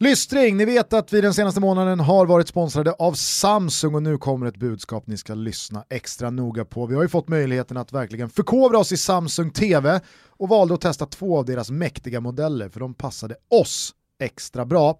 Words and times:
Lystring, 0.00 0.56
ni 0.56 0.64
vet 0.64 0.92
att 0.92 1.12
vi 1.12 1.20
den 1.20 1.34
senaste 1.34 1.60
månaden 1.60 2.00
har 2.00 2.26
varit 2.26 2.48
sponsrade 2.48 2.92
av 2.92 3.12
Samsung 3.12 3.94
och 3.94 4.02
nu 4.02 4.18
kommer 4.18 4.46
ett 4.46 4.56
budskap 4.56 5.06
ni 5.06 5.16
ska 5.16 5.34
lyssna 5.34 5.84
extra 5.90 6.30
noga 6.30 6.64
på. 6.64 6.86
Vi 6.86 6.94
har 6.94 7.02
ju 7.02 7.08
fått 7.08 7.28
möjligheten 7.28 7.76
att 7.76 7.92
verkligen 7.92 8.30
förkovra 8.30 8.78
oss 8.78 8.92
i 8.92 8.96
Samsung 8.96 9.50
TV 9.50 10.00
och 10.28 10.48
valde 10.48 10.74
att 10.74 10.80
testa 10.80 11.06
två 11.06 11.38
av 11.38 11.44
deras 11.44 11.70
mäktiga 11.70 12.20
modeller 12.20 12.68
för 12.68 12.80
de 12.80 12.94
passade 12.94 13.34
oss 13.50 13.94
extra 14.20 14.64
bra. 14.64 14.98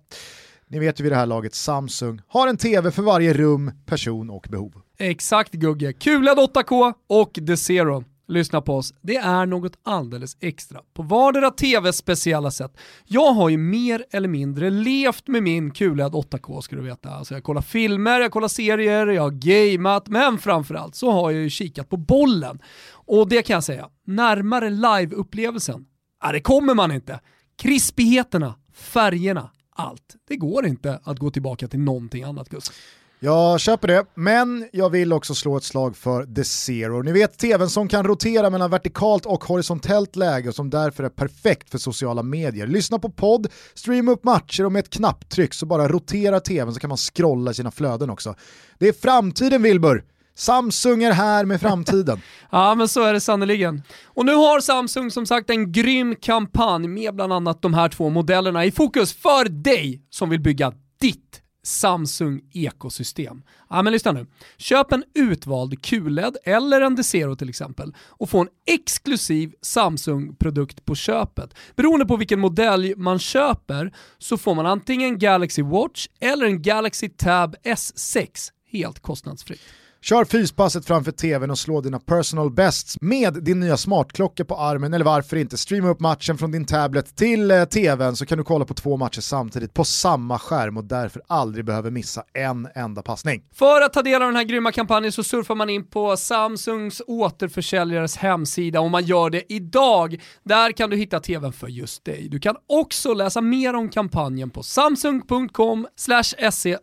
Ni 0.69 0.79
vet 0.79 1.01
ju 1.01 1.03
vid 1.03 1.13
det 1.13 1.17
här 1.17 1.27
laget 1.27 1.55
Samsung 1.55 2.21
har 2.29 2.49
en 2.49 2.57
TV 2.57 2.91
för 2.91 3.03
varje 3.03 3.33
rum, 3.33 3.73
person 3.87 4.31
och 4.31 4.47
behov. 4.51 4.73
Exakt 4.99 5.53
Gugge, 5.53 5.93
QLED 5.93 6.39
8K 6.39 6.95
och 7.07 7.33
The 7.47 7.57
Zero 7.57 8.05
lyssna 8.29 8.61
på 8.61 8.77
oss, 8.77 8.95
det 9.01 9.17
är 9.17 9.47
något 9.47 9.79
alldeles 9.83 10.37
extra 10.41 10.81
på 10.95 11.03
vardera 11.03 11.51
TVs 11.51 11.97
speciella 11.97 12.51
sätt. 12.51 12.79
Jag 13.05 13.33
har 13.33 13.49
ju 13.49 13.57
mer 13.57 14.05
eller 14.11 14.29
mindre 14.29 14.71
levt 14.71 15.29
med 15.29 15.43
min 15.43 15.71
QLED 15.71 16.13
8K 16.13 16.61
ska 16.61 16.77
du 16.77 16.83
veta. 16.83 17.11
Alltså 17.11 17.35
jag 17.35 17.45
kollar 17.45 17.63
filmer, 17.63 18.21
jag 18.21 18.33
kollar 18.33 18.49
serier, 18.49 19.07
jag 19.07 19.23
har 19.23 19.31
gameat, 19.31 20.09
men 20.09 20.39
framförallt 20.39 20.95
så 20.95 21.11
har 21.11 21.31
jag 21.31 21.43
ju 21.43 21.51
kikat 21.51 21.89
på 21.89 21.97
bollen. 21.97 22.59
Och 22.93 23.29
det 23.29 23.43
kan 23.43 23.55
jag 23.55 23.65
säga, 23.65 23.89
närmare 24.07 24.71
live-upplevelsen, 24.71 25.85
ja, 26.23 26.33
det 26.33 26.41
kommer 26.41 26.75
man 26.75 26.93
inte. 26.93 27.21
Krispigheterna, 27.59 28.55
färgerna, 28.75 29.51
allt. 29.71 30.17
Det 30.29 30.37
går 30.37 30.67
inte 30.67 31.01
att 31.05 31.19
gå 31.19 31.31
tillbaka 31.31 31.69
till 31.69 31.81
någonting 31.81 32.23
annat 32.23 32.49
Gustav. 32.49 32.75
Jag 33.21 33.61
köper 33.61 33.89
det, 33.89 34.05
men 34.15 34.69
jag 34.73 34.91
vill 34.91 35.13
också 35.13 35.35
slå 35.35 35.57
ett 35.57 35.65
slag 35.65 35.97
för 35.97 36.35
The 36.35 36.45
Zero. 36.45 37.03
Ni 37.03 37.13
vet 37.13 37.39
tvn 37.39 37.69
som 37.69 37.89
kan 37.89 38.05
rotera 38.05 38.51
mellan 38.51 38.71
vertikalt 38.71 39.27
och 39.27 39.45
horisontellt 39.45 40.17
läge 40.17 40.49
och 40.49 40.55
som 40.55 40.71
därför 40.71 41.05
är 41.05 41.09
perfekt 41.09 41.71
för 41.71 41.79
sociala 41.79 42.23
medier. 42.23 42.67
Lyssna 42.67 42.99
på 42.99 43.11
podd, 43.11 43.47
streama 43.75 44.13
upp 44.13 44.25
matcher 44.25 44.65
och 44.65 44.73
med 44.73 44.81
ett 44.81 44.91
knapptryck 44.91 45.55
så 45.55 45.67
bara 45.67 45.89
rotera 45.89 46.41
tvn 46.41 46.75
så 46.75 46.81
kan 46.81 46.89
man 46.89 46.99
scrolla 46.99 47.53
sina 47.53 47.71
flöden 47.71 48.11
också. 48.11 48.35
Det 48.79 48.89
är 48.89 48.93
framtiden 48.93 49.63
Wilbur! 49.63 50.05
Samsung 50.35 51.03
är 51.03 51.13
här 51.13 51.45
med 51.45 51.61
framtiden. 51.61 52.21
ja 52.51 52.75
men 52.75 52.89
så 52.89 53.03
är 53.03 53.13
det 53.13 53.21
sannerligen. 53.21 53.83
Och 54.05 54.27
nu 54.27 54.35
har 54.35 54.61
Samsung 54.61 55.11
som 55.11 55.27
sagt 55.27 55.51
en 55.51 55.73
grym 55.73 56.17
kampanj 56.17 56.89
med 56.89 57.15
bland 57.15 57.33
annat 57.33 57.63
de 57.63 57.75
här 57.75 57.89
två 57.89 58.09
modellerna 58.09 58.65
i 58.65 58.71
fokus 58.71 59.13
för 59.13 59.49
dig 59.49 60.03
som 60.11 60.31
vill 60.31 60.41
bygga 60.41 60.73
ditt 61.01 61.43
Samsung 61.67 62.41
ekosystem. 62.53 63.43
Ja 63.71 63.83
men 63.83 63.93
lyssna 63.93 64.13
nu. 64.13 64.27
Köp 64.57 64.93
en 64.93 65.05
utvald 65.15 65.83
QLED 65.83 66.37
eller 66.45 66.81
en 66.81 66.97
Desero 66.97 67.37
till 67.37 67.49
exempel 67.49 67.95
och 67.99 68.31
få 68.31 68.41
en 68.41 68.49
exklusiv 68.67 69.53
Samsung-produkt 69.63 70.85
på 70.85 70.95
köpet. 70.95 71.55
Beroende 71.77 72.07
på 72.07 72.17
vilken 72.17 72.41
modell 72.41 72.95
man 72.97 73.19
köper 73.19 73.95
så 74.19 74.37
får 74.37 74.55
man 74.55 74.67
antingen 74.67 75.19
Galaxy 75.19 75.63
Watch 75.63 76.09
eller 76.21 76.47
en 76.47 76.63
Galaxy 76.63 77.09
Tab 77.09 77.57
S6 77.65 78.51
helt 78.71 79.01
kostnadsfritt. 79.01 79.61
Kör 80.09 80.25
fyspasset 80.25 80.87
framför 80.87 81.13
tvn 81.13 81.51
och 81.51 81.59
slå 81.59 81.81
dina 81.81 81.99
personal 81.99 82.51
bests 82.51 82.97
med 83.01 83.45
din 83.45 83.61
nya 83.61 83.77
smartklocka 83.77 84.45
på 84.45 84.57
armen 84.57 84.95
eller 84.95 85.05
varför 85.05 85.37
inte 85.37 85.57
streama 85.57 85.89
upp 85.89 86.01
matchen 86.01 86.39
från 86.39 86.51
din 86.51 86.65
tablet 86.65 87.17
till 87.17 87.51
eh, 87.51 87.65
tvn 87.65 88.17
så 88.17 88.27
kan 88.27 88.39
du 88.39 88.45
kolla 88.45 88.65
på 88.65 88.75
två 88.75 88.97
matcher 88.97 89.21
samtidigt 89.21 89.75
på 89.75 89.85
samma 89.85 90.39
skärm 90.39 90.77
och 90.77 90.85
därför 90.85 91.23
aldrig 91.27 91.65
behöver 91.65 91.91
missa 91.91 92.23
en 92.35 92.69
enda 92.75 93.03
passning. 93.03 93.43
För 93.55 93.81
att 93.81 93.93
ta 93.93 94.03
del 94.03 94.23
av 94.23 94.29
den 94.29 94.37
här 94.37 94.45
grymma 94.45 94.73
kampanjen 94.73 95.13
så 95.13 95.23
surfar 95.25 95.55
man 95.55 95.71
in 95.71 95.87
på 95.87 96.17
Samsungs 96.17 97.03
återförsäljares 97.07 98.17
hemsida 98.17 98.81
och 98.81 98.91
man 98.91 99.05
gör 99.05 99.31
det 99.31 99.53
idag. 99.53 100.23
Där 100.45 100.73
kan 100.73 100.91
du 100.91 100.97
hitta 100.97 101.21
tvn 101.21 101.53
för 101.53 101.69
just 101.69 102.05
dig. 102.05 102.29
Du 102.31 102.39
kan 102.39 102.57
också 102.67 103.15
läsa 103.15 103.41
mer 103.41 103.75
om 103.75 103.89
kampanjen 103.89 104.51
på 104.51 104.63
samsung.com 104.63 105.87
se 105.97 106.79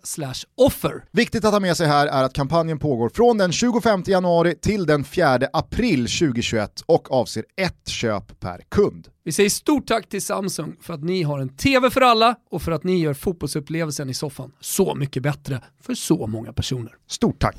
offer. 0.58 1.04
Viktigt 1.12 1.46
att 1.46 1.54
ha 1.54 1.60
med 1.60 1.78
sig 1.78 1.88
här 1.88 2.08
är 2.08 2.24
att 2.24 2.34
kampanjen 2.34 2.80
pågår 2.80 3.13
från 3.14 3.38
den 3.38 3.52
25 3.52 4.04
januari 4.06 4.56
till 4.56 4.86
den 4.86 5.04
4 5.04 5.40
april 5.54 6.00
2021 6.00 6.84
och 6.86 7.12
avser 7.12 7.44
ett 7.56 7.88
köp 7.88 8.40
per 8.40 8.62
kund. 8.70 9.08
Vi 9.24 9.32
säger 9.32 9.50
stort 9.50 9.88
tack 9.88 10.10
till 10.10 10.22
Samsung 10.22 10.76
för 10.82 10.94
att 10.94 11.04
ni 11.04 11.24
har 11.24 11.40
en 11.40 11.50
TV 11.50 11.90
för 11.90 12.02
alla 12.02 12.36
och 12.52 12.62
för 12.62 12.72
att 12.72 12.84
ni 12.84 13.00
gör 13.00 13.14
fotbollsupplevelsen 13.14 14.10
i 14.10 14.14
soffan 14.14 14.52
så 14.60 14.96
mycket 14.96 15.24
bättre 15.24 15.62
för 15.82 15.94
så 15.94 16.28
många 16.28 16.54
personer. 16.54 16.96
Stort 17.08 17.40
tack! 17.40 17.58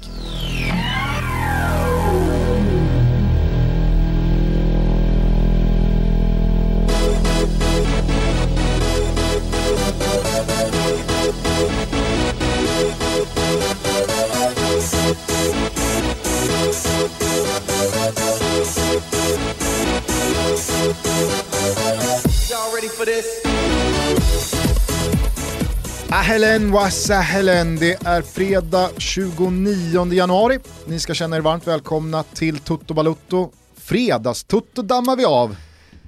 Ahelen 26.11 26.73
wasahelen, 26.73 27.77
det 27.77 28.07
är 28.07 28.23
fredag 28.23 28.91
29 28.99 30.13
januari. 30.13 30.59
Ni 30.87 31.01
ska 31.01 31.15
känna 31.15 31.37
er 31.37 31.41
varmt 31.41 31.67
välkomna 31.67 32.23
till 32.23 32.59
Toto 32.59 32.95
Balutto. 32.95 33.51
Fredagstutto 33.77 34.83
dammar 34.83 35.17
vi 35.17 35.25
av. 35.25 35.57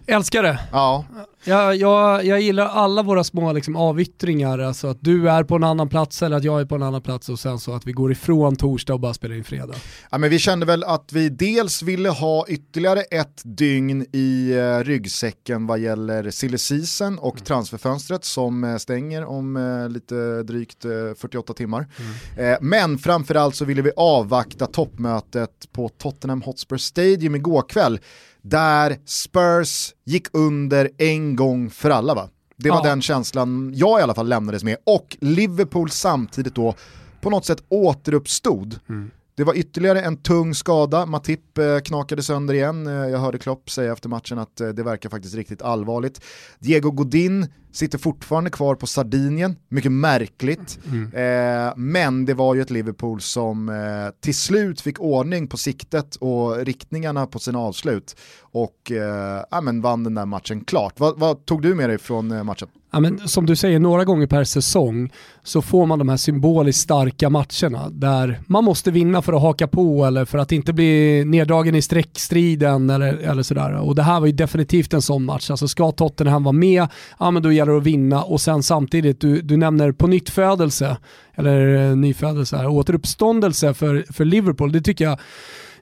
Älskar 0.07 0.43
det. 0.43 0.59
Ja. 0.73 1.05
Jag, 1.49 1.77
jag, 1.77 2.25
jag 2.25 2.41
gillar 2.41 2.67
alla 2.67 3.03
våra 3.03 3.25
små 3.25 3.53
liksom, 3.53 3.77
avyttringar, 3.77 4.59
alltså 4.59 4.87
att 4.87 4.99
du 5.01 5.31
är 5.31 5.45
på 5.45 5.57
en 5.57 5.65
annan 5.65 5.89
plats 5.89 6.23
eller 6.23 6.37
att 6.37 6.45
jag 6.45 6.61
är 6.61 6.65
på 6.65 6.75
en 6.75 6.83
annan 6.83 7.03
plats 7.03 7.29
och 7.29 7.39
sen 7.39 7.59
så 7.59 7.75
att 7.75 7.87
vi 7.87 7.93
går 7.93 8.13
ifrån 8.13 8.57
torsdag 8.57 8.95
och 8.95 9.01
bara 9.01 9.15
spelar 9.15 9.37
in 9.37 9.45
fredag. 9.45 9.75
Ja, 10.11 10.19
men 10.19 10.31
vi 10.31 10.39
kände 10.39 10.67
väl 10.67 10.85
att 10.85 11.13
vi 11.13 11.29
dels 11.29 11.83
ville 11.83 12.09
ha 12.09 12.47
ytterligare 12.49 13.01
ett 13.01 13.43
dygn 13.45 14.07
i 14.13 14.55
uh, 14.55 14.85
ryggsäcken 14.85 15.67
vad 15.67 15.79
gäller 15.79 16.31
silly 16.31 16.59
season 16.59 17.19
och 17.19 17.35
mm. 17.35 17.45
transferfönstret 17.45 18.25
som 18.25 18.65
uh, 18.65 18.77
stänger 18.77 19.25
om 19.25 19.57
uh, 19.57 19.89
lite 19.89 20.43
drygt 20.43 20.83
48 21.19 21.53
timmar. 21.53 21.87
Mm. 22.37 22.59
men 22.61 22.99
framförallt 22.99 23.55
så 23.55 23.65
ville 23.65 23.83
vi 23.83 23.91
avvakta 23.97 24.67
toppmötet 24.67 25.73
på 25.73 25.89
Tottenham 25.89 26.43
Hotspur 26.43 26.77
Stadium 26.77 27.35
igår 27.35 27.65
kväll 27.69 28.01
där 28.43 28.97
Spurs 29.05 29.93
gick 30.07 30.27
under 30.33 30.91
en 30.99 31.37
gång 31.37 31.71
för 31.71 31.91
alla 31.91 32.15
va? 32.15 32.29
Det 32.57 32.71
var 32.71 32.77
ja. 32.77 32.83
den 32.83 33.03
känslan 33.03 33.73
jag 33.75 34.01
i 34.01 34.03
alla 34.03 34.15
fall 34.15 34.29
lämnades 34.29 34.65
med 34.65 34.77
och 34.85 35.17
Liverpool 35.21 35.91
samtidigt 35.91 36.55
då 36.55 36.75
på 37.21 37.31
något 37.31 37.45
sätt 37.45 37.63
återuppstod. 37.69 38.81
Mm. 38.89 39.11
Det 39.37 39.45
var 39.45 39.55
ytterligare 39.55 40.01
en 40.01 40.17
tung 40.17 40.55
skada, 40.55 41.07
Matip 41.07 41.59
eh, 41.59 41.79
knakade 41.79 42.23
sönder 42.23 42.55
igen. 42.55 42.87
Eh, 42.87 42.93
jag 42.93 43.19
hörde 43.19 43.39
Klopp 43.39 43.71
säga 43.71 43.93
efter 43.93 44.09
matchen 44.09 44.39
att 44.39 44.61
eh, 44.61 44.69
det 44.69 44.83
verkar 44.83 45.09
faktiskt 45.09 45.35
riktigt 45.35 45.63
allvarligt. 45.63 46.21
Diego 46.59 46.91
Godin 46.91 47.47
sitter 47.73 47.99
fortfarande 47.99 48.51
kvar 48.51 48.75
på 48.75 48.87
Sardinien, 48.87 49.57
mycket 49.69 49.93
märkligt. 49.93 50.79
Mm. 50.87 51.13
Eh, 51.13 51.73
men 51.77 52.25
det 52.25 52.35
var 52.35 52.55
ju 52.55 52.63
ett 52.63 52.71
Liverpool 52.71 53.21
som 53.21 53.69
eh, 53.69 54.21
till 54.21 54.35
slut 54.35 54.81
fick 54.81 55.01
ordning 55.01 55.49
på 55.49 55.57
siktet 55.57 56.17
och 56.17 56.57
riktningarna 56.57 57.27
på 57.27 57.39
sina 57.39 57.59
avslut 57.59 58.17
och 58.41 58.93
eh, 58.93 59.45
ja, 59.51 59.61
men 59.61 59.81
vann 59.81 60.05
den 60.05 60.15
där 60.15 60.27
matchen 60.27 60.65
klart. 60.65 61.01
Vad, 61.01 61.19
vad 61.19 61.47
tog 61.47 61.63
du 61.63 61.75
med 61.75 61.91
dig 61.91 61.99
från 61.99 62.47
matchen? 62.47 62.69
Ja, 62.97 63.01
men 63.01 63.29
som 63.29 63.47
du 63.47 63.57
säger, 63.57 63.79
några 63.79 64.05
gånger 64.05 64.27
per 64.27 64.45
säsong 64.45 65.13
så 65.43 65.63
får 65.63 65.87
man 65.87 65.99
de 65.99 66.09
här 66.09 66.17
symboliskt 66.17 66.81
starka 66.83 67.31
matcherna 67.31 67.91
där 67.91 68.41
man 68.47 68.65
måste 68.65 68.91
vinna 68.91 69.23
för 69.23 69.33
att 69.33 69.43
haka 69.43 69.67
på 69.67 70.05
eller 70.05 70.25
för 70.25 70.39
att 70.39 70.53
inte 70.53 70.73
bli 70.73 71.25
neddragen 71.27 71.75
i 71.75 71.83
streckstriden 71.83 72.91
eller, 72.91 73.15
eller 73.15 73.43
sådär. 73.43 73.73
Och 73.73 73.95
det 73.95 74.03
här 74.03 74.21
var 74.21 74.27
ju 74.27 74.33
definitivt 74.33 74.95
en 74.95 75.03
sån 75.03 75.25
match. 75.25 75.51
Alltså 75.51 75.69
ska 75.69 75.93
Tottenham 75.93 76.45
vara 76.45 76.53
med, 76.53 76.87
ja 77.19 77.31
men 77.31 77.43
då 77.43 77.53
gäller 77.53 77.73
det 77.73 77.79
att 77.79 77.85
vinna 77.85 78.23
och 78.23 78.41
sen 78.41 78.63
samtidigt, 78.63 79.21
du, 79.21 79.43
du 79.43 79.57
nämner 79.57 79.93
på 79.93 80.07
nytt 80.07 80.31
födelse 80.31 80.97
eller 81.35 81.91
eh, 81.91 81.97
nyfödelse, 81.97 82.67
återuppståndelse 82.67 83.75
för, 83.75 84.05
för 84.13 84.25
Liverpool. 84.25 84.73
Det 84.73 84.81
tycker 84.81 85.05
jag 85.05 85.19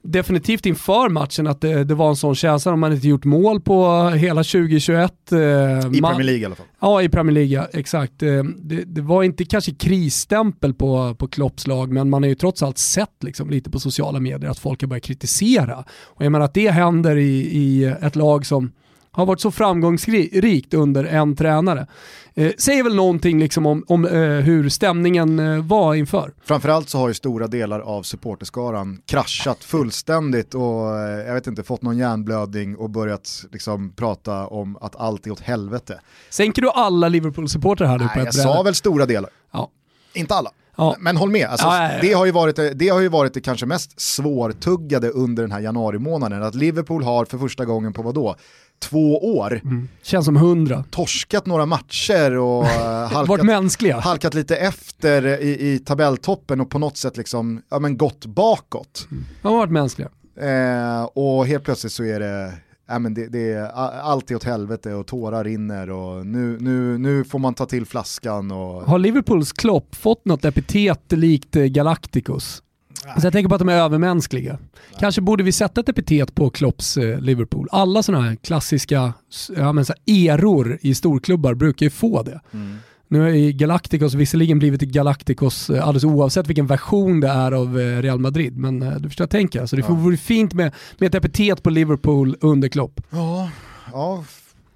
definitivt 0.04 0.66
inför 0.66 1.08
matchen 1.08 1.46
att 1.46 1.60
det, 1.60 1.84
det 1.84 1.94
var 1.94 2.08
en 2.08 2.16
sån 2.16 2.34
känsla. 2.34 2.72
om 2.72 2.80
man 2.80 2.92
inte 2.92 3.08
gjort 3.08 3.24
mål 3.24 3.60
på 3.60 4.08
hela 4.08 4.42
2021. 4.42 5.32
Eh, 5.32 5.38
I 5.38 6.00
Premier 6.00 6.22
League 6.22 6.42
i 6.42 6.44
alla 6.44 6.54
fall. 6.54 6.66
Ja, 6.80 7.02
i 7.02 7.08
Premier 7.08 7.34
League, 7.34 7.66
exakt. 7.72 8.22
Eh, 8.22 8.42
det, 8.42 8.84
det, 8.84 9.00
var 9.00 9.22
inte 9.22 9.44
kanske 9.44 9.72
krisstämpel 9.74 10.74
på, 10.74 11.14
på 11.14 11.28
Klopps 11.28 11.66
lag, 11.66 11.92
men 11.92 12.10
man 12.10 12.22
har 12.22 12.28
ju 12.28 12.34
trots 12.34 12.62
allt 12.62 12.78
sett 12.78 13.22
liksom, 13.22 13.50
lite 13.50 13.70
på 13.70 13.80
sociala 13.80 14.20
medier 14.20 14.50
att 14.50 14.58
folk 14.58 14.80
har 14.80 14.88
börjat 14.88 15.04
kritisera. 15.04 15.84
Och 16.04 16.24
jag 16.24 16.32
menar 16.32 16.44
att 16.44 16.54
det 16.54 16.70
händer 16.70 17.16
i, 17.16 17.40
i 17.40 17.84
ett 17.84 18.16
lag 18.16 18.46
som 18.46 18.72
har 19.14 19.26
varit 19.26 19.40
så 19.40 19.50
framgångsrikt 19.50 20.74
under 20.74 21.04
en 21.04 21.36
tränare. 21.36 21.86
Eh, 22.34 22.52
säger 22.58 22.82
väl 22.82 22.94
någonting 22.94 23.40
liksom 23.40 23.66
om, 23.66 23.84
om 23.86 24.04
eh, 24.06 24.12
hur 24.20 24.68
stämningen 24.68 25.38
eh, 25.38 25.64
var 25.64 25.94
inför. 25.94 26.32
Framförallt 26.44 26.88
så 26.88 26.98
har 26.98 27.08
ju 27.08 27.14
stora 27.14 27.46
delar 27.46 27.80
av 27.80 28.02
supporterskaran 28.02 29.02
kraschat 29.06 29.64
fullständigt 29.64 30.54
och 30.54 30.98
eh, 30.98 31.26
jag 31.26 31.34
vet 31.34 31.46
inte, 31.46 31.62
fått 31.62 31.82
någon 31.82 31.98
hjärnblödning 31.98 32.76
och 32.76 32.90
börjat 32.90 33.44
liksom 33.52 33.92
prata 33.92 34.46
om 34.46 34.76
att 34.80 34.96
allt 34.96 35.26
är 35.26 35.30
åt 35.30 35.40
helvete. 35.40 36.00
Sänker 36.30 36.62
du 36.62 36.70
alla 36.70 37.08
Liverpool-supportrar 37.08 37.86
här 37.86 37.98
nu 37.98 38.08
på 38.08 38.12
Nej, 38.16 38.24
jag 38.24 38.34
sa 38.34 38.62
väl 38.62 38.74
stora 38.74 39.06
delar. 39.06 39.30
Ja. 39.52 39.70
Inte 40.14 40.34
alla. 40.34 40.50
Ja. 40.76 40.96
Men 40.98 41.16
håll 41.16 41.30
med, 41.30 41.46
alltså, 41.48 41.66
Ja, 41.66 41.92
ja. 41.92 41.98
Det, 42.00 42.12
har 42.12 42.24
ju 42.26 42.30
varit, 42.32 42.58
det 42.74 42.88
har 42.88 43.00
ju 43.00 43.08
varit 43.08 43.34
det 43.34 43.40
kanske 43.40 43.66
mest 43.66 44.00
svårtuggade 44.00 45.10
under 45.10 45.42
den 45.42 45.52
här 45.52 45.60
januari 45.60 45.98
månaden. 45.98 46.42
Att 46.42 46.54
Liverpool 46.54 47.02
har 47.04 47.24
för 47.24 47.38
första 47.38 47.64
gången 47.64 47.92
på 47.92 48.02
vadå? 48.02 48.36
Två 48.82 49.36
år 49.36 49.60
Känns 50.02 50.24
som 50.26 50.36
hundra. 50.36 50.84
torskat 50.90 51.46
några 51.46 51.66
matcher 51.66 52.36
och 52.36 52.66
eh, 52.66 52.78
Varit 53.12 53.12
halkat, 53.12 53.46
mänskliga. 53.46 54.00
halkat 54.00 54.34
lite 54.34 54.56
efter 54.56 55.26
i, 55.42 55.72
i 55.72 55.78
tabelltoppen 55.78 56.60
och 56.60 56.70
på 56.70 56.78
något 56.78 56.96
sätt 56.96 57.16
liksom, 57.16 57.62
ja, 57.70 57.78
men 57.78 57.96
gått 57.96 58.26
bakåt. 58.26 59.06
De 59.42 59.48
har 59.48 59.56
varit 59.56 59.70
mänskliga. 59.72 60.08
Eh, 60.40 61.04
och 61.04 61.46
helt 61.46 61.64
plötsligt 61.64 61.92
så 61.92 62.04
är 62.04 62.20
det, 62.20 62.52
ja, 62.86 62.98
men 62.98 63.14
det, 63.14 63.28
det 63.28 63.52
är 63.52 63.66
allt 64.00 64.30
är 64.30 64.34
åt 64.34 64.44
helvete 64.44 64.94
och 64.94 65.06
tårar 65.06 65.44
rinner 65.44 65.90
och 65.90 66.26
nu, 66.26 66.58
nu, 66.60 66.98
nu 66.98 67.24
får 67.24 67.38
man 67.38 67.54
ta 67.54 67.66
till 67.66 67.86
flaskan 67.86 68.50
och 68.50 68.82
Har 68.82 68.98
Liverpools 68.98 69.52
Klopp 69.52 69.94
fått 69.94 70.24
något 70.24 70.44
epitet 70.44 71.12
likt 71.12 71.56
eh, 71.56 71.64
Galacticos? 71.64 72.62
Så 73.20 73.26
jag 73.26 73.32
tänker 73.32 73.48
på 73.48 73.54
att 73.54 73.58
de 73.58 73.68
är 73.68 73.76
övermänskliga. 73.76 74.58
Kanske 74.98 75.20
borde 75.20 75.42
vi 75.44 75.52
sätta 75.52 75.80
ett 75.80 75.88
epitet 75.88 76.34
på 76.34 76.50
Klopps 76.50 76.96
eh, 76.96 77.20
Liverpool. 77.20 77.68
Alla 77.72 78.02
sådana 78.02 78.24
här 78.24 78.36
klassiska 78.36 79.12
ja, 79.56 79.72
men 79.72 79.84
så 79.84 79.92
här, 79.92 80.28
eror 80.28 80.78
i 80.80 80.94
storklubbar 80.94 81.54
brukar 81.54 81.86
ju 81.86 81.90
få 81.90 82.22
det. 82.22 82.40
Nu 83.08 83.20
har 83.20 83.28
ju 83.28 83.52
Galacticos 83.52 84.14
visserligen 84.14 84.58
blivit 84.58 84.80
Galacticos 84.80 85.70
eh, 85.70 85.82
alldeles 85.86 86.04
oavsett 86.04 86.46
vilken 86.48 86.66
version 86.66 87.20
det 87.20 87.28
är 87.28 87.52
av 87.52 87.80
eh, 87.80 88.02
Real 88.02 88.18
Madrid. 88.18 88.56
Men 88.58 88.82
eh, 88.82 88.92
du 88.96 89.08
förstår 89.08 89.22
jag 89.22 89.30
tänker. 89.30 89.60
Alltså, 89.60 89.76
det 89.76 89.84
Ja. 89.88 89.94
vore 89.94 90.16
fint 90.16 90.54
med, 90.54 90.72
med 90.98 91.06
ett 91.06 91.14
epitet 91.14 91.62
på 91.62 91.70
Liverpool 91.70 92.36
under 92.40 92.68
Klopp. 92.68 93.00
Ja, 93.10 93.50
ja 93.92 94.24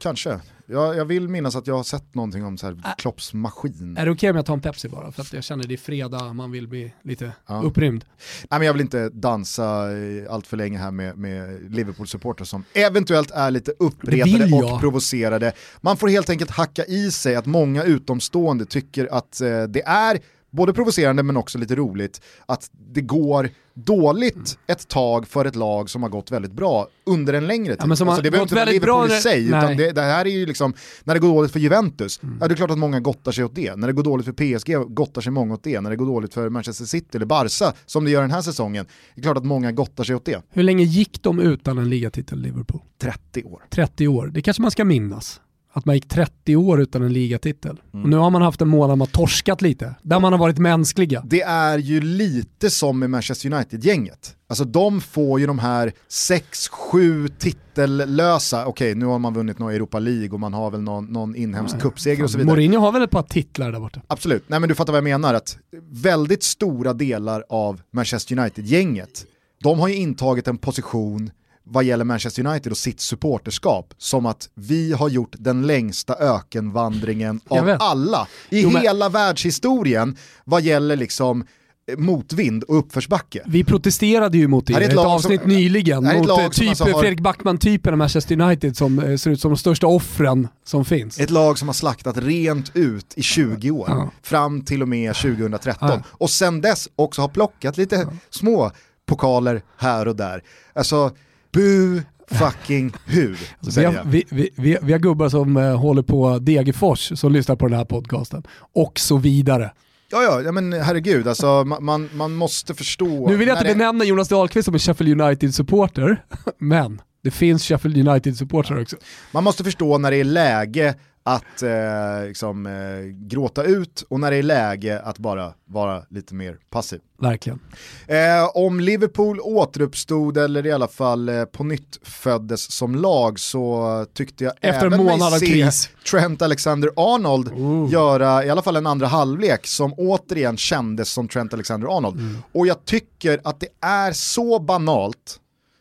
kanske. 0.02 0.40
Jag, 0.70 0.96
jag 0.96 1.04
vill 1.04 1.28
minnas 1.28 1.56
att 1.56 1.66
jag 1.66 1.74
har 1.76 1.82
sett 1.82 2.14
någonting 2.14 2.44
om 2.44 2.58
så 2.58 2.66
här 2.66 2.72
Ä- 2.74 2.94
Klopps 2.98 3.34
maskin. 3.34 3.96
Är 3.96 4.04
det 4.04 4.10
okej 4.12 4.30
om 4.30 4.36
jag 4.36 4.46
tar 4.46 4.54
en 4.54 4.60
Pepsi 4.60 4.88
bara? 4.88 5.12
För 5.12 5.22
att 5.22 5.32
jag 5.32 5.44
känner 5.44 5.64
det 5.64 5.74
är 5.74 5.78
fredag, 5.78 6.32
man 6.32 6.50
vill 6.50 6.68
bli 6.68 6.94
lite 7.02 7.32
Ja. 7.46 7.62
upprymd. 7.62 8.04
Nej, 8.50 8.58
men 8.58 8.66
jag 8.66 8.72
vill 8.72 8.82
inte 8.82 9.08
dansa 9.08 9.86
allt 10.30 10.46
för 10.46 10.56
länge 10.56 10.78
här 10.78 10.90
med, 10.90 11.18
med 11.18 11.72
Liverpool-supportrar 11.72 12.44
som 12.44 12.64
eventuellt 12.74 13.30
är 13.30 13.50
lite 13.50 13.72
uppretade 13.78 14.54
och 14.74 14.80
provocerade. 14.80 15.52
Man 15.80 15.96
får 15.96 16.08
helt 16.08 16.30
enkelt 16.30 16.50
hacka 16.50 16.84
i 16.84 17.10
sig 17.10 17.34
att 17.36 17.46
många 17.46 17.82
utomstående 17.84 18.64
tycker 18.66 19.08
att 19.14 19.40
eh, 19.40 19.62
det 19.62 19.82
är 19.86 20.18
både 20.50 20.72
provocerande 20.72 21.22
men 21.22 21.36
också 21.36 21.58
lite 21.58 21.74
roligt 21.74 22.20
att 22.46 22.70
det 22.94 23.00
går 23.00 23.50
dåligt 23.74 24.58
ett 24.66 24.88
tag 24.88 25.28
för 25.28 25.44
ett 25.44 25.56
lag 25.56 25.90
som 25.90 26.02
har 26.02 26.10
gått 26.10 26.30
väldigt 26.30 26.52
bra 26.52 26.88
under 27.06 27.32
en 27.34 27.46
längre 27.46 27.72
tid. 27.76 27.82
Ja, 27.84 27.90
alltså, 27.90 28.04
det 28.22 28.30
behöver 28.30 28.42
inte 28.42 28.54
vara 28.54 28.64
Liverpool 28.64 29.08
bra 29.08 29.16
i 29.16 29.20
sig, 29.20 29.40
när- 29.40 29.48
utan 29.58 29.64
Nej. 29.66 29.76
det, 29.76 29.92
det 29.92 30.00
här 30.02 30.24
är 30.26 30.30
ju 30.30 30.46
liksom, 30.46 30.74
när 31.04 31.14
det 31.14 31.20
går 31.20 31.28
dåligt 31.28 31.52
för 31.52 31.60
Juventus, 31.60 32.20
Mm. 32.22 32.38
ja, 32.40 32.48
det 32.48 32.54
är 32.54 32.56
klart 32.56 32.70
att 32.70 32.78
många 32.78 33.00
gottar 33.00 33.32
sig 33.32 33.44
åt 33.44 33.54
det. 33.54 33.76
När 33.76 33.86
det 33.86 33.92
går 33.92 34.02
dåligt 34.02 34.26
för 34.26 34.32
PSG 34.32 34.94
gottar 34.94 35.20
sig 35.20 35.32
många 35.32 35.54
åt 35.54 35.62
det. 35.62 35.80
När 35.80 35.90
det 35.90 35.96
går 35.96 36.06
dåligt 36.06 36.34
för 36.34 36.48
Manchester 36.48 36.84
City 36.84 37.08
eller 37.16 37.26
Barca, 37.26 37.72
som 37.86 38.04
det 38.04 38.10
gör 38.10 38.20
den 38.22 38.30
här 38.30 38.42
säsongen, 38.42 38.86
det 39.14 39.20
är 39.20 39.22
klart 39.22 39.36
att 39.36 39.44
många 39.44 39.72
gottar 39.72 40.04
sig 40.04 40.14
åt 40.16 40.24
det. 40.24 40.42
Hur 40.50 40.62
länge 40.62 40.84
gick 40.84 41.22
de 41.22 41.40
utan 41.40 41.78
en 41.78 41.88
ligatitel 41.90 42.38
Liverpool? 42.40 42.80
30 43.00 43.44
år. 43.44 43.62
30 43.70 44.08
år. 44.08 44.26
Det 44.34 44.42
kanske 44.42 44.62
man 44.62 44.70
ska 44.70 44.84
minnas. 44.84 45.40
Att 45.72 45.84
man 45.84 45.94
gick 45.94 46.08
30 46.08 46.56
år 46.56 46.80
utan 46.80 47.02
en 47.02 47.12
ligatitel. 47.12 47.80
Mm. 47.92 48.04
Och 48.04 48.10
nu 48.10 48.16
har 48.16 48.30
man 48.30 48.42
haft 48.42 48.60
en 48.60 48.68
månad 48.68 48.98
man 48.98 49.06
torskat 49.06 49.62
lite. 49.62 49.94
Där 50.02 50.20
man 50.20 50.32
har 50.32 50.38
varit 50.38 50.58
mänskliga. 50.58 51.22
Det 51.26 51.42
är 51.42 51.78
ju 51.78 52.00
lite 52.00 52.70
som 52.70 52.98
med 52.98 53.10
Manchester 53.10 53.52
United-gänget. 53.52 54.34
Alltså 54.48 54.64
de 54.64 55.00
får 55.00 55.40
ju 55.40 55.46
de 55.46 55.58
här 55.58 55.92
6-7 56.10 57.28
titellösa, 57.38 58.66
okej 58.66 58.94
nu 58.94 59.06
har 59.06 59.18
man 59.18 59.34
vunnit 59.34 59.58
någon 59.58 59.72
Europa 59.72 59.98
League 59.98 60.30
och 60.30 60.40
man 60.40 60.54
har 60.54 60.70
väl 60.70 60.80
någon, 60.80 61.04
någon 61.04 61.36
inhemsk 61.36 61.80
cupseger 61.80 62.24
och 62.24 62.30
så 62.30 62.38
vidare. 62.38 62.54
Mourinho 62.54 62.80
har 62.80 62.92
väl 62.92 63.02
ett 63.02 63.10
par 63.10 63.22
titlar 63.22 63.72
där 63.72 63.80
borta. 63.80 64.00
Absolut, 64.06 64.44
nej 64.46 64.60
men 64.60 64.68
du 64.68 64.74
fattar 64.74 64.92
vad 64.92 64.98
jag 64.98 65.04
menar, 65.04 65.34
att 65.34 65.58
väldigt 65.90 66.42
stora 66.42 66.92
delar 66.92 67.44
av 67.48 67.80
Manchester 67.92 68.38
United-gänget, 68.38 69.24
de 69.62 69.78
har 69.78 69.88
ju 69.88 69.94
intagit 69.94 70.48
en 70.48 70.58
position 70.58 71.30
vad 71.70 71.84
gäller 71.84 72.04
Manchester 72.04 72.46
United 72.46 72.72
och 72.72 72.78
sitt 72.78 73.00
supporterskap 73.00 73.94
som 73.98 74.26
att 74.26 74.48
vi 74.54 74.92
har 74.92 75.08
gjort 75.08 75.34
den 75.38 75.66
längsta 75.66 76.14
ökenvandringen 76.14 77.40
av 77.48 77.76
alla 77.80 78.28
i 78.50 78.60
Jo, 78.62 78.70
men- 78.70 78.82
hela 78.82 79.08
världshistorien 79.08 80.16
vad 80.44 80.62
gäller 80.62 80.96
liksom 80.96 81.46
eh, 81.92 81.98
motvind 81.98 82.62
och 82.64 82.78
uppförsbacke. 82.78 83.42
Vi 83.46 83.64
protesterade 83.64 84.38
ju 84.38 84.48
mot 84.48 84.66
det 84.66 84.72
i 84.72 84.76
ett 84.84 84.92
ett, 84.92 84.98
avsnitt 84.98 85.40
som- 85.40 85.50
nyligen. 85.50 86.04
Mot 86.04 86.26
lag 86.26 86.40
eh, 86.44 86.48
typ 86.48 86.68
alltså 86.68 86.84
har- 86.84 87.00
Fredrik 87.00 87.20
Backman-typen 87.20 87.92
av 87.94 87.98
Manchester 87.98 88.40
United 88.40 88.76
som 88.76 88.98
eh, 88.98 89.16
ser 89.16 89.30
ut 89.30 89.40
som 89.40 89.50
de 89.50 89.56
största 89.56 89.86
offren 89.86 90.48
som 90.64 90.84
finns. 90.84 91.20
Ett 91.20 91.30
lag 91.30 91.58
som 91.58 91.68
har 91.68 91.72
slaktat 91.72 92.16
rent 92.18 92.70
ut 92.76 93.12
i 93.16 93.22
20 93.22 93.70
år, 93.70 93.86
Ja. 93.88 94.10
fram 94.22 94.64
till 94.64 94.82
och 94.82 94.88
med 94.88 95.14
2013. 95.14 95.88
Ja. 95.88 96.02
Och 96.10 96.30
sen 96.30 96.60
dess 96.60 96.88
också 96.96 97.20
har 97.20 97.28
plockat 97.28 97.76
lite 97.76 98.08
små 98.30 98.70
pokaler 99.06 99.62
här 99.76 100.08
och 100.08 100.16
där. 100.16 100.42
Alltså, 100.72 101.10
bu 101.58 102.02
fucking 102.30 102.92
hu, 103.06 103.34
Vi 103.76 103.84
har, 103.84 104.04
vi, 104.04 104.24
vi, 104.56 104.78
vi, 104.82 104.92
har 104.92 104.98
gubbar 104.98 105.28
som 105.28 105.56
eh, 105.56 105.76
håller 105.76 106.02
på 106.02 106.38
Degerfors 106.38 107.18
som 107.18 107.32
lyssnar 107.32 107.56
på 107.56 107.68
den 107.68 107.78
här 107.78 107.84
podcasten. 107.84 108.42
Och 108.74 108.98
så 108.98 109.16
vidare. 109.16 109.70
Ja, 110.10 110.22
ja, 110.22 110.42
ja, 110.42 110.52
men 110.52 110.72
herregud, 110.72 111.28
alltså, 111.28 111.64
man, 111.64 112.08
man, 112.12 112.34
måste 112.34 112.74
förstå. 112.74 113.28
Nu 113.28 113.36
vill 113.36 113.48
jag 113.48 113.54
inte 113.54 113.68
det- 113.68 113.74
benämna 113.74 114.04
Jonas 114.04 114.28
Dahlqvist 114.28 114.64
som 114.64 114.74
en 114.74 114.80
Sheffield 114.80 115.20
United-supporter, 115.20 116.24
men 116.58 117.00
det 117.22 117.30
finns 117.30 117.64
Sheffield 117.64 118.08
United-supportrar 118.08 118.82
också. 118.82 118.96
Man 119.32 119.44
måste 119.44 119.64
förstå 119.64 119.98
när 119.98 120.10
det 120.10 120.16
är 120.16 120.24
läge 120.24 120.94
att 121.28 121.62
eh, 121.62 122.26
liksom, 122.26 122.66
eh, 122.66 123.26
gråta 123.28 123.62
ut 123.62 124.04
och 124.08 124.20
när 124.20 124.30
det 124.30 124.36
är 124.36 124.42
läge 124.42 125.00
att 125.00 125.18
bara 125.18 125.52
vara 125.64 126.02
lite 126.10 126.34
mer 126.34 126.58
passiv. 126.70 127.00
Verkligen. 127.18 127.60
Eh, 128.06 128.50
om 128.54 128.80
Liverpool 128.80 129.40
återuppstod 129.40 130.38
eller 130.38 130.66
i 130.66 130.72
alla 130.72 130.88
fall 130.88 131.28
eh, 131.28 131.44
på 131.44 131.64
nytt 131.64 131.98
föddes 132.02 132.72
som 132.72 132.94
lag 132.94 133.38
så 133.38 134.06
tyckte 134.14 134.44
jag 134.44 134.52
Efter 134.60 134.86
en 134.86 134.92
även 134.92 135.06
mig 135.06 135.40
se 135.40 135.46
kris. 135.46 135.90
Trent 136.10 136.42
Alexander-Arnold 136.42 137.48
Oh. 137.48 137.92
göra 137.92 138.44
i 138.44 138.50
alla 138.50 138.62
fall 138.62 138.76
en 138.76 138.86
andra 138.86 139.06
halvlek 139.06 139.66
som 139.66 139.94
återigen 139.96 140.56
kändes 140.56 141.10
som 141.10 141.28
Trent 141.28 141.54
Alexander-Arnold. 141.54 142.20
Mm. 142.20 142.36
Och 142.52 142.66
jag 142.66 142.84
tycker 142.84 143.40
att 143.44 143.60
det 143.60 143.68
är 143.80 144.12
så 144.12 144.58
banalt 144.58 145.40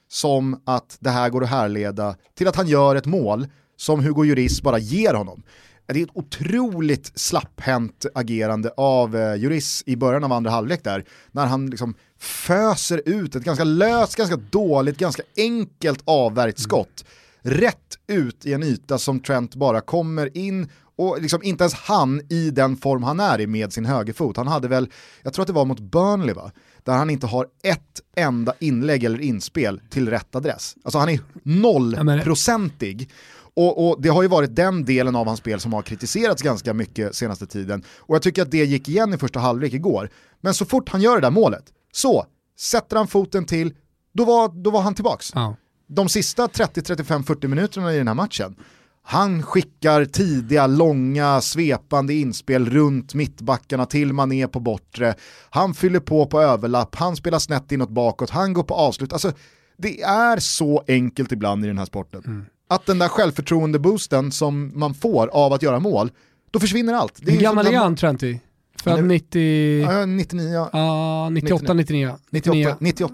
som 0.09 0.61
att 0.65 0.97
det 0.99 1.09
här 1.09 1.29
går 1.29 1.43
att 1.43 1.49
härleda 1.49 2.15
till 2.37 2.47
att 2.47 2.55
han 2.55 2.67
gör 2.67 2.95
ett 2.95 3.05
mål 3.05 3.47
som 3.77 4.03
Hugo 4.03 4.23
Lloris 4.23 4.61
bara 4.61 4.79
ger 4.79 5.13
honom. 5.13 5.43
Det 5.85 5.99
är 5.99 6.03
ett 6.03 6.09
otroligt 6.13 7.11
slapphänt 7.15 8.05
agerande 8.15 8.71
av 8.77 9.15
eh, 9.15 9.37
Lloris 9.37 9.83
i 9.85 9.95
början 9.95 10.23
av 10.23 10.31
andra 10.31 10.51
halvlek 10.51 10.83
där, 10.83 11.05
när 11.31 11.45
han 11.45 11.69
liksom 11.69 11.95
föser 12.19 13.01
ut 13.05 13.35
ett 13.35 13.43
ganska 13.43 13.63
löst, 13.63 14.15
ganska 14.15 14.35
dåligt, 14.35 14.97
ganska 14.97 15.23
enkelt 15.37 16.01
avvärjt 16.05 16.59
skott 16.59 17.05
rätt 17.41 17.97
ut 18.07 18.45
i 18.45 18.53
en 18.53 18.63
yta 18.63 18.97
som 18.97 19.19
Trent 19.19 19.55
bara 19.55 19.81
kommer 19.81 20.37
in 20.37 20.69
och 20.95 21.21
liksom 21.21 21.43
inte 21.43 21.63
ens 21.63 21.73
han 21.73 22.21
i 22.29 22.49
den 22.51 22.77
form 22.77 23.03
han 23.03 23.19
är 23.19 23.41
i 23.41 23.47
med 23.47 23.73
sin 23.73 23.85
högerfot. 23.85 24.37
Han 24.37 24.47
hade 24.47 24.67
väl, 24.67 24.89
jag 25.23 25.33
tror 25.33 25.43
att 25.43 25.47
det 25.47 25.53
var 25.53 25.65
mot 25.65 25.79
Burnley 25.79 26.35
va, 26.35 26.51
där 26.83 26.93
han 26.93 27.09
inte 27.09 27.27
har 27.27 27.47
ett 27.63 28.01
enda 28.15 28.53
inlägg 28.59 29.03
eller 29.03 29.21
inspel 29.21 29.81
till 29.89 30.09
rätt 30.09 30.35
adress. 30.35 30.75
Alltså 30.83 30.99
han 30.99 31.09
är 31.09 31.13
Ja, 31.13 31.19
nollprocentig. 31.43 33.09
Och, 33.57 33.87
och 33.89 34.01
det 34.01 34.09
har 34.09 34.21
ju 34.21 34.27
varit 34.27 34.55
den 34.55 34.85
delen 34.85 35.15
av 35.15 35.27
hans 35.27 35.39
spel 35.39 35.59
som 35.59 35.73
har 35.73 35.81
kritiserats 35.81 36.41
ganska 36.41 36.73
mycket 36.73 37.15
senaste 37.15 37.47
tiden. 37.47 37.83
Och 37.99 38.15
jag 38.15 38.21
tycker 38.21 38.41
att 38.41 38.51
det 38.51 38.65
gick 38.65 38.89
igen 38.89 39.13
i 39.13 39.17
första 39.17 39.39
halvlek 39.39 39.73
igår. 39.73 40.09
Men 40.41 40.53
så 40.53 40.65
fort 40.65 40.89
han 40.89 41.01
gör 41.01 41.15
det 41.15 41.21
där 41.21 41.31
målet, 41.31 41.63
så 41.91 42.25
sätter 42.59 42.97
han 42.97 43.07
foten 43.07 43.45
till, 43.45 43.73
då 44.13 44.25
var, 44.25 44.63
då 44.63 44.69
var 44.69 44.81
han 44.81 44.95
tillbaks 44.95 45.31
Ja. 45.35 45.55
de 45.87 46.09
sista 46.09 46.47
30, 46.47 46.81
35, 46.81 47.23
40 47.23 47.47
minuterna 47.47 47.93
i 47.93 47.97
den 47.97 48.07
här 48.07 48.15
matchen, 48.15 48.55
han 49.03 49.43
skickar 49.43 50.05
tidiga, 50.05 50.67
långa, 50.67 51.41
svepande 51.41 52.13
inspel 52.13 52.69
runt 52.69 53.13
mittbackarna 53.13 53.85
till 53.85 54.13
Mané 54.13 54.47
på 54.47 54.59
bortre. 54.59 55.15
Han 55.49 55.73
fyller 55.73 55.99
på 55.99 56.25
på 56.25 56.41
överlapp, 56.41 56.95
han 56.95 57.15
spelar 57.15 57.39
snett 57.39 57.71
inåt 57.71 57.89
bakåt, 57.89 58.29
han 58.29 58.53
går 58.53 58.63
på 58.63 58.73
avslut. 58.73 59.13
Alltså, 59.13 59.31
det 59.77 60.01
är 60.01 60.39
så 60.39 60.83
enkelt 60.87 61.31
ibland 61.31 61.65
i 61.65 61.67
den 61.67 61.77
här 61.77 61.85
sporten. 61.85 62.45
Att 62.67 62.85
den 62.85 62.99
där 62.99 63.07
självförtroende-boosten 63.07 64.31
som 64.31 64.71
man 64.75 64.93
får 64.93 65.27
av 65.27 65.53
att 65.53 65.63
göra 65.63 65.79
mål, 65.79 66.11
då 66.51 66.59
försvinner 66.59 66.93
allt. 66.93 67.13
Det 67.21 67.31
Hur 67.31 67.39
gammal 67.41 67.67
är 67.67 67.77
han 67.77 67.95
Trenty? 67.95 68.39
Född 68.83 68.93
Han 68.93 69.03
är- 69.03 69.07
90... 69.07 69.81
Ja, 69.91 70.05
99, 70.05 70.49
ja, 70.53 70.69
Ja, 70.73 71.29
98, 71.29 71.73
99. 71.73 72.15
98, 72.29 72.77
98. 72.79 73.13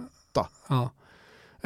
Ja. 0.67 0.89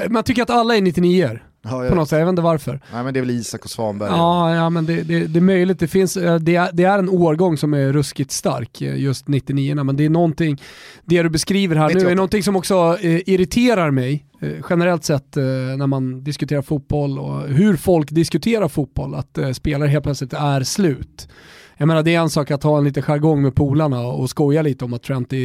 Man 0.10 0.24
tycker 0.24 0.44
att 0.44 0.50
alla 0.50 0.76
är 0.76 0.82
99 0.82 1.26
er. 1.26 1.44
Ja, 1.70 1.90
på 1.90 1.96
något 1.96 2.10
sätt, 2.10 2.20
jag 2.20 2.26
vet 2.26 2.32
inte 2.32 2.42
varför. 2.42 2.82
Nej 2.94 3.04
men 3.04 3.14
det 3.14 3.20
är 3.20 3.22
väl 3.22 3.32
Isak 3.32 3.64
och 3.64 3.70
Svanberg. 3.70 4.10
Ja, 4.10 4.56
ja 4.56 4.70
men 4.70 4.86
det, 4.86 5.04
det, 5.04 5.28
det 5.28 5.40
är 5.40 5.42
möjligt. 5.42 5.80
Det, 5.80 5.88
finns, 5.88 6.18
eh, 6.18 6.36
det, 6.36 6.56
är, 6.56 6.70
det 6.74 6.84
är 6.84 7.00
en 7.00 7.10
årgång 7.10 7.58
som 7.58 7.74
är 7.74 7.94
ruskigt 7.94 8.32
stark, 8.32 8.82
eh, 8.82 9.00
just 9.00 9.28
99 9.28 9.84
men 9.84 9.96
det 9.96 10.06
är 10.06 10.10
någonting, 10.10 10.62
det 11.06 11.24
du 11.24 11.30
beskriver 11.30 11.76
här 11.76 11.88
98. 11.88 12.06
nu 12.06 12.12
är 12.12 12.16
någonting 12.16 12.44
som 12.44 12.56
också 12.56 12.98
eh, 13.02 13.30
irriterar 13.30 13.92
mig 13.92 14.26
eh, 14.42 14.52
generellt 14.70 15.04
sett 15.04 15.36
när 15.78 15.88
man 15.88 16.24
diskuterar 16.24 16.62
fotboll 16.62 17.20
och 17.20 17.48
hur 17.48 17.76
folk 17.76 18.12
diskuterar 18.12 18.68
fotboll, 18.68 19.16
att 19.16 19.38
spelare 19.54 19.90
helt 19.90 20.04
plötsligt 20.04 20.34
är 20.34 20.64
slut. 20.64 21.28
Jag 21.78 21.88
menar 21.88 22.04
det 22.04 22.16
är 22.16 22.20
en 22.20 22.30
sak 22.30 22.52
att 22.52 22.64
ha 22.64 22.78
en 22.78 22.84
liten 22.84 23.04
jargong 23.04 23.42
med 23.42 23.56
polarna 23.56 24.02
och 24.02 24.30
skoja 24.30 24.62
lite 24.62 24.86
om 24.86 24.94
att 24.94 25.04
Trent 25.04 25.34
är, 25.34 25.38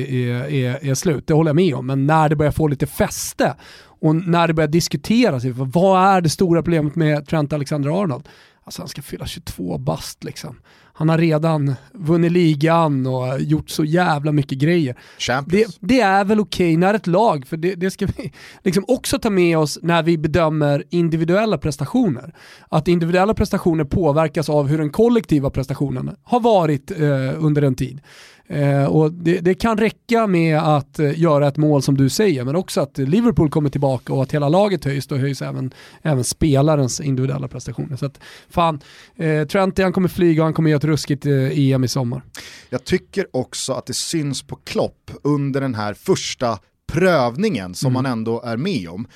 är, 0.51 0.85
är, 0.85 0.95
slut, 0.95 1.27
det 1.27 1.35
håller 1.35 1.49
jag 1.49 1.57
med 1.57 1.75
om. 1.75 1.87
Men 1.87 2.07
när 2.07 2.29
det 2.29 2.37
börjar 2.37 2.53
få 2.53 2.69
lite 2.69 2.87
fäste 2.87 3.55
och 3.85 4.17
när 4.17 4.49
det 4.49 4.55
börjar 4.55 4.69
diskuteras, 4.69 5.45
vad 5.45 6.17
är 6.17 6.21
det 6.21 6.29
stora 6.29 6.63
problemet 6.63 6.95
med 6.95 7.27
Trent 7.27 7.53
Alexander-Arnold? 7.53 8.29
Alltså 8.65 8.83
han 8.83 8.89
ska 8.89 9.03
fylla 9.03 9.27
22 9.27 9.79
bast 9.79 10.25
liksom. 10.25 10.57
Han 10.95 11.09
har 11.09 11.19
redan 11.19 11.75
vunnit 11.93 12.33
ligan 12.33 13.07
och 13.07 13.41
gjort 13.41 13.71
så 13.71 13.85
jävla 13.85 14.33
mycket 14.33 14.59
grejer. 14.59 14.97
Det, 15.47 15.79
det, 15.81 16.01
är 16.01 16.25
väl 16.25 16.41
okej 16.41 16.67
okay 16.67 16.77
när 16.77 16.95
ett 16.95 17.07
lag, 17.07 17.47
för 17.47 17.57
det, 17.57 17.75
det, 17.75 17.91
ska 17.91 18.07
vi 18.07 18.33
liksom 18.63 18.85
också 18.89 19.19
ta 19.19 19.31
med 19.31 19.59
oss 19.59 19.79
när 19.83 20.03
vi 20.03 20.19
bedömer 20.19 20.85
individuella 20.91 21.59
prestationer. 21.59 22.35
Att 22.69 22.89
individuella 22.89 23.35
prestationer 23.35 23.85
påverkas 23.85 24.49
av 24.49 24.67
hur 24.67 24.79
den 24.79 24.91
kollektiva 24.91 25.51
prestationen 25.51 26.17
har 26.23 26.41
varit 26.41 26.91
eh, 26.91 27.45
under 27.45 27.63
en 27.63 27.75
tid. 27.75 28.01
Eh, 28.47 28.85
och 28.85 29.13
det, 29.13 29.41
det, 29.41 29.55
kan 29.55 29.79
räcka 29.79 30.27
med 30.27 30.59
att 30.59 30.99
eh, 30.99 31.21
göra 31.21 31.49
ett 31.49 31.57
mål 31.57 31.83
som 31.83 31.97
du 31.97 32.09
säger, 32.09 32.45
men 32.45 32.57
också 32.57 32.81
att 32.81 32.99
Liverpool 32.99 33.51
kommer 33.51 33.71
tillbaka 33.71 34.13
och 34.13 34.23
att 34.23 34.33
hela 34.33 34.49
laget 34.49 34.85
höjs, 34.85 35.07
då 35.07 35.17
höjs 35.17 35.43
även, 35.43 35.75
även 36.03 36.25
spelarens 36.25 37.01
individuella 37.01 37.49
prestationer. 37.49 37.97
Så 37.97 38.07
att 38.07 38.21
fan, 38.51 38.81
eh, 39.17 39.47
Trent 39.47 39.79
han 39.79 39.93
kommer 39.93 40.09
flyga 40.09 40.43
och 40.43 40.47
han 40.47 40.55
kommer 40.55 40.71
göra 40.71 40.79
ett 40.79 40.85
ruskigt 40.85 41.27
eh, 41.27 41.59
EM 41.59 41.85
i 41.85 41.89
sommar. 41.89 42.23
Jag 42.71 42.85
tycker 42.85 43.27
också 43.33 43.73
att 43.73 43.87
det 43.87 43.95
syns 43.95 44.43
på 44.43 44.57
Klopp 44.57 45.11
under 45.23 45.61
den 45.61 45.75
här 45.75 45.95
första 45.95 46.59
prövningen 46.93 47.75
som 47.75 47.87
mm. 47.87 48.03
man 48.03 48.13
ändå 48.13 48.43
är 48.43 48.57
med 48.57 48.89
om. 48.89 49.07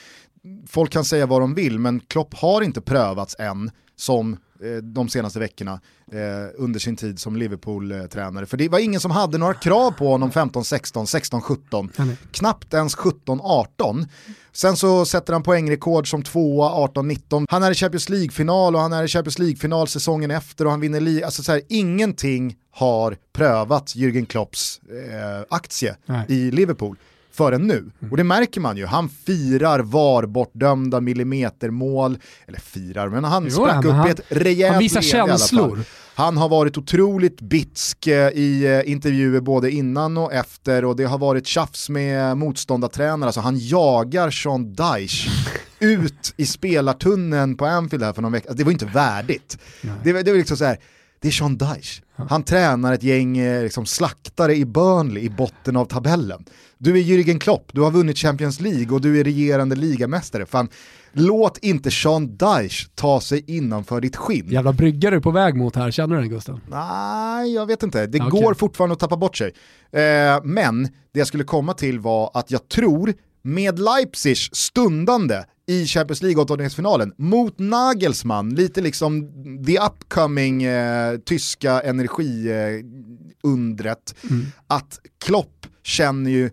Folk 0.67 0.91
kan 0.91 1.05
säga 1.05 1.27
vad 1.27 1.41
de 1.41 1.55
vill, 1.55 1.79
men 1.79 2.01
Klopp 2.01 2.35
har 2.35 2.63
inte 2.63 2.81
prövats 2.81 3.37
än 3.39 3.71
som 3.97 4.37
de 4.83 5.09
senaste 5.09 5.39
veckorna 5.39 5.81
eh, 6.13 6.19
under 6.55 6.81
sin 6.81 6.97
tid 6.97 7.19
som 7.19 7.37
Liverpool-tränare. 7.37 8.47
För 8.47 8.57
det 8.57 8.69
var 8.69 8.79
ingen 8.79 9.01
som 9.01 9.11
hade 9.11 9.39
några 9.39 9.55
krav 9.55 9.91
på 9.91 10.09
honom 10.09 10.33
15, 10.33 10.65
16, 10.65 11.07
16, 11.07 11.43
17, 11.43 11.91
mm. 11.97 12.17
knappt 12.31 12.75
ens 12.75 12.95
17, 12.95 13.41
18. 13.43 14.07
Sen 14.53 14.77
så 14.77 15.05
sätter 15.05 15.33
han 15.33 15.43
poängrekord 15.43 16.11
som 16.11 16.23
tvåa, 16.23 16.71
18, 16.71 17.09
19. 17.09 17.47
Han 17.51 17.63
är 17.63 17.71
i 17.71 17.75
Champions 17.75 18.09
League-final 18.09 18.75
och 18.75 18.81
han 18.81 18.93
är 18.93 19.05
i 19.05 19.09
Champions 19.09 19.39
League-final 19.39 19.89
säsongen 19.89 20.31
efter 20.31 20.65
och 20.65 20.71
han 20.71 20.81
vinner 20.81 21.01
ligan. 21.01 21.25
Alltså 21.25 21.43
så 21.43 21.53
här, 21.53 21.63
ingenting 21.69 22.57
har 22.71 23.17
prövat 23.33 23.95
Jürgen 23.97 24.27
Klopps 24.27 24.81
eh, 24.91 25.45
aktie 25.49 25.97
Nej. 26.07 26.25
i 26.29 26.51
Liverpool 26.51 26.97
förrän 27.37 27.67
nu. 27.67 27.79
Mm. 27.79 28.11
Och 28.11 28.17
det 28.17 28.25
märker 28.25 28.61
man 28.61 28.77
ju, 28.77 28.87
han 28.87 29.09
firar 29.09 29.81
VAR-bortdömda 29.81 31.01
millimetermål, 31.01 32.19
eller 32.47 32.59
firar, 32.59 33.09
men 33.09 33.25
han 33.25 33.45
jo, 33.45 33.51
sprack 33.51 33.85
ja, 33.85 33.89
upp 33.89 33.95
han, 33.95 34.11
ett 34.11 34.21
rejält 34.29 34.73
Han 34.73 34.83
visar 34.83 35.01
känslor. 35.01 35.79
Han 36.15 36.37
har 36.37 36.49
varit 36.49 36.79
otroligt 36.79 37.41
bitsk 37.41 38.07
eh, 38.07 38.29
i 38.29 38.65
eh, 38.65 38.91
intervjuer 38.91 39.41
både 39.41 39.71
innan 39.71 40.17
och 40.17 40.33
efter 40.33 40.85
och 40.85 40.97
det 40.97 41.05
har 41.05 41.19
varit 41.19 41.47
tjafs 41.47 41.89
med 41.89 42.37
motståndartränare, 42.37 43.29
alltså 43.29 43.41
han 43.41 43.59
jagar 43.59 44.31
Sean 44.31 44.73
Dyche 44.73 45.31
ut 45.79 46.35
i 46.37 46.47
spelartunneln 46.47 47.57
på 47.57 47.67
Anfield 47.67 48.05
här 48.05 48.13
för 48.13 48.23
någon 48.23 48.33
vecka, 48.33 48.49
alltså, 48.49 48.59
det 48.59 48.65
var 48.65 48.73
inte 48.73 48.87
värdigt. 48.87 49.59
Det, 50.05 50.13
det 50.13 50.31
var 50.31 50.39
liksom 50.39 50.57
så 50.57 50.65
här, 50.65 50.79
det 51.27 51.31
är 51.31 51.33
Sean 51.33 51.57
Dyche. 51.59 52.03
Han 52.29 52.43
tränar 52.43 52.93
ett 52.93 53.03
gäng 53.03 53.39
eh, 53.39 53.63
liksom, 53.63 53.87
slaktare 53.87 54.55
i 54.55 54.65
Burnley 54.65 55.23
i 55.23 55.31
botten 55.31 55.77
av 55.77 55.85
tabellen. 55.85 56.45
Du 56.79 56.99
är 56.99 57.03
Jürgen 57.03 57.39
Klopp, 57.39 57.71
du 57.73 57.81
har 57.81 57.91
vunnit 57.91 58.19
Champions 58.19 58.61
League 58.61 58.95
och 58.95 59.01
du 59.01 59.21
är 59.21 59.25
regerande 59.25 59.77
ligamästare. 59.77 60.47
Fan, 60.47 60.69
låt 61.13 61.59
inte 61.59 61.91
Sean 61.91 62.37
Dyche 62.37 62.89
ta 62.95 63.21
sig 63.21 63.45
innanför 63.47 64.01
ditt 64.01 64.17
skinn. 64.17 64.47
Jävla 64.49 64.73
brygga 64.73 65.11
du 65.11 65.17
är 65.17 65.21
på 65.21 65.31
väg 65.31 65.57
mot 65.57 65.77
här, 65.77 65.91
känner 65.91 66.17
du 66.17 66.23
den 66.23 66.31
Gustav? 66.31 66.61
Nej, 66.69 67.55
jag 67.55 67.67
vet 67.67 67.83
inte. 67.83 68.07
Det 68.07 68.21
okay. 68.21 68.41
går 68.41 68.55
fortfarande 68.55 68.93
att 68.93 69.01
tappa 69.01 69.17
bort 69.17 69.37
sig. 69.37 69.53
Eh, 69.93 70.41
men 70.45 70.83
det 70.83 71.19
jag 71.19 71.27
skulle 71.27 71.45
komma 71.45 71.75
till 71.75 72.01
var 72.01 72.31
att 72.35 72.51
jag 72.51 72.69
tror 72.69 73.15
med 73.43 73.79
Leipzigs 73.79 74.55
stundande 74.55 75.45
i 75.67 75.87
Champions 75.87 76.23
League-åttondelsfinalen 76.23 77.13
mot 77.17 77.59
Nagelsmann, 77.59 78.55
lite 78.55 78.81
liksom 78.81 79.29
the 79.67 79.79
upcoming 79.79 80.63
eh, 80.63 81.19
tyska 81.19 81.81
energiundret, 81.81 84.15
eh, 84.25 84.31
mm. 84.31 84.47
att 84.67 85.01
Klopp 85.25 85.67
känner 85.83 86.31
ju, 86.31 86.51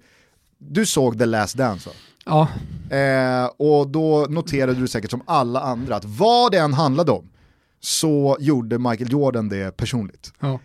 du 0.58 0.86
såg 0.86 1.20
The 1.20 1.25
Last 1.25 1.58
Dance 1.58 1.89
va? 1.89 1.96
Ja. 2.25 2.48
Eh, 2.98 3.46
och 3.46 3.88
då 3.88 4.25
noterade 4.29 4.79
du 4.79 4.88
säkert 4.88 5.12
som 5.12 5.22
alla 5.25 5.60
andra 5.60 5.96
att 5.96 6.05
vad 6.05 6.51
det 6.51 6.58
än 6.58 6.74
handlade 6.74 7.12
om 7.12 7.29
så 7.79 8.38
gjorde 8.39 8.79
Michael 8.79 9.12
Jordan 9.12 9.50
det 9.50 9.77
personligt. 9.77 10.34
Ja. 10.39 10.60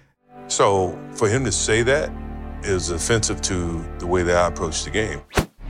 So 0.49 0.95
for 1.15 1.27
him 1.27 1.45
to 1.45 1.53
say 1.53 1.85
that 1.85 2.11
is 2.65 2.91
offensive 2.91 3.39
to 3.39 3.55
the 4.01 4.07
way 4.07 4.25
that 4.25 4.33
I 4.33 4.53
approach 4.53 4.85
the 4.85 4.91
game. 4.91 5.21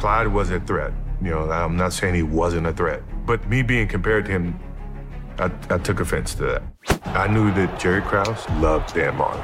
Clyde 0.00 0.34
was 0.34 0.50
a 0.50 0.60
threat. 0.66 1.07
You 1.20 1.30
know, 1.30 1.50
I'm 1.50 1.76
not 1.76 1.92
saying 1.92 2.14
he 2.14 2.22
wasn't 2.22 2.66
a 2.66 2.72
threat, 2.72 3.02
but 3.26 3.48
me 3.48 3.62
being 3.62 3.88
compared 3.88 4.26
to 4.26 4.30
him, 4.30 4.58
I, 5.38 5.50
I 5.70 5.78
took 5.78 6.00
offense 6.00 6.34
to 6.36 6.44
that. 6.44 6.62
I 7.06 7.26
knew 7.26 7.52
that 7.54 7.80
Jerry 7.80 8.02
Krause 8.02 8.48
loved 8.60 8.94
Dan 8.94 9.16
Martin. 9.16 9.42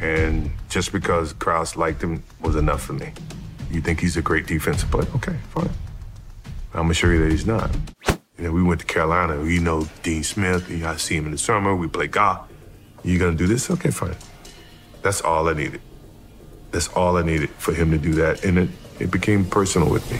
And 0.00 0.50
just 0.68 0.92
because 0.92 1.32
Krause 1.32 1.76
liked 1.76 2.02
him 2.02 2.22
was 2.40 2.56
enough 2.56 2.82
for 2.82 2.92
me. 2.92 3.12
You 3.70 3.80
think 3.80 4.00
he's 4.00 4.16
a 4.16 4.22
great 4.22 4.46
defensive 4.46 4.90
player? 4.90 5.06
Okay, 5.16 5.36
fine. 5.50 5.70
I'm 6.74 6.82
gonna 6.82 6.94
show 6.94 7.08
you 7.08 7.22
that 7.22 7.30
he's 7.30 7.46
not. 7.46 7.70
You 8.38 8.44
know, 8.44 8.52
we 8.52 8.62
went 8.62 8.80
to 8.80 8.86
Carolina. 8.86 9.44
You 9.44 9.60
know 9.60 9.88
Dean 10.02 10.22
Smith. 10.22 10.70
I 10.84 10.96
see 10.96 11.16
him 11.16 11.26
in 11.26 11.32
the 11.32 11.38
summer. 11.38 11.74
We 11.74 11.88
play 11.88 12.06
golf. 12.06 12.48
You 13.02 13.18
gonna 13.18 13.36
do 13.36 13.46
this? 13.46 13.70
Okay, 13.70 13.90
fine. 13.90 14.16
That's 15.02 15.20
all 15.20 15.48
I 15.48 15.54
needed. 15.54 15.80
That's 16.70 16.88
all 16.88 17.16
I 17.16 17.22
needed 17.22 17.50
for 17.50 17.72
him 17.72 17.90
to 17.90 17.98
do 17.98 18.12
that, 18.14 18.44
and 18.44 18.58
it, 18.58 18.68
it 19.00 19.10
became 19.10 19.44
personal 19.44 19.90
with 19.90 20.10
me. 20.10 20.18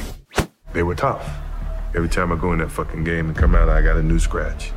They 0.73 0.83
were 0.83 0.95
tough. 0.95 1.29
Every 1.95 2.09
time 2.09 2.33
I 2.33 2.37
go 2.37 2.53
in 2.53 2.59
that 2.59 2.71
fucking 2.71 3.05
game 3.05 3.29
and 3.29 3.37
come 3.37 3.55
out, 3.55 3.69
I 3.69 3.81
got 3.81 3.97
a 3.97 4.03
new 4.03 4.19
scratch. 4.19 4.73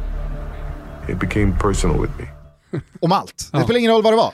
It 1.07 1.19
became 1.19 1.53
personal 1.55 1.97
with 1.97 2.17
me. 2.17 2.29
Om 2.99 3.11
allt. 3.11 3.49
Det 3.51 3.63
spelar 3.63 3.79
ingen 3.79 3.91
roll 3.91 4.03
vad 4.03 4.13
det 4.13 4.17
var. 4.17 4.33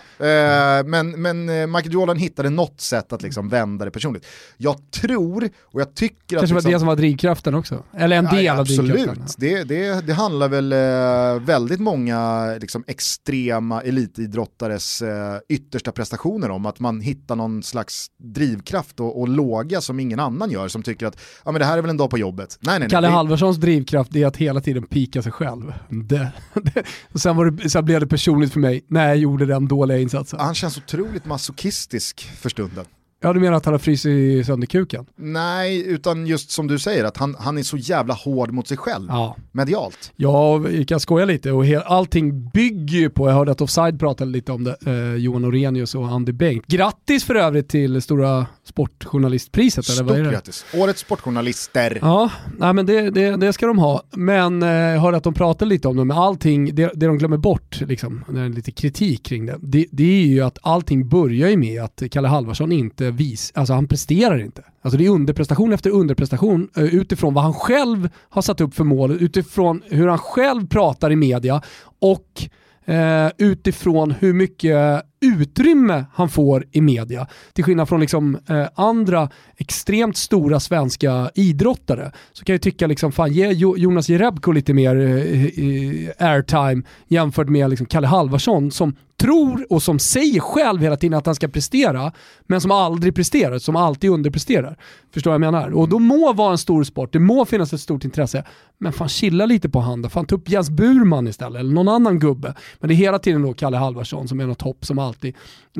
Eh, 0.79 0.83
men, 0.83 1.21
men 1.21 1.49
eh, 1.49 1.67
Michael 1.67 1.93
Jordan 1.93 2.17
hittade 2.17 2.49
något 2.49 2.81
sätt 2.81 3.13
att 3.13 3.21
liksom 3.21 3.49
vända 3.49 3.85
det 3.85 3.91
personligt. 3.91 4.25
Jag 4.57 4.91
tror, 4.91 5.49
och 5.61 5.81
jag 5.81 5.95
tycker 5.95 6.15
Kanske 6.17 6.35
att... 6.35 6.39
Kanske 6.39 6.55
liksom, 6.55 6.71
var 6.71 6.73
det 6.73 6.79
som 6.79 6.87
var 6.87 6.95
drivkraften 6.95 7.55
också? 7.55 7.83
Eller 7.97 8.17
en 8.17 8.25
del 8.25 8.45
ja, 8.45 8.59
av 8.59 8.65
drivkraften? 8.65 9.09
Absolut, 9.09 9.35
det, 9.37 9.63
det, 9.63 10.07
det 10.07 10.13
handlar 10.13 10.49
väl 10.49 10.73
eh, 10.73 11.45
väldigt 11.45 11.79
många 11.79 12.45
liksom, 12.61 12.83
extrema 12.87 13.81
elitidrottares 13.81 15.03
yttersta 15.49 15.91
prestationer 15.91 16.49
om. 16.49 16.65
Att 16.65 16.79
man 16.79 17.01
hittar 17.01 17.35
någon 17.35 17.63
slags 17.63 18.07
drivkraft 18.17 18.99
och, 18.99 19.19
och 19.19 19.27
låga 19.27 19.81
som 19.81 19.99
ingen 19.99 20.19
annan 20.19 20.51
gör 20.51 20.67
som 20.67 20.83
tycker 20.83 21.05
att 21.05 21.19
ja, 21.45 21.51
men 21.51 21.59
det 21.59 21.65
här 21.65 21.77
är 21.77 21.81
väl 21.81 21.89
en 21.89 21.97
dag 21.97 22.09
på 22.09 22.17
jobbet. 22.17 22.57
Nej, 22.59 22.79
nej, 22.79 22.89
Kalle 22.89 23.07
nej. 23.07 23.15
Halvarssons 23.15 23.57
drivkraft 23.57 24.15
är 24.15 24.25
att 24.25 24.37
hela 24.37 24.61
tiden 24.61 24.83
pika 24.83 25.21
sig 25.21 25.31
själv. 25.31 25.73
Det, 25.89 26.31
det, 26.53 26.83
och 27.13 27.19
sen, 27.21 27.35
var 27.35 27.45
det, 27.45 27.69
sen 27.69 27.85
blev 27.85 27.99
det 27.99 28.07
personligt 28.07 28.26
personligt 28.27 28.53
för 28.53 28.59
mig 28.59 28.85
när 28.87 29.07
jag 29.07 29.17
gjorde 29.17 29.45
den 29.45 29.67
dåliga 29.67 29.97
insatsen. 29.97 30.39
Han 30.39 30.55
känns 30.55 30.77
otroligt 30.77 31.25
masochistisk 31.25 32.29
för 32.41 32.49
stunden. 32.49 32.85
Ja 33.19 33.33
du 33.33 33.39
menar 33.39 33.57
att 33.57 33.65
han 33.65 33.73
har 33.73 33.79
frysit 33.79 34.45
sönder 34.45 34.67
kuken? 34.67 35.05
Nej, 35.15 35.87
utan 35.87 36.27
just 36.27 36.51
som 36.51 36.67
du 36.67 36.79
säger 36.79 37.03
att 37.03 37.17
han, 37.17 37.35
han 37.39 37.57
är 37.57 37.63
så 37.63 37.77
jävla 37.77 38.13
hård 38.13 38.51
mot 38.51 38.67
sig 38.67 38.77
själv, 38.77 39.07
ja. 39.09 39.35
medialt. 39.51 40.11
Ja, 40.15 40.57
vi 40.57 40.85
kan 40.85 40.99
skoja 40.99 41.25
lite 41.25 41.51
och 41.51 41.65
allting 41.85 42.49
bygger 42.49 42.97
ju 42.97 43.09
på, 43.09 43.29
jag 43.29 43.33
hörde 43.35 43.51
att 43.51 43.61
Offside 43.61 43.99
pratade 43.99 44.31
lite 44.31 44.51
om 44.51 44.63
det, 44.63 44.77
eh, 44.85 45.15
Johan 45.15 45.45
Orenius 45.45 45.95
och 45.95 46.07
Andy 46.07 46.31
Bengt. 46.31 46.67
Grattis 46.67 47.23
för 47.23 47.35
övrigt 47.35 47.69
till 47.69 48.01
stora 48.01 48.45
sportjournalistpriset. 48.63 49.85
Stort 49.85 49.99
eller 49.99 50.09
vad 50.09 50.19
är 50.19 50.23
det? 50.23 50.31
grattis, 50.31 50.65
årets 50.73 51.01
sportjournalister. 51.01 51.99
Ja, 52.01 52.31
nej, 52.57 52.73
men 52.73 52.85
det, 52.85 53.09
det, 53.09 53.35
det 53.35 53.53
ska 53.53 53.67
de 53.67 53.79
ha. 53.79 54.03
Men 54.11 54.63
eh, 54.63 54.69
jag 54.69 54.99
hörde 54.99 55.17
att 55.17 55.23
de 55.23 55.33
pratade 55.33 55.69
lite 55.69 55.87
om 55.87 55.97
det, 55.97 56.05
men 56.05 56.17
allting, 56.17 56.75
det, 56.75 56.91
det 56.93 57.05
de 57.05 57.17
glömmer 57.17 57.37
bort, 57.37 57.81
liksom, 57.81 58.23
det 58.29 58.39
är 58.39 58.49
lite 58.49 58.71
kritik 58.71 59.23
kring 59.23 59.45
det, 59.45 59.55
det, 59.59 59.85
det 59.91 60.23
är 60.23 60.27
ju 60.27 60.41
att 60.41 60.57
allting 60.61 61.09
börjar 61.09 61.49
ju 61.49 61.57
med 61.57 61.83
att 61.83 62.03
Kalle 62.11 62.27
Halvarsson 62.27 62.71
inte 62.71 63.06
Eh, 63.07 63.13
vis, 63.13 63.51
alltså 63.55 63.73
han 63.73 63.87
presterar 63.87 64.39
inte. 64.39 64.63
Alltså 64.81 64.97
det 64.97 65.05
är 65.05 65.09
underprestation 65.09 65.73
efter 65.73 65.89
underprestation 65.89 66.69
eh, 66.75 66.83
utifrån 66.83 67.33
vad 67.33 67.43
han 67.43 67.53
själv 67.53 68.09
har 68.29 68.41
satt 68.41 68.61
upp 68.61 68.73
för 68.75 68.83
mål, 68.83 69.11
utifrån 69.11 69.83
hur 69.85 70.07
han 70.07 70.17
själv 70.17 70.67
pratar 70.67 71.11
i 71.11 71.15
media 71.15 71.61
och 71.99 72.49
eh, 72.85 73.31
utifrån 73.37 74.11
hur 74.11 74.33
mycket 74.33 75.03
utrymme 75.21 76.05
han 76.13 76.29
får 76.29 76.65
i 76.71 76.81
media. 76.81 77.27
Till 77.53 77.63
skillnad 77.63 77.89
från 77.89 77.99
liksom, 77.99 78.37
eh, 78.49 78.67
andra 78.75 79.29
extremt 79.57 80.17
stora 80.17 80.59
svenska 80.59 81.31
idrottare 81.35 82.11
så 82.33 82.45
kan 82.45 82.53
jag 82.53 82.61
tycka, 82.61 82.87
liksom, 82.87 83.11
fan, 83.11 83.33
ge 83.33 83.51
Jonas 83.51 84.09
Jerebko 84.09 84.51
lite 84.51 84.73
mer 84.73 84.95
eh, 84.95 86.27
airtime 86.27 86.83
jämfört 87.07 87.49
med 87.49 87.69
liksom, 87.69 87.87
Kalle 87.87 88.07
Halvarsson 88.07 88.71
som 88.71 88.95
tror 89.17 89.67
och 89.69 89.83
som 89.83 89.99
säger 89.99 90.39
själv 90.39 90.81
hela 90.81 90.97
tiden 90.97 91.17
att 91.17 91.25
han 91.25 91.35
ska 91.35 91.47
prestera, 91.47 92.11
men 92.45 92.61
som 92.61 92.71
aldrig 92.71 93.15
presterar, 93.15 93.59
som 93.59 93.75
alltid 93.75 94.09
underpresterar. 94.09 94.77
Förstår 95.13 95.31
vad 95.31 95.33
jag 95.33 95.53
menar? 95.53 95.69
Och 95.69 95.89
då 95.89 95.99
må 95.99 96.33
vara 96.33 96.51
en 96.51 96.57
stor 96.57 96.83
sport, 96.83 97.13
det 97.13 97.19
må 97.19 97.45
finnas 97.45 97.73
ett 97.73 97.81
stort 97.81 98.05
intresse, 98.05 98.43
men 98.77 98.93
fan 98.93 99.09
chilla 99.09 99.45
lite 99.45 99.69
på 99.69 99.79
handen. 99.79 100.11
Fan 100.11 100.25
ta 100.25 100.35
upp 100.35 100.49
Jens 100.49 100.69
Burman 100.69 101.27
istället, 101.27 101.59
eller 101.59 101.73
någon 101.73 101.87
annan 101.87 102.19
gubbe. 102.19 102.53
Men 102.79 102.87
det 102.87 102.93
är 102.93 102.95
hela 102.95 103.19
tiden 103.19 103.41
då 103.41 103.53
Kalle 103.53 103.77
Halvarsson 103.77 104.27
som 104.27 104.39
är 104.39 104.45
något 104.45 104.61
hopp 104.61 104.85
som 104.85 104.99
alltid 104.99 105.35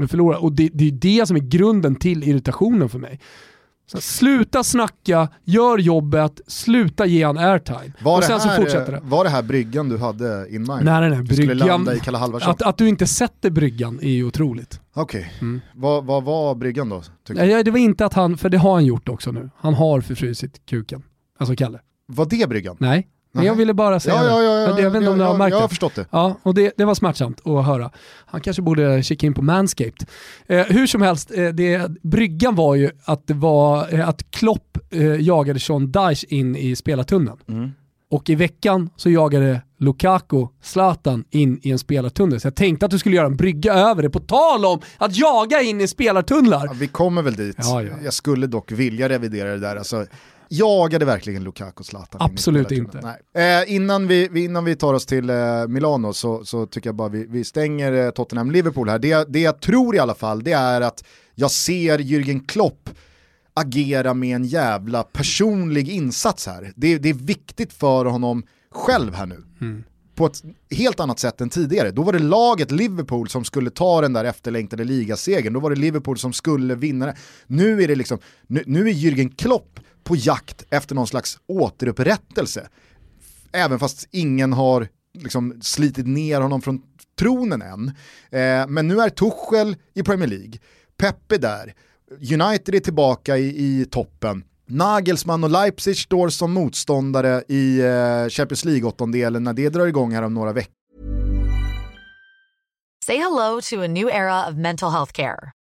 förlorar. 0.10 0.44
Och 0.44 0.52
det, 0.52 0.70
det 0.74 0.88
är 0.88 0.92
det 0.92 1.26
som 1.26 1.36
är 1.36 1.42
grunden 1.42 1.96
till 1.96 2.24
irritationen 2.24 2.90
för 2.90 3.00
mig. 3.00 3.20
Så 3.92 4.02
sluta 4.02 4.64
snacka, 4.64 5.30
gör 5.44 5.78
jobbet, 5.78 6.42
sluta 6.48 7.06
ge 7.06 7.24
han 7.24 7.38
airtime. 7.38 7.94
Var, 8.02 8.18
och 8.18 8.24
sen 8.24 8.40
här, 8.40 8.56
så 8.56 8.62
fortsätter 8.62 8.92
det. 8.92 9.00
var 9.04 9.24
det 9.24 9.30
här 9.30 9.42
bryggan 9.42 9.90
du 9.90 9.98
hade 9.98 10.48
in 10.50 10.62
mind? 10.62 10.86
Nej, 10.86 11.02
nej, 11.02 11.10
nej. 11.10 11.22
Bryggan, 11.22 11.90
att, 12.42 12.62
att 12.62 12.78
du 12.78 12.90
inte 12.90 13.08
sätter 13.08 13.50
bryggan 13.50 14.00
är 14.02 14.10
ju 14.10 14.24
otroligt. 14.24 14.82
Okej, 14.94 15.20
okay. 15.22 15.32
mm. 15.42 15.62
vad, 15.76 16.06
vad 16.06 16.24
var 16.24 16.56
bryggan 16.56 16.90
då? 16.90 17.02
Nej, 17.30 17.64
det 17.64 17.72
var 17.72 17.80
inte 17.80 18.06
att 18.06 18.14
han, 18.14 18.38
för 18.38 18.50
det 18.50 18.58
har 18.58 18.74
han 18.74 18.86
gjort 18.86 19.10
också 19.10 19.32
nu. 19.32 19.50
Han 19.58 19.74
har 19.74 20.02
förfrusit 20.02 20.66
kuken. 20.66 21.04
Alltså 21.40 21.56
Kalle. 21.56 21.80
Var 22.06 22.26
det 22.26 22.50
bryggan? 22.50 22.78
Nej, 22.80 23.08
men 23.38 23.46
jag 23.46 23.56
ville 23.56 23.74
bara 23.74 24.00
säga 24.00 24.16
ja, 24.16 24.24
det. 24.24 24.30
Ja, 24.30 24.44
ja, 24.44 24.60
ja, 24.60 24.80
jag 24.80 24.92
vet 24.92 25.00
inte 25.00 25.10
om 25.10 25.18
du 25.18 25.24
har 25.24 25.38
märkt 25.38 25.52
Jag 25.54 25.62
har 25.62 25.68
förstått 25.68 25.96
det. 25.96 26.06
Ja, 26.12 26.38
och 26.44 26.54
det, 26.54 26.74
det 26.78 26.86
var 26.86 26.96
smärtsamt 26.96 27.48
att 27.48 27.66
höra. 27.66 27.92
Han 28.26 28.42
kanske 28.42 28.62
borde 28.62 29.04
kika 29.04 29.28
in 29.28 29.34
på 29.34 29.42
Manscaped. 29.42 30.08
Eh, 30.48 30.66
hur 30.66 30.88
som 30.88 31.02
helst, 31.02 31.32
eh, 31.36 31.48
det, 31.48 31.92
bryggan 32.04 32.56
var 32.56 32.76
ju 32.76 32.92
att, 33.06 33.28
det 33.28 33.34
var, 33.34 33.94
eh, 33.94 34.10
att 34.10 34.32
Klopp 34.32 34.78
eh, 34.90 35.22
jagade 35.22 35.60
Sean 35.60 35.92
Dyche 35.92 36.26
in 36.30 36.56
i 36.56 36.76
spelartunneln. 36.76 37.38
Mm. 37.48 37.72
Och 38.10 38.30
i 38.30 38.36
veckan 38.36 38.90
så 38.96 39.10
jagade 39.10 39.62
Lukaku 39.80 40.48
Zlatan 40.62 41.24
in 41.30 41.60
i 41.64 41.72
en 41.72 41.80
spelartunnel. 41.80 42.40
Så 42.40 42.48
jag 42.48 42.56
tänkte 42.56 42.86
att 42.86 42.92
du 42.92 43.00
skulle 43.00 43.16
göra 43.16 43.26
en 43.26 43.38
brygga 43.38 43.74
över 43.74 44.04
det, 44.04 44.10
på 44.10 44.20
tal 44.20 44.66
om 44.66 44.80
att 44.98 45.18
jaga 45.18 45.62
in 45.62 45.82
i 45.82 45.88
spelartunnlar. 45.88 46.66
Ja, 46.66 46.74
vi 46.74 46.88
kommer 46.88 47.22
väl 47.22 47.36
dit. 47.36 47.56
Ja, 47.60 47.84
ja. 47.84 47.94
Jag 48.04 48.14
skulle 48.14 48.48
dock 48.48 48.72
vilja 48.72 49.10
revidera 49.10 49.50
det 49.50 49.60
där. 49.60 49.76
Alltså, 49.76 50.06
Jagade 50.50 51.06
verkligen 51.06 51.44
Lukaku 51.44 51.84
Zlatan? 51.84 52.22
Absolut 52.22 52.72
inte. 52.72 53.18
Eh, 53.34 53.74
innan, 53.74 54.08
vi, 54.08 54.44
innan 54.44 54.66
vi 54.66 54.76
tar 54.76 54.94
oss 54.94 55.06
till 55.06 55.30
eh, 55.30 55.68
Milano 55.68 56.14
så, 56.14 56.46
så 56.46 56.66
tycker 56.66 56.88
jag 56.88 56.96
bara 56.96 57.10
vi, 57.10 57.26
vi 57.30 57.44
stänger 57.44 57.92
eh, 57.94 58.12
Tottenham-Liverpool 58.12 58.90
här. 58.90 59.00
Det, 59.00 59.34
det 59.34 59.40
jag 59.40 59.62
tror 59.62 59.96
i 59.96 60.00
alla 60.00 60.16
fall 60.16 60.44
det 60.44 60.52
är 60.52 60.82
att 60.82 61.04
jag 61.36 61.52
ser 61.52 62.00
Jürgen 62.00 62.48
Klopp 62.48 62.90
agera 63.54 64.14
med 64.14 64.36
en 64.36 64.46
jävla 64.46 65.04
personlig 65.04 65.90
insats 65.90 66.48
här. 66.48 66.74
Det, 66.76 66.98
det 66.98 67.10
är 67.10 67.14
viktigt 67.14 67.74
för 67.74 68.06
honom 68.06 68.44
själv 68.72 69.14
här 69.14 69.26
nu. 69.26 69.44
Mm. 69.62 69.84
På 70.16 70.26
ett 70.26 70.44
helt 70.72 71.00
annat 71.00 71.20
sätt 71.20 71.42
än 71.42 71.50
tidigare. 71.50 71.92
Då 71.92 72.04
var 72.04 72.14
det 72.14 72.20
laget 72.20 72.72
Liverpool 72.72 73.30
som 73.30 73.44
skulle 73.44 73.70
ta 73.70 74.02
den 74.02 74.14
där 74.14 74.26
efterlängtade 74.26 74.84
ligasegern. 74.84 75.54
Då 75.54 75.60
var 75.60 75.70
det 75.70 75.76
Liverpool 75.76 76.18
som 76.18 76.34
skulle 76.34 76.76
vinna 76.76 77.06
det. 77.06 77.16
Nu 77.48 77.84
är 77.84 77.88
det 77.88 77.96
liksom, 77.96 78.20
nu, 78.48 78.64
nu 78.66 78.90
är 78.90 78.94
Jürgen 78.94 79.36
Klopp 79.36 79.80
på 80.08 80.16
jakt 80.16 80.66
efter 80.70 80.96
någon 80.96 81.08
slags 81.08 81.38
återupprättelse. 81.48 82.68
Även 83.52 83.80
fast 83.80 84.08
ingen 84.12 84.54
har 84.54 84.88
liksom 85.14 85.60
slitit 85.62 86.08
ner 86.08 86.42
honom 86.42 86.62
från 86.62 86.82
tronen 87.20 87.62
än. 87.62 87.88
Eh, 88.32 88.68
men 88.68 88.88
nu 88.88 89.00
är 89.00 89.10
Tuchel 89.10 89.76
i 89.94 90.04
Premier 90.04 90.28
League, 90.28 90.54
Peppe 90.98 91.38
där, 91.38 91.74
United 92.12 92.76
är 92.76 92.80
tillbaka 92.80 93.38
i, 93.38 93.48
i 93.48 93.86
toppen. 93.86 94.44
Nagelsmann 94.66 95.44
och 95.44 95.50
Leipzig 95.50 95.98
står 95.98 96.30
som 96.30 96.54
motståndare 96.54 97.44
i 97.48 97.80
eh, 97.80 98.30
Champions 98.30 98.66
League-åttondelen 98.66 99.44
när 99.44 99.54
det 99.54 99.70
drar 99.70 99.88
igång 99.88 100.14
här 100.14 100.22
om 100.22 100.34
några 100.34 100.54
veckor. 100.54 100.74
Say 103.06 103.18
hello 103.18 103.62
to 103.62 103.84
a 103.84 103.88
new 103.88 104.10
era 104.10 104.50
of 104.50 104.56
mental 104.56 104.92
health 104.92 105.12
care. 105.12 105.52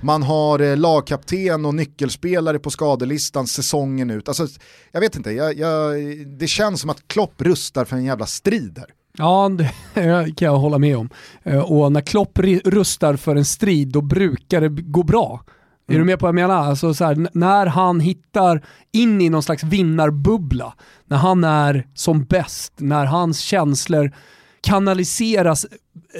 Man 0.00 0.22
har 0.22 0.58
eh, 0.58 0.76
lagkapten 0.76 1.64
och 1.64 1.74
nyckelspelare 1.74 2.58
på 2.58 2.70
skadelistan 2.70 3.46
säsongen 3.46 4.10
ut. 4.10 4.28
Alltså, 4.28 4.46
jag 4.92 5.00
vet 5.00 5.16
inte, 5.16 5.30
jag, 5.30 5.58
jag, 5.58 5.94
det 6.26 6.46
känns 6.46 6.80
som 6.80 6.90
att 6.90 7.08
Klopp 7.08 7.42
rustar 7.42 7.84
för 7.84 7.96
en 7.96 8.04
jävla 8.04 8.26
strid 8.26 8.78
här. 8.78 8.88
Ja, 9.18 9.50
det 9.58 9.70
kan 10.36 10.46
jag 10.46 10.56
hålla 10.56 10.78
med 10.78 10.96
om. 10.96 11.10
Eh, 11.42 11.72
och 11.72 11.92
när 11.92 12.00
Klopp 12.00 12.38
rustar 12.64 13.16
för 13.16 13.36
en 13.36 13.44
strid, 13.44 13.88
då 13.88 14.00
brukar 14.00 14.60
det 14.60 14.68
gå 14.68 15.02
bra. 15.02 15.30
Mm. 15.30 15.42
Är 15.88 15.92
du 15.92 15.94
mm. 15.94 16.06
med 16.06 16.18
på 16.18 16.26
vad 16.26 16.28
jag 16.28 16.48
menar? 16.48 16.68
Alltså 16.68 16.94
så 16.94 17.04
här, 17.04 17.28
när 17.32 17.66
han 17.66 18.00
hittar 18.00 18.64
in 18.92 19.20
i 19.20 19.28
någon 19.28 19.42
slags 19.42 19.62
vinnarbubbla, 19.62 20.74
när 21.06 21.16
han 21.16 21.44
är 21.44 21.86
som 21.94 22.24
bäst, 22.24 22.72
när 22.76 23.04
hans 23.04 23.40
känslor 23.40 24.12
kanaliseras 24.60 25.66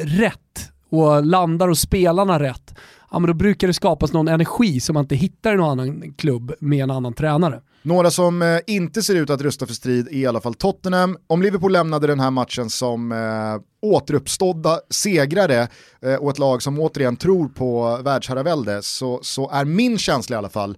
rätt 0.02 0.70
och 0.90 1.24
landar 1.24 1.68
hos 1.68 1.80
spelarna 1.80 2.40
rätt, 2.40 2.74
ja, 3.14 3.18
men 3.18 3.28
då 3.28 3.34
brukar 3.34 3.66
det 3.66 3.74
skapas 3.74 4.12
någon 4.12 4.28
energi 4.28 4.80
som 4.80 4.94
man 4.94 5.04
inte 5.04 5.14
hittar 5.14 5.54
i 5.54 5.56
någon 5.56 5.70
annan 5.70 6.12
klubb 6.12 6.52
med 6.60 6.82
en 6.82 6.90
annan 6.90 7.14
tränare. 7.14 7.60
Några 7.82 8.10
som 8.10 8.42
eh, 8.42 8.58
inte 8.66 9.02
ser 9.02 9.14
ut 9.14 9.30
att 9.30 9.40
rusta 9.40 9.66
för 9.66 9.74
strid 9.74 10.08
är 10.08 10.12
i 10.12 10.26
alla 10.26 10.40
fall 10.40 10.54
Tottenham. 10.54 11.16
Om 11.26 11.42
Liverpool 11.42 11.72
lämnade 11.72 12.06
den 12.06 12.20
här 12.20 12.30
matchen 12.30 12.70
som 12.70 13.12
eh, 13.12 13.88
återuppstådda 13.88 14.80
segrare 14.90 15.68
eh, 16.02 16.14
och 16.14 16.30
ett 16.30 16.38
lag 16.38 16.62
som 16.62 16.80
återigen 16.80 17.16
tror 17.16 17.48
på 17.48 17.98
världsherravälde 18.04 18.82
så, 18.82 19.20
så 19.22 19.50
är 19.50 19.64
min 19.64 19.98
känsla 19.98 20.36
i 20.36 20.38
alla 20.38 20.48
fall 20.48 20.76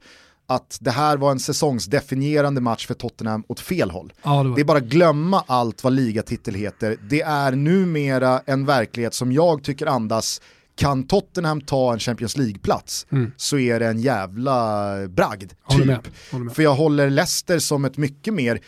att 0.48 0.78
det 0.80 0.90
här 0.90 1.16
var 1.16 1.30
en 1.30 1.40
säsongsdefinierande 1.40 2.60
match 2.60 2.86
för 2.86 2.94
Tottenham 2.94 3.44
åt 3.48 3.60
fel 3.60 3.90
håll. 3.90 4.12
Ja, 4.22 4.42
det, 4.42 4.54
det, 4.54 4.60
är 4.60 4.64
bara 4.64 4.80
glömma 4.80 5.44
allt 5.46 5.84
vad 5.84 5.92
ligatitel 5.92 6.54
heter. 6.54 6.96
Det 7.10 7.22
är 7.22 7.52
numera 7.52 8.42
en 8.46 8.66
verklighet 8.66 9.14
som 9.14 9.32
jag 9.32 9.64
tycker 9.64 9.86
andas 9.86 10.40
kan 10.76 11.06
Tottenham 11.06 11.60
ta 11.60 11.92
en 11.92 11.98
Champions 11.98 12.36
League-plats 12.36 13.06
mm. 13.12 13.32
så 13.36 13.58
är 13.58 13.80
det 13.80 13.86
en 13.86 14.00
jävla 14.00 15.08
bragd. 15.08 15.52
Typ. 15.68 15.86
Med. 15.86 16.08
Med. 16.30 16.52
För 16.54 16.62
jag 16.62 16.74
håller 16.74 17.10
Leicester 17.10 17.58
som 17.58 17.84
ett 17.84 17.96
mycket 17.96 18.34
mer 18.34 18.60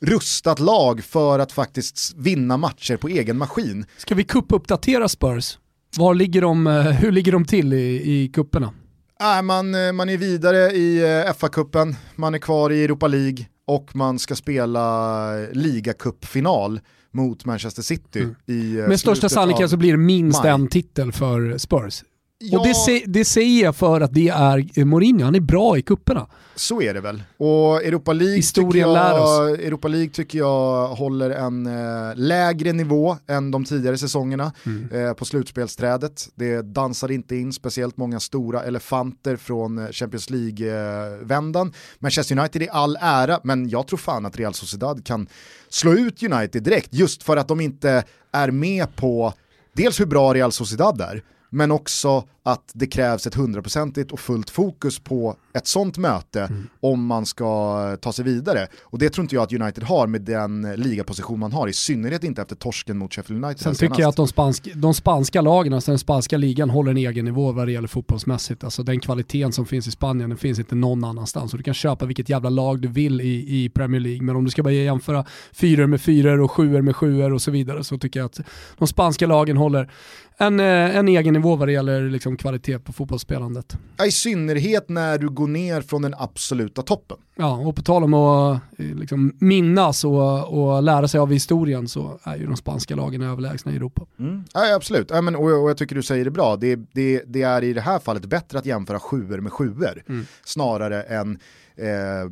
rustat 0.00 0.58
lag 0.58 1.04
för 1.04 1.38
att 1.38 1.52
faktiskt 1.52 2.14
vinna 2.16 2.56
matcher 2.56 2.96
på 2.96 3.08
egen 3.08 3.38
maskin. 3.38 3.86
Ska 3.96 4.14
vi 4.14 4.24
kuppuppdatera 4.24 5.08
Spurs? 5.08 5.58
Var 5.96 6.14
ligger 6.14 6.40
de, 6.40 6.66
eh, 6.66 6.82
hur 6.82 7.12
ligger 7.12 7.32
de 7.32 7.44
till 7.44 7.72
i, 7.72 8.12
i 8.12 8.28
kupperna? 8.28 8.72
Äh, 9.20 9.42
man, 9.42 9.74
eh, 9.74 9.92
man 9.92 10.08
är 10.08 10.16
vidare 10.16 10.58
i 10.72 10.98
eh, 10.98 11.32
FA-cupen, 11.32 11.94
man 12.14 12.34
är 12.34 12.38
kvar 12.38 12.70
i 12.70 12.84
Europa 12.84 13.06
League 13.06 13.46
och 13.66 13.96
man 13.96 14.18
ska 14.18 14.36
spela 14.36 15.32
ligacupfinal 15.52 16.80
mot 17.16 17.44
Manchester 17.44 17.82
City. 17.82 18.20
Mm. 18.20 18.34
I, 18.46 18.84
Med 18.88 19.00
största 19.00 19.28
sannolikhet 19.28 19.70
så 19.70 19.76
blir 19.76 19.90
det 19.92 19.98
minst 19.98 20.42
maj. 20.42 20.50
en 20.52 20.68
titel 20.68 21.12
för 21.12 21.58
Spurs. 21.58 22.02
Ja, 22.38 22.58
och 22.58 22.66
det, 22.66 23.04
det 23.06 23.24
säger 23.24 23.64
jag 23.64 23.76
för 23.76 24.00
att 24.00 24.14
det 24.14 24.28
är 24.28 24.84
Mourinho, 24.84 25.24
han 25.24 25.34
är 25.34 25.40
bra 25.40 25.78
i 25.78 25.82
kupperna. 25.82 26.26
Så 26.54 26.82
är 26.82 26.94
det 26.94 27.00
väl. 27.00 27.22
Och 27.36 27.84
Europa 27.84 28.12
League, 28.12 28.42
tycker 28.42 28.78
jag, 28.78 29.60
Europa 29.60 29.88
League 29.88 30.08
tycker 30.10 30.38
jag 30.38 30.88
håller 30.88 31.30
en 31.30 31.66
eh, 31.66 32.16
lägre 32.16 32.72
nivå 32.72 33.16
än 33.26 33.50
de 33.50 33.64
tidigare 33.64 33.98
säsongerna 33.98 34.52
mm. 34.66 35.06
eh, 35.06 35.12
på 35.12 35.24
slutspelsträdet. 35.24 36.28
Det 36.34 36.62
dansar 36.62 37.10
inte 37.10 37.36
in 37.36 37.52
speciellt 37.52 37.96
många 37.96 38.20
stora 38.20 38.62
elefanter 38.62 39.36
från 39.36 39.78
eh, 39.78 39.90
Champions 39.90 40.30
League-vändan. 40.30 41.72
Manchester 41.98 42.38
United 42.38 42.62
är 42.62 42.70
all 42.70 42.98
ära, 43.00 43.40
men 43.44 43.68
jag 43.68 43.86
tror 43.86 43.98
fan 43.98 44.26
att 44.26 44.36
Real 44.36 44.54
Sociedad 44.54 45.06
kan 45.06 45.26
slå 45.68 45.92
ut 45.92 46.22
United 46.22 46.62
direkt, 46.62 46.94
just 46.94 47.22
för 47.22 47.36
att 47.36 47.48
de 47.48 47.60
inte 47.60 48.04
är 48.32 48.50
med 48.50 48.96
på 48.96 49.32
dels 49.72 50.00
hur 50.00 50.06
bra 50.06 50.34
Real 50.34 50.52
Sociedad 50.52 51.00
är, 51.00 51.22
men 51.50 51.70
också 51.70 52.24
att 52.42 52.70
det 52.74 52.86
krävs 52.86 53.26
ett 53.26 53.34
hundraprocentigt 53.34 54.12
och 54.12 54.20
fullt 54.20 54.50
fokus 54.50 54.98
på 54.98 55.36
ett 55.54 55.66
sånt 55.66 55.98
möte 55.98 56.40
mm. 56.40 56.66
om 56.80 57.06
man 57.06 57.26
ska 57.26 57.96
ta 58.00 58.12
sig 58.12 58.24
vidare. 58.24 58.66
Och 58.82 58.98
det 58.98 59.10
tror 59.10 59.22
inte 59.24 59.34
jag 59.34 59.42
att 59.42 59.52
United 59.52 59.84
har 59.84 60.06
med 60.06 60.22
den 60.22 60.72
ligaposition 60.76 61.38
man 61.38 61.52
har, 61.52 61.68
i 61.68 61.72
synnerhet 61.72 62.24
inte 62.24 62.42
efter 62.42 62.56
torsken 62.56 62.98
mot 62.98 63.14
Sheffield 63.14 63.44
United. 63.44 63.62
Sen 63.62 63.74
tycker 63.74 64.00
jag 64.00 64.08
att 64.08 64.16
de, 64.16 64.28
spansk, 64.28 64.74
de 64.74 64.94
spanska 64.94 65.40
lagen, 65.40 65.72
alltså 65.72 65.90
den 65.90 65.98
spanska 65.98 66.36
ligan, 66.36 66.70
håller 66.70 66.90
en 66.90 66.96
egen 66.96 67.24
nivå 67.24 67.52
vad 67.52 67.68
det 67.68 67.72
gäller 67.72 67.88
fotbollsmässigt. 67.88 68.64
Alltså 68.64 68.82
den 68.82 69.00
kvaliteten 69.00 69.52
som 69.52 69.66
finns 69.66 69.86
i 69.86 69.90
Spanien, 69.90 70.30
den 70.30 70.38
finns 70.38 70.58
inte 70.58 70.74
någon 70.74 71.04
annanstans. 71.04 71.52
Och 71.52 71.58
du 71.58 71.64
kan 71.64 71.74
köpa 71.74 72.06
vilket 72.06 72.28
jävla 72.28 72.50
lag 72.50 72.80
du 72.80 72.88
vill 72.88 73.20
i, 73.20 73.64
i 73.64 73.68
Premier 73.68 74.00
League, 74.00 74.22
men 74.22 74.36
om 74.36 74.44
du 74.44 74.50
ska 74.50 74.62
börja 74.62 74.82
jämföra 74.82 75.24
fyror 75.52 75.86
med 75.86 76.00
fyror 76.00 76.40
och 76.40 76.50
sjuor 76.50 76.82
med 76.82 76.96
sjuor 76.96 77.32
och 77.32 77.42
så 77.42 77.50
vidare 77.50 77.84
så 77.84 77.98
tycker 77.98 78.20
jag 78.20 78.26
att 78.26 78.40
de 78.78 78.88
spanska 78.88 79.26
lagen 79.26 79.56
håller 79.56 79.90
en, 80.38 80.60
eh, 80.60 80.96
en 80.96 81.08
egen 81.08 81.34
nivå 81.34 81.56
vad 81.56 81.68
det 81.68 81.72
gäller 81.72 82.10
liksom 82.10 82.36
kvalitet 82.36 82.78
på 82.78 82.92
fotbollsspelandet. 82.92 83.78
I 84.06 84.10
synnerhet 84.10 84.88
när 84.88 85.18
du 85.18 85.28
går 85.28 85.46
ner 85.48 85.80
från 85.80 86.02
den 86.02 86.14
absoluta 86.18 86.82
toppen. 86.82 87.16
Ja, 87.34 87.56
och 87.56 87.76
på 87.76 87.82
tal 87.82 88.04
om 88.04 88.14
att 88.14 88.60
eh, 88.78 88.86
liksom 88.86 89.36
minnas 89.38 90.04
och, 90.04 90.58
och 90.58 90.82
lära 90.82 91.08
sig 91.08 91.20
av 91.20 91.32
historien 91.32 91.88
så 91.88 92.18
är 92.22 92.36
ju 92.36 92.46
de 92.46 92.56
spanska 92.56 92.96
lagen 92.96 93.22
överlägsna 93.22 93.72
i 93.72 93.76
Europa. 93.76 94.06
Mm. 94.18 94.44
Ja, 94.54 94.74
absolut, 94.74 95.10
ja, 95.10 95.20
men, 95.20 95.36
och, 95.36 95.62
och, 95.62 95.70
jag 95.70 95.76
tycker 95.76 95.94
du 95.94 96.02
säger 96.02 96.24
det 96.24 96.30
bra. 96.30 96.56
Det, 96.56 96.76
det, 96.92 97.22
det, 97.26 97.42
är 97.42 97.64
i 97.64 97.72
det 97.72 97.80
här 97.80 97.98
fallet 97.98 98.24
bättre 98.24 98.58
att 98.58 98.66
jämföra 98.66 99.00
sjuor 99.00 99.40
med 99.40 99.52
sjuor 99.52 100.02
mm. 100.08 100.26
snarare 100.44 101.02
än 101.02 101.38
eh, 101.78 102.30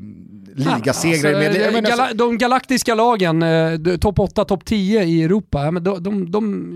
ligasegrar. 0.54 1.34
Alltså, 1.34 1.58
med, 1.60 1.72
men, 1.72 1.84
gala, 1.84 2.14
de 2.14 2.38
galaktiska 2.38 2.94
lagen, 2.94 3.42
eh, 3.42 3.96
topp 3.96 4.18
8, 4.18 4.44
topp 4.44 4.64
10 4.64 5.04
i 5.04 5.22
Europa, 5.22 5.70
men 5.70 5.84
de, 5.84 6.02
de, 6.02 6.30
de, 6.30 6.72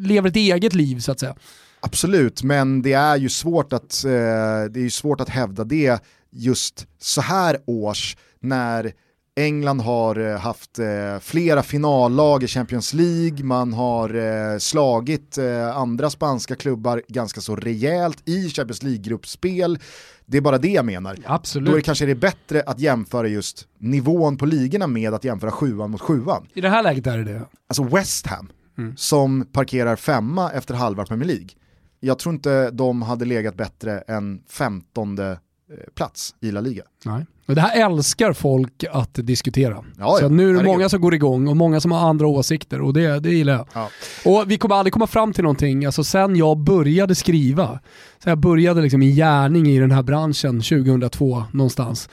lever 0.00 0.28
ett 0.28 0.36
eget 0.36 0.74
liv 0.74 0.98
så 0.98 1.12
att 1.12 1.20
säga. 1.20 1.34
Absolut, 1.80 2.42
men 2.42 2.82
det 2.82 2.92
är 2.92 3.16
ju 3.16 3.28
svårt 3.28 3.72
att, 3.72 4.04
eh, 4.04 4.10
det 4.70 4.80
är 4.80 4.90
svårt 4.90 5.20
att 5.20 5.28
hävda 5.28 5.64
det 5.64 6.02
just 6.30 6.86
så 6.98 7.20
här 7.20 7.58
års 7.66 8.16
när 8.40 8.92
England 9.36 9.80
har 9.80 10.16
eh, 10.16 10.38
haft 10.38 10.78
eh, 10.78 11.18
flera 11.20 11.62
finallag 11.62 12.42
i 12.42 12.46
Champions 12.46 12.94
League, 12.94 13.44
man 13.44 13.72
har 13.72 14.14
eh, 14.14 14.58
slagit 14.58 15.38
eh, 15.38 15.76
andra 15.76 16.10
spanska 16.10 16.56
klubbar 16.56 17.02
ganska 17.08 17.40
så 17.40 17.56
rejält 17.56 18.28
i 18.28 18.50
Champions 18.50 18.82
League-gruppspel. 18.82 19.78
Det 20.26 20.36
är 20.36 20.40
bara 20.40 20.58
det 20.58 20.68
jag 20.68 20.84
menar. 20.84 21.16
Absolut. 21.26 21.66
Då 21.66 21.72
är 21.72 21.76
det 21.76 21.82
kanske 21.82 22.06
det 22.06 22.14
bättre 22.14 22.62
att 22.66 22.80
jämföra 22.80 23.28
just 23.28 23.68
nivån 23.78 24.36
på 24.36 24.46
ligorna 24.46 24.86
med 24.86 25.14
att 25.14 25.24
jämföra 25.24 25.50
sjuan 25.50 25.90
mot 25.90 26.00
sjuan. 26.00 26.46
I 26.54 26.60
det 26.60 26.68
här 26.68 26.82
läget 26.82 27.06
är 27.06 27.18
det 27.18 27.24
det. 27.24 27.42
Alltså 27.66 27.82
West 27.82 28.26
Ham, 28.26 28.48
mm. 28.78 28.96
som 28.96 29.46
parkerar 29.52 29.96
femma 29.96 30.52
efter 30.52 30.74
halva 30.74 31.06
Premier 31.06 31.26
League. 31.26 31.48
Jag 32.00 32.18
tror 32.18 32.34
inte 32.34 32.70
de 32.70 33.02
hade 33.02 33.24
legat 33.24 33.54
bättre 33.54 33.98
än 33.98 34.42
femtonde 34.48 35.38
Eh, 35.70 35.76
plats 35.94 36.34
i 36.40 36.50
La 36.50 36.60
Liga. 36.60 36.84
Nej. 37.04 37.26
Det 37.46 37.60
här 37.60 37.86
älskar 37.86 38.32
folk 38.32 38.84
att 38.90 39.14
diskutera. 39.14 39.84
Ja, 39.98 40.16
så 40.20 40.28
nu 40.28 40.50
är 40.50 40.54
det 40.54 40.64
många 40.64 40.88
som 40.88 41.00
går 41.00 41.14
igång 41.14 41.48
och 41.48 41.56
många 41.56 41.80
som 41.80 41.92
har 41.92 42.08
andra 42.08 42.26
åsikter 42.26 42.80
och 42.80 42.92
det, 42.92 43.20
det 43.20 43.30
gillar 43.30 43.52
jag. 43.52 43.66
Ja. 43.72 43.88
Och 44.24 44.50
vi 44.50 44.58
kommer 44.58 44.74
aldrig 44.74 44.92
komma 44.92 45.06
fram 45.06 45.32
till 45.32 45.44
någonting, 45.44 45.84
alltså 45.84 46.04
sen 46.04 46.36
jag 46.36 46.58
började 46.58 47.14
skriva, 47.14 47.80
så 48.22 48.28
jag 48.28 48.38
började 48.38 48.82
liksom 48.82 49.02
i 49.02 49.12
gärning 49.12 49.66
i 49.66 49.78
den 49.78 49.90
här 49.90 50.02
branschen 50.02 50.60
2002 50.60 51.44
någonstans, 51.52 52.08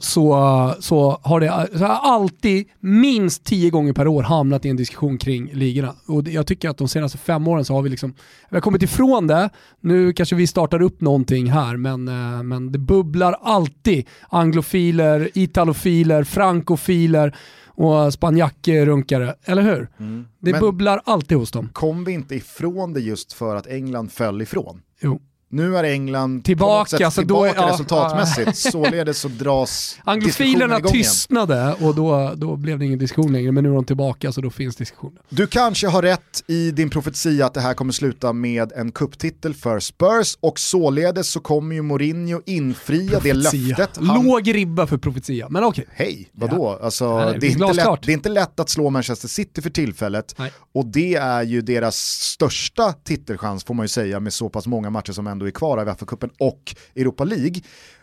så, 0.00 0.74
så 0.80 1.20
har 1.22 1.40
det 1.40 1.78
så 1.78 1.84
har 1.84 2.12
alltid 2.14 2.68
minst 2.80 3.44
tio 3.44 3.70
gånger 3.70 3.92
per 3.92 4.06
år 4.06 4.22
hamnat 4.22 4.64
i 4.64 4.68
en 4.68 4.76
diskussion 4.76 5.18
kring 5.18 5.50
ligorna. 5.52 5.94
Och 6.06 6.28
jag 6.28 6.46
tycker 6.46 6.68
att 6.68 6.78
de 6.78 6.88
senaste 6.88 7.18
fem 7.18 7.48
åren 7.48 7.64
så 7.64 7.74
har 7.74 7.82
vi 7.82 7.88
liksom, 7.88 8.14
vi 8.50 8.56
har 8.56 8.60
kommit 8.60 8.82
ifrån 8.82 9.26
det. 9.26 9.50
Nu 9.80 10.12
kanske 10.12 10.36
vi 10.36 10.46
startar 10.46 10.82
upp 10.82 11.00
någonting 11.00 11.50
här, 11.50 11.76
men, 11.76 12.08
eh, 12.08 12.42
men 12.42 12.72
det 12.72 12.78
bubblar 12.78 13.36
alltid 13.42 14.06
anglofiler, 14.28 15.30
italofiler, 15.34 16.24
frankofiler 16.24 17.36
och 17.66 18.12
spanjackrunkare, 18.12 19.34
eller 19.44 19.62
hur? 19.62 19.88
Mm. 19.98 20.26
Det 20.38 20.50
men 20.50 20.60
bubblar 20.60 21.00
alltid 21.04 21.38
hos 21.38 21.50
dem. 21.50 21.68
Kom 21.72 22.04
vi 22.04 22.12
inte 22.12 22.34
ifrån 22.34 22.92
det 22.92 23.00
just 23.00 23.32
för 23.32 23.56
att 23.56 23.66
England 23.66 24.12
föll 24.12 24.42
ifrån? 24.42 24.82
Jo. 25.00 25.20
Nu 25.48 25.76
är 25.76 25.84
England 25.84 26.44
tillbaka, 26.44 26.88
sätt 26.88 27.00
alltså 27.04 27.20
tillbaka 27.20 27.60
då, 27.60 27.68
resultatmässigt, 27.68 28.46
ja. 28.46 28.52
således 28.70 29.18
så 29.18 29.28
dras 29.28 29.98
Anglofilerna 30.04 30.80
tystnade 30.80 31.74
och 31.80 31.94
då, 31.94 32.32
då 32.36 32.56
blev 32.56 32.78
det 32.78 32.84
ingen 32.84 32.98
diskussion 32.98 33.32
längre, 33.32 33.52
men 33.52 33.64
nu 33.64 33.70
är 33.70 33.74
de 33.74 33.84
tillbaka 33.84 34.32
så 34.32 34.40
då 34.40 34.50
finns 34.50 34.76
diskussionen. 34.76 35.18
Du 35.28 35.46
kanske 35.46 35.88
har 35.88 36.02
rätt 36.02 36.44
i 36.46 36.70
din 36.70 36.90
profetia 36.90 37.46
att 37.46 37.54
det 37.54 37.60
här 37.60 37.74
kommer 37.74 37.92
sluta 37.92 38.32
med 38.32 38.72
en 38.72 38.92
kupptitel 38.92 39.54
för 39.54 39.80
Spurs 39.80 40.36
och 40.40 40.58
således 40.58 41.28
så 41.28 41.40
kommer 41.40 41.74
ju 41.74 41.82
Mourinho 41.82 42.40
infria 42.46 43.10
profetia. 43.10 43.34
det 43.34 43.68
löftet. 43.68 44.06
Han... 44.06 44.24
Låg 44.24 44.54
ribba 44.54 44.86
för 44.86 44.98
profetia, 44.98 45.48
men 45.48 45.64
okej. 45.64 45.84
Okay. 45.92 46.06
Hej, 46.06 46.30
vadå? 46.32 46.76
Ja. 46.80 46.84
Alltså, 46.84 47.18
Nej, 47.18 47.36
det, 47.40 47.46
är 47.46 47.50
inte 47.50 47.72
lätt, 47.72 48.02
det 48.02 48.12
är 48.12 48.14
inte 48.14 48.28
lätt 48.28 48.60
att 48.60 48.68
slå 48.68 48.90
Manchester 48.90 49.28
City 49.28 49.62
för 49.62 49.70
tillfället 49.70 50.34
Nej. 50.38 50.52
och 50.74 50.86
det 50.86 51.14
är 51.14 51.42
ju 51.42 51.62
deras 51.62 51.96
största 51.96 52.92
titelchans 52.92 53.64
får 53.64 53.74
man 53.74 53.84
ju 53.84 53.88
säga 53.88 54.20
med 54.20 54.32
så 54.32 54.48
pass 54.48 54.66
många 54.66 54.90
matcher 54.90 55.12
som 55.12 55.26
ändå 55.26 55.43
ändå 55.44 55.48
är 55.48 55.50
kvar 55.50 55.78
av 55.78 55.88
FA-cupen 55.88 56.30
och 56.38 56.74
Europa 56.96 57.24
League. 57.24 57.60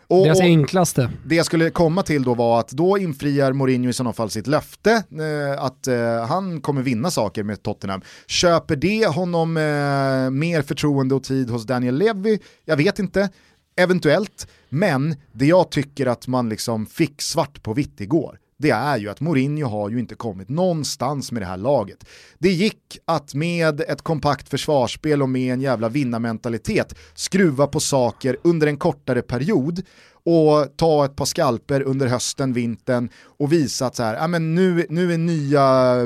Och, 0.08 0.24
Deras 0.24 0.40
enklaste. 0.40 1.10
Det 1.26 1.34
jag 1.34 1.46
skulle 1.46 1.70
komma 1.70 2.02
till 2.02 2.22
då 2.22 2.34
var 2.34 2.60
att 2.60 2.70
då 2.70 2.98
infriar 2.98 3.52
Mourinho 3.52 3.90
i 3.90 3.92
sådana 3.92 4.12
fall 4.12 4.30
sitt 4.30 4.46
löfte 4.46 4.90
eh, 4.92 5.64
att 5.64 5.86
eh, 5.86 6.26
han 6.26 6.60
kommer 6.60 6.82
vinna 6.82 7.10
saker 7.10 7.42
med 7.42 7.62
Tottenham. 7.62 8.02
Köper 8.26 8.76
det 8.76 9.06
honom 9.06 9.56
eh, 9.56 10.30
mer 10.30 10.62
förtroende 10.62 11.14
och 11.14 11.24
tid 11.24 11.50
hos 11.50 11.64
Daniel 11.66 11.94
Levy? 11.94 12.38
Jag 12.64 12.76
vet 12.76 12.98
inte, 12.98 13.30
eventuellt. 13.76 14.46
Men 14.68 15.16
det 15.32 15.46
jag 15.46 15.70
tycker 15.70 16.06
att 16.06 16.26
man 16.26 16.48
liksom 16.48 16.86
fick 16.86 17.22
svart 17.22 17.62
på 17.62 17.74
vitt 17.74 18.00
igår, 18.00 18.38
det 18.62 18.70
är 18.70 18.96
ju 18.96 19.08
att 19.08 19.20
Mourinho 19.20 19.68
har 19.68 19.90
ju 19.90 19.98
inte 19.98 20.14
kommit 20.14 20.48
någonstans 20.48 21.32
med 21.32 21.42
det 21.42 21.46
här 21.46 21.56
laget. 21.56 22.04
Det 22.38 22.48
gick 22.48 22.98
att 23.04 23.34
med 23.34 23.80
ett 23.80 24.02
kompakt 24.02 24.48
försvarsspel 24.48 25.22
och 25.22 25.28
med 25.28 25.52
en 25.52 25.60
jävla 25.60 25.88
vinnarmentalitet 25.88 26.94
skruva 27.14 27.66
på 27.66 27.80
saker 27.80 28.36
under 28.42 28.66
en 28.66 28.76
kortare 28.76 29.22
period 29.22 29.82
och 30.24 30.76
ta 30.76 31.04
ett 31.04 31.16
par 31.16 31.24
skalper 31.24 31.82
under 31.82 32.06
hösten, 32.06 32.52
vintern 32.52 33.08
och 33.38 33.52
visa 33.52 33.86
att 33.86 33.96
så 33.96 34.02
här, 34.02 34.14
ja, 34.14 34.26
men 34.26 34.54
nu, 34.54 34.86
nu 34.88 35.12
är 35.12 35.18
nya 35.18 35.96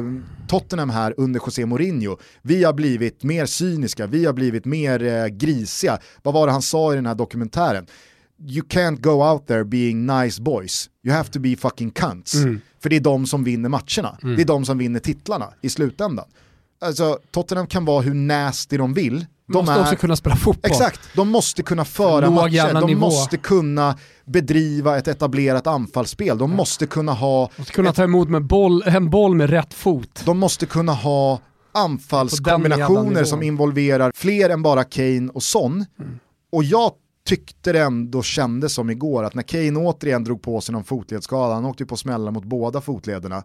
Tottenham 0.48 0.90
här 0.90 1.14
under 1.16 1.40
José 1.40 1.66
Mourinho. 1.66 2.16
Vi 2.42 2.64
har 2.64 2.72
blivit 2.72 3.22
mer 3.22 3.46
cyniska, 3.46 4.06
vi 4.06 4.24
har 4.24 4.32
blivit 4.32 4.64
mer 4.64 5.02
eh, 5.02 5.26
grisiga. 5.26 5.98
Vad 6.22 6.34
var 6.34 6.46
det 6.46 6.52
han 6.52 6.62
sa 6.62 6.92
i 6.92 6.96
den 6.96 7.06
här 7.06 7.14
dokumentären? 7.14 7.86
You 8.40 8.62
can't 8.68 9.00
go 9.00 9.24
out 9.24 9.46
there 9.46 9.64
being 9.64 10.06
nice 10.06 10.42
boys. 10.42 10.90
You 11.04 11.14
have 11.14 11.30
to 11.30 11.40
be 11.40 11.56
fucking 11.56 11.90
cunts. 11.90 12.34
Mm. 12.34 12.60
För 12.82 12.90
det 12.90 12.96
är 12.96 13.00
de 13.00 13.26
som 13.26 13.44
vinner 13.44 13.68
matcherna. 13.68 14.18
Mm. 14.22 14.36
Det 14.36 14.42
är 14.42 14.46
de 14.46 14.64
som 14.64 14.78
vinner 14.78 15.00
titlarna 15.00 15.52
i 15.60 15.68
slutändan. 15.68 16.26
Alltså, 16.80 17.18
Tottenham 17.30 17.66
kan 17.66 17.84
vara 17.84 18.02
hur 18.02 18.14
nasty 18.14 18.76
de 18.76 18.94
vill. 18.94 19.26
De 19.48 19.52
måste 19.52 19.72
är, 19.72 19.80
också 19.80 19.96
kunna 19.96 20.16
spela 20.16 20.36
fotboll. 20.36 20.70
Exakt, 20.70 21.00
de 21.14 21.28
måste 21.28 21.62
kunna 21.62 21.84
föra 21.84 22.30
matcher, 22.30 22.74
de 22.74 22.86
nivå. 22.86 23.00
måste 23.00 23.36
kunna 23.36 23.98
bedriva 24.24 24.98
ett 24.98 25.08
etablerat 25.08 25.66
anfallsspel, 25.66 26.38
de 26.38 26.50
måste 26.50 26.86
kunna 26.86 27.12
ha... 27.12 27.50
Måste 27.56 27.72
kunna 27.72 27.90
ett, 27.90 27.96
ta 27.96 28.04
emot 28.04 28.28
med 28.28 28.44
boll, 28.44 28.82
en 28.86 29.10
boll 29.10 29.34
med 29.34 29.50
rätt 29.50 29.74
fot. 29.74 30.22
De 30.24 30.38
måste 30.38 30.66
kunna 30.66 30.92
ha 30.92 31.40
anfallskombinationer 31.72 33.24
som 33.24 33.42
involverar 33.42 34.12
fler 34.14 34.50
än 34.50 34.62
bara 34.62 34.84
Kane 34.84 35.30
och 35.34 35.42
Son. 35.42 35.84
Mm. 36.00 36.18
Och 36.52 36.64
jag 36.64 36.92
tyckte 37.26 37.72
det 37.72 37.80
ändå 37.80 38.22
kändes 38.22 38.74
som 38.74 38.90
igår 38.90 39.24
att 39.24 39.34
när 39.34 39.42
Kane 39.42 39.78
återigen 39.78 40.24
drog 40.24 40.42
på 40.42 40.60
sig 40.60 40.72
någon 40.72 40.84
fotledsskada, 40.84 41.54
han 41.54 41.64
åkte 41.64 41.82
ju 41.82 41.86
på 41.86 41.96
smällar 41.96 42.32
mot 42.32 42.44
båda 42.44 42.80
fotlederna, 42.80 43.42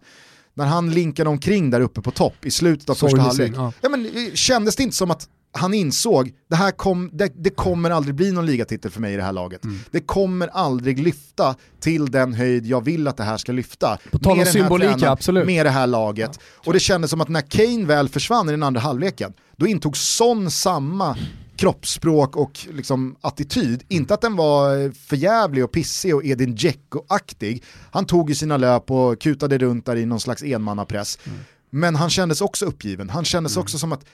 när 0.54 0.65
han 0.65 0.91
linkade 0.91 1.30
omkring 1.30 1.70
där 1.70 1.82
uppe 1.82 2.02
på 2.02 2.12
topp 2.12 2.46
i 2.46 2.52
slutet 2.52 2.89
av 2.89 2.96
första 2.96 3.22
halvlek, 3.22 3.52
ja. 3.56 3.74
ja, 3.82 3.89
men, 3.89 4.06
eh, 4.06 4.34
kändes 4.34 4.76
det 4.76 4.84
inte 4.84 4.96
som 4.96 5.12
att 5.12 5.28
han 5.54 5.74
insåg, 5.74 6.32
det 6.50 6.56
här 6.56 6.72
kom, 6.72 7.10
det, 7.13 7.32
det, 7.36 7.50
kommer 7.50 7.89
aldrig 7.89 8.15
bli 8.15 8.32
någon 8.32 8.46
ligatitel 8.46 8.91
för 8.91 9.02
mig 9.02 9.13
i 9.13 9.17
det 9.17 9.24
här 9.24 9.32
laget. 9.32 9.63
Mm. 9.63 9.80
Det 9.91 10.00
kommer 10.00 10.48
aldrig 10.48 11.00
lyfta 11.00 11.56
till 11.80 12.12
den 12.12 12.34
höjd 12.34 12.65
jag 12.65 12.86
vill 12.86 13.08
att 13.08 13.17
det 13.17 13.24
här 13.24 13.38
ska 13.38 13.52
lyfta. 13.52 13.98
På 14.12 14.20
tal 14.20 14.39
om 14.39 14.46
symbolik, 14.46 15.04
absolut. 15.04 15.46
Med 15.46 15.65
det 15.65 15.70
här 15.70 15.88
laget. 15.88 16.32
Ja. 16.34 16.62
Och 16.65 16.74
det 16.74 16.80
kändes 16.80 17.12
som 17.12 17.22
att 17.22 17.30
när 17.30 17.41
Kane 17.41 17.86
väl 17.86 18.10
försvann 18.10 18.50
i 18.50 18.52
den 18.52 18.63
andra 18.63 18.82
halvleken, 18.82 19.34
då 19.58 19.67
intog 19.67 19.98
Son 19.98 20.52
samma 20.52 21.17
kroppsspråk 21.62 22.36
och 22.36 22.67
liksom 22.74 23.15
attityd. 23.21 23.84
Inte 23.88 24.13
att 24.13 24.21
den 24.21 24.36
var 24.36 24.91
förjävlig 24.93 25.63
och 25.63 25.71
pissig 25.71 26.15
och 26.15 26.26
Edin 26.26 26.56
Dzeko-aktig. 26.56 27.63
Han 27.91 28.06
tog 28.06 28.30
ju 28.30 28.36
sina 28.36 28.58
löp 28.58 28.91
och 28.91 29.21
kutade 29.21 29.58
runt 29.58 29.86
där 29.86 29.95
i 29.95 30.06
någon 30.06 30.19
slags 30.19 30.43
enmannapress. 30.43 31.19
Mm. 31.24 31.39
Men 31.69 31.95
han 31.95 32.10
kändes 32.10 32.41
också 32.41 32.65
uppgiven. 32.65 33.10
Han 33.10 33.26
kändes 33.26 33.56
mm. 33.56 33.62
också 33.62 33.80
som 33.80 33.91
att, 33.91 34.06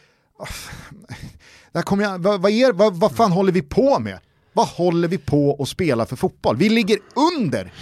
där 1.72 1.82
kommer 1.82 2.04
jag, 2.04 2.20
vad, 2.20 2.42
vad, 2.42 2.52
är, 2.52 2.74
vad, 2.74 2.96
vad 2.96 3.12
fan 3.12 3.32
håller 3.32 3.52
vi 3.52 3.62
på 3.62 4.00
med? 4.00 4.20
Vad 4.54 4.68
håller 4.68 5.08
vi 5.08 5.18
på 5.18 5.58
att 5.60 5.70
spela 5.70 6.06
för 6.06 6.16
fotboll? 6.16 6.58
Vi 6.58 6.70
ligger 6.70 6.98
under. 7.34 7.74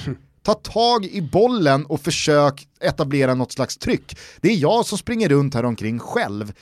Ta 0.44 0.54
tag 0.54 1.06
i 1.06 1.22
bollen 1.22 1.86
och 1.86 2.02
försök 2.02 2.68
etablera 2.82 3.34
något 3.34 3.52
slags 3.52 3.78
tryck. 3.78 4.18
Det 4.42 4.50
är 4.50 4.56
jag 4.56 4.86
som 4.86 4.98
springer 4.98 5.30
runt 5.30 5.54
här 5.54 5.66
omkring 5.66 6.00
själv. 6.00 6.54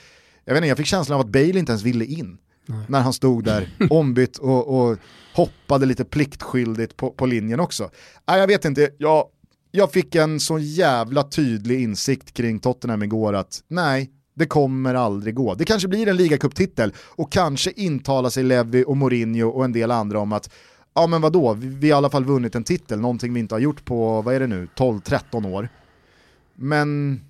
Jag, 0.44 0.54
vet 0.54 0.58
inte, 0.58 0.68
jag 0.68 0.76
fick 0.76 0.86
känslan 0.86 1.20
av 1.20 1.26
att 1.26 1.32
Bale 1.32 1.58
inte 1.58 1.72
ens 1.72 1.82
ville 1.82 2.04
in. 2.04 2.38
Nej. 2.66 2.84
När 2.88 3.00
han 3.00 3.12
stod 3.12 3.44
där 3.44 3.68
ombytt 3.90 4.38
och, 4.38 4.80
och 4.80 4.98
hoppade 5.34 5.86
lite 5.86 6.04
pliktskyldigt 6.04 6.96
på, 6.96 7.10
på 7.10 7.26
linjen 7.26 7.60
också. 7.60 7.90
Nej, 8.28 8.40
jag 8.40 8.46
vet 8.46 8.64
inte, 8.64 8.90
jag, 8.98 9.26
jag 9.70 9.92
fick 9.92 10.14
en 10.14 10.40
så 10.40 10.58
jävla 10.58 11.22
tydlig 11.22 11.82
insikt 11.82 12.34
kring 12.34 12.58
Tottenham 12.58 13.02
igår 13.02 13.32
att 13.32 13.62
nej, 13.68 14.10
det 14.34 14.46
kommer 14.46 14.94
aldrig 14.94 15.34
gå. 15.34 15.54
Det 15.54 15.64
kanske 15.64 15.88
blir 15.88 16.08
en 16.08 16.16
ligacuptitel 16.16 16.92
och 16.98 17.32
kanske 17.32 17.70
intalar 17.70 18.30
sig 18.30 18.42
Levi 18.42 18.84
och 18.86 18.96
Mourinho 18.96 19.48
och 19.48 19.64
en 19.64 19.72
del 19.72 19.90
andra 19.90 20.18
om 20.18 20.32
att 20.32 20.50
ja 20.94 21.06
men 21.06 21.20
vadå, 21.20 21.54
vi, 21.54 21.68
vi 21.68 21.90
har 21.90 21.96
i 21.96 21.98
alla 21.98 22.10
fall 22.10 22.24
vunnit 22.24 22.54
en 22.54 22.64
titel, 22.64 23.00
någonting 23.00 23.34
vi 23.34 23.40
inte 23.40 23.54
har 23.54 23.60
gjort 23.60 23.84
på, 23.84 24.22
vad 24.22 24.34
är 24.34 24.40
det 24.40 24.46
nu, 24.46 24.68
12-13 24.76 25.52
år. 25.52 25.68
Men 26.54 27.20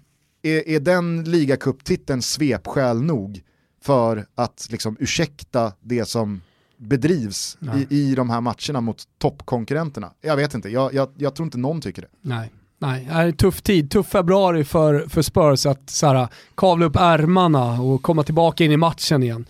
är, 0.42 0.68
är 0.68 0.80
den 0.80 1.24
ligacuptiteln 1.24 2.22
svepskäl 2.22 3.02
nog 3.02 3.42
för 3.84 4.26
att 4.34 4.66
liksom 4.70 4.96
ursäkta 5.00 5.72
det 5.80 6.04
som 6.04 6.40
bedrivs 6.76 7.58
i, 7.90 7.96
i 7.96 8.14
de 8.14 8.30
här 8.30 8.40
matcherna 8.40 8.80
mot 8.80 9.02
toppkonkurrenterna? 9.18 10.12
Jag 10.20 10.36
vet 10.36 10.54
inte, 10.54 10.68
jag, 10.68 10.94
jag, 10.94 11.08
jag 11.16 11.34
tror 11.34 11.46
inte 11.46 11.58
någon 11.58 11.80
tycker 11.80 12.02
det. 12.02 12.08
Nej. 12.20 12.52
Nej, 12.78 13.32
tuff 13.32 13.62
tid, 13.62 13.90
tuff 13.90 14.06
februari 14.06 14.64
för, 14.64 15.08
för 15.08 15.22
Spurs 15.22 15.66
att 15.66 15.90
så 15.90 16.06
här, 16.06 16.28
kavla 16.54 16.86
upp 16.86 16.96
ärmarna 16.96 17.80
och 17.80 18.02
komma 18.02 18.22
tillbaka 18.22 18.64
in 18.64 18.72
i 18.72 18.76
matchen 18.76 19.22
igen. 19.22 19.46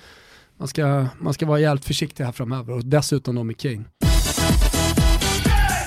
Man 0.57 0.69
ska, 0.69 1.07
man 1.19 1.35
ska 1.35 1.47
vara 1.47 1.61
jävligt 1.61 1.85
försiktig 1.85 2.25
här 2.25 2.33
framöver 2.33 2.73
och 2.73 2.85
dessutom 2.85 3.35
då 3.35 3.45
med 3.45 3.57
Kane. 3.57 3.85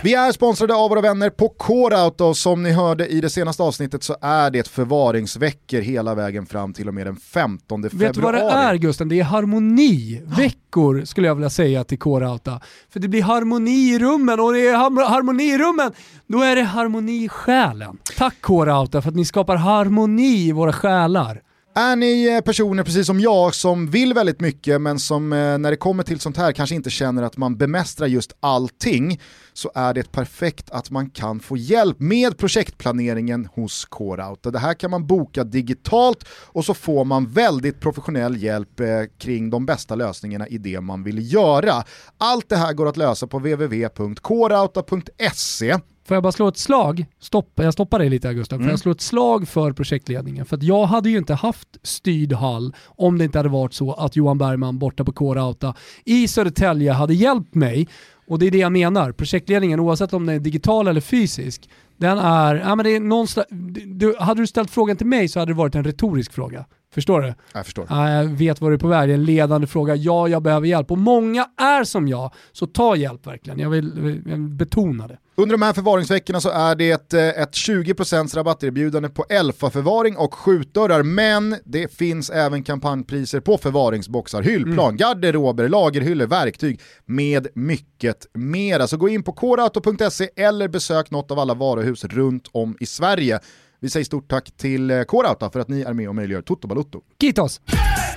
Vi 0.08 0.13
är 0.13 0.32
sponsrade 0.32 0.76
av 0.76 0.89
våra 0.89 1.02
vänner 1.02 1.30
på 1.30 1.50
Coreout 1.50 2.22
och 2.22 2.38
som 2.38 2.63
ni 2.63 2.72
hörde 2.72 3.08
i 3.08 3.22
det 3.22 3.30
senaste 3.30 3.63
avsnittet 3.63 4.04
så 4.04 4.15
är 4.22 4.52
det 4.52 4.67
förvaringsveckor 4.67 5.82
hela 5.82 6.15
vägen 6.15 6.46
fram 6.46 6.74
till 6.74 6.88
och 6.88 6.93
med 6.93 7.08
den 7.08 7.15
15 7.15 7.84
februari. 7.84 8.08
Vet 8.08 8.13
du 8.13 8.22
vad 8.22 8.34
det 8.34 8.39
är 8.39 8.76
Gusten? 8.76 9.10
Det 9.10 9.20
är 9.20 9.24
harmoniveckor 9.24 11.06
skulle 11.06 11.28
jag 11.28 11.36
vilja 11.36 11.50
säga 11.50 11.84
till 11.84 12.00
Coreouta. 12.00 12.62
För 12.89 13.00
det 13.00 13.08
blir 13.08 13.22
harmoni 13.22 13.72
i 13.72 14.00
rummen 14.00 14.39
och 14.39 14.54
det 14.54 14.67
är 14.67 14.76
harmoni 15.08 15.43
i 15.43 15.58
rummen, 15.58 15.91
då 16.28 16.41
är 16.41 16.56
det 16.56 16.63
harmoni 16.63 17.24
i 17.24 17.30
själen. 17.30 17.98
Tack 18.17 18.41
Coreouta 18.41 19.02
för 19.02 19.10
att 19.10 19.15
ni 19.15 19.26
skapar 19.26 19.56
harmoni 19.56 20.48
i 20.48 20.52
våra 20.52 20.74
själar. 20.74 21.41
Är 21.77 21.95
ni 21.95 22.25
eh, 22.25 22.41
personer 22.41 22.83
precis 22.83 23.07
som 23.07 23.19
jag 23.19 23.55
som 23.55 23.89
vill 23.89 24.13
väldigt 24.13 24.39
mycket 24.39 24.81
men 24.81 24.99
som 24.99 25.33
eh, 25.33 25.57
när 25.57 25.71
det 25.71 25.77
kommer 25.77 26.03
till 26.03 26.19
sånt 26.19 26.37
här 26.37 26.51
kanske 26.51 26.75
inte 26.75 26.89
känner 26.89 27.23
att 27.23 27.37
man 27.37 27.57
bemästrar 27.57 28.07
just 28.07 28.35
allting 28.39 29.21
så 29.53 29.71
är 29.75 29.93
det 29.93 30.11
perfekt 30.11 30.71
att 30.71 30.91
man 30.91 31.09
kan 31.09 31.39
få 31.39 31.57
hjälp 31.57 31.99
med 31.99 32.37
projektplaneringen 32.37 33.45
hos 33.45 33.85
Coreout. 33.85 34.43
Det 34.43 34.59
här 34.59 34.73
kan 34.73 34.91
man 34.91 35.07
boka 35.07 35.43
digitalt 35.43 36.25
och 36.29 36.65
så 36.65 36.73
får 36.73 37.05
man 37.05 37.27
väldigt 37.27 37.79
professionell 37.79 38.43
hjälp 38.43 38.79
eh, 38.79 38.87
kring 39.19 39.49
de 39.49 39.65
bästa 39.65 39.95
lösningarna 39.95 40.47
i 40.47 40.57
det 40.57 40.81
man 40.81 41.03
vill 41.03 41.33
göra. 41.33 41.83
Allt 42.17 42.49
det 42.49 42.57
här 42.57 42.73
går 42.73 42.87
att 42.87 42.97
lösa 42.97 43.27
på 43.27 43.37
www.coreouta.se 43.37 45.77
Får 46.08 46.15
jag 46.15 46.24
bara 46.24 46.32
slå 46.32 46.48
ett 46.48 46.58
slag? 46.58 47.06
Stopp, 47.20 47.52
jag 47.56 47.74
stoppar 47.74 48.00
dig 48.00 48.10
lite 48.10 48.34
Gustav. 48.34 48.56
Mm. 48.56 48.65
Får 48.65 48.72
jag 48.72 48.80
slå 48.80 48.91
ett 48.91 49.02
slag 49.02 49.48
för 49.48 49.72
projektledningen? 49.72 50.46
För 50.46 50.60
jag 50.62 50.86
hade 50.86 51.10
ju 51.10 51.17
inte 51.17 51.34
haft 51.34 51.67
styrd 51.84 52.34
hall 52.34 52.76
om 52.86 53.17
det 53.17 53.24
inte 53.24 53.39
hade 53.39 53.50
varit 53.50 53.74
så 53.74 53.93
att 53.93 54.15
Johan 54.15 54.38
Bergman 54.38 54.80
borta 54.80 55.04
på 55.04 55.12
Kårauta 55.12 55.76
i 56.06 56.28
Södertälje 56.28 56.91
hade 56.91 57.13
hjälpt 57.13 57.56
mig. 57.56 57.88
Och 58.28 58.39
det 58.39 58.48
är 58.48 58.52
det 58.52 58.58
jag 58.58 58.72
menar. 58.72 59.12
Projektledningen, 59.12 59.80
oavsett 59.80 60.13
om 60.13 60.26
den 60.26 60.36
är 60.36 60.39
digital 60.39 60.88
eller 60.88 61.02
fysisk, 61.02 61.70
den 61.98 62.17
är, 62.17 62.56
ja 62.56 62.76
men 62.76 62.84
det 62.84 62.96
är 62.96 63.00
någonstans, 63.00 63.48
du, 63.86 64.15
hade 64.20 64.41
du 64.41 64.48
ställt 64.48 64.72
frågan 64.72 64.98
till 64.98 65.08
mig 65.08 65.28
så 65.28 65.39
hade 65.39 65.52
det 65.52 65.58
varit 65.58 65.76
en 65.76 65.84
retorisk 65.84 66.34
fråga. 66.34 66.65
Förstår 66.93 67.21
du? 67.21 67.34
Jag 67.54 67.65
förstår. 67.65 67.86
Ja, 67.89 68.12
jag 68.12 68.26
vet 68.26 68.62
vad 68.62 68.71
du 68.71 68.76
är 68.76 68.80
på 68.80 68.88
väg. 68.88 69.10
Det 69.10 69.13
är 69.13 69.17
en 69.17 69.26
ledande 69.26 69.67
fråga. 69.67 69.95
Ja, 69.95 70.28
jag 70.28 70.43
behöver 70.43 70.67
hjälp. 70.67 70.91
Och 70.91 70.97
många 70.97 71.47
är 71.58 71.84
som 71.84 72.08
jag, 72.08 72.34
så 72.52 72.67
ta 72.67 72.95
hjälp 72.95 73.28
verkligen. 73.28 73.60
Jag 73.60 73.69
vill, 73.69 73.91
vill 74.26 74.39
betona 74.39 75.08
det. 75.08 75.17
Under 75.39 75.54
de 75.54 75.62
här 75.62 75.73
förvaringsveckorna 75.73 76.41
så 76.41 76.50
är 76.50 76.76
det 76.76 76.91
ett, 76.91 77.13
eh, 77.13 77.28
ett 77.28 77.52
20% 77.52 78.36
rabatterbjudande 78.36 79.10
på 79.10 79.26
Elfa-förvaring 79.30 80.17
och 80.17 80.34
skjutdörrar, 80.34 81.04
men 81.04 81.56
det 81.65 81.93
finns 81.93 82.30
även 82.30 82.63
kampanjpriser 82.63 83.39
på 83.39 83.58
förvaringsboxar, 83.58 84.41
hyllplan, 84.41 84.86
mm. 84.86 84.97
garderober, 84.97 85.69
lagerhyllor, 85.69 86.26
verktyg 86.26 86.80
med 87.06 87.47
mycket 87.56 88.28
mer. 88.34 88.88
Så 88.88 88.97
gå 88.97 89.10
in 89.10 89.23
på 89.23 89.32
korauto.se 89.32 90.30
eller 90.36 90.67
besök 90.67 91.12
något 91.12 91.32
av 91.32 91.39
alla 91.39 91.54
varuhus 91.54 92.04
runt 92.04 92.47
om 92.52 92.78
i 92.80 92.86
Sverige. 92.86 93.39
Vi 93.79 93.89
säger 93.89 94.03
stort 94.03 94.29
tack 94.29 94.51
till 94.51 94.91
eh, 94.91 95.03
K-Rauta 95.03 95.49
för 95.49 95.59
att 95.59 95.67
ni 95.67 95.81
är 95.81 95.93
med 95.93 96.09
och 96.09 96.15
möjliggör 96.15 96.41
Toto 96.41 96.67
Balutto. 96.67 97.01
Kitos! 97.21 97.61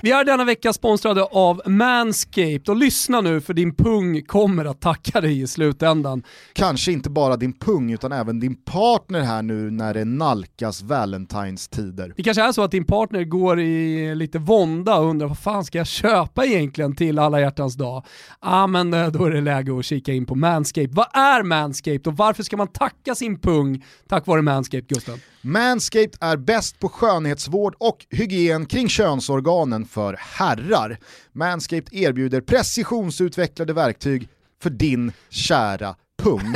Vi 0.03 0.11
är 0.11 0.25
denna 0.25 0.45
vecka 0.45 0.73
sponsrade 0.73 1.23
av 1.23 1.63
Manscaped 1.67 2.69
och 2.69 2.77
lyssna 2.77 3.21
nu 3.21 3.41
för 3.41 3.55
din 3.55 3.75
pung 3.75 4.23
kommer 4.23 4.65
att 4.65 4.81
tacka 4.81 5.21
dig 5.21 5.41
i 5.41 5.47
slutändan. 5.47 6.23
Kanske 6.53 6.93
inte 6.93 7.11
bara 7.11 7.37
din 7.37 7.53
pung 7.53 7.93
utan 7.93 8.13
även 8.13 8.41
din 8.41 8.57
partner 8.57 9.21
här 9.21 9.43
nu 9.43 9.71
när 9.71 9.95
det 9.95 10.05
nalkas 10.05 10.85
Valentine's-tider. 10.85 12.13
Det 12.17 12.23
kanske 12.23 12.43
är 12.43 12.53
så 12.53 12.63
att 12.63 12.71
din 12.71 12.85
partner 12.85 13.25
går 13.25 13.61
i 13.61 14.15
lite 14.15 14.39
vånda 14.39 14.97
och 14.97 15.07
undrar 15.07 15.29
vad 15.29 15.39
fan 15.39 15.65
ska 15.65 15.79
jag 15.79 15.87
köpa 15.87 16.45
egentligen 16.45 16.97
till 16.97 17.19
alla 17.19 17.41
hjärtans 17.41 17.75
dag? 17.75 18.05
Ja 18.41 18.63
ah, 18.63 18.67
men 18.67 18.95
eh, 18.95 19.09
då 19.09 19.25
är 19.25 19.31
det 19.31 19.41
läge 19.41 19.79
att 19.79 19.85
kika 19.85 20.13
in 20.13 20.27
på 20.27 20.35
Manscaped. 20.35 20.95
Vad 20.95 21.17
är 21.17 21.43
Manscaped 21.43 22.07
och 22.07 22.17
varför 22.17 22.43
ska 22.43 22.57
man 22.57 22.69
tacka 22.69 23.15
sin 23.15 23.39
pung 23.39 23.85
tack 24.09 24.27
vare 24.27 24.43
Manscaped 24.43 24.89
Gustav? 24.89 25.19
Manscaped 25.51 26.17
är 26.21 26.37
bäst 26.37 26.79
på 26.79 26.89
skönhetsvård 26.89 27.75
och 27.79 28.07
hygien 28.11 28.67
kring 28.67 28.89
könsorganen 28.89 29.85
för 29.85 30.17
herrar. 30.19 30.99
Manscaped 31.33 31.89
erbjuder 31.93 32.41
precisionsutvecklade 32.41 33.73
verktyg 33.73 34.29
för 34.63 34.71
din 34.71 35.13
kära 35.29 35.97
pung. 36.23 36.55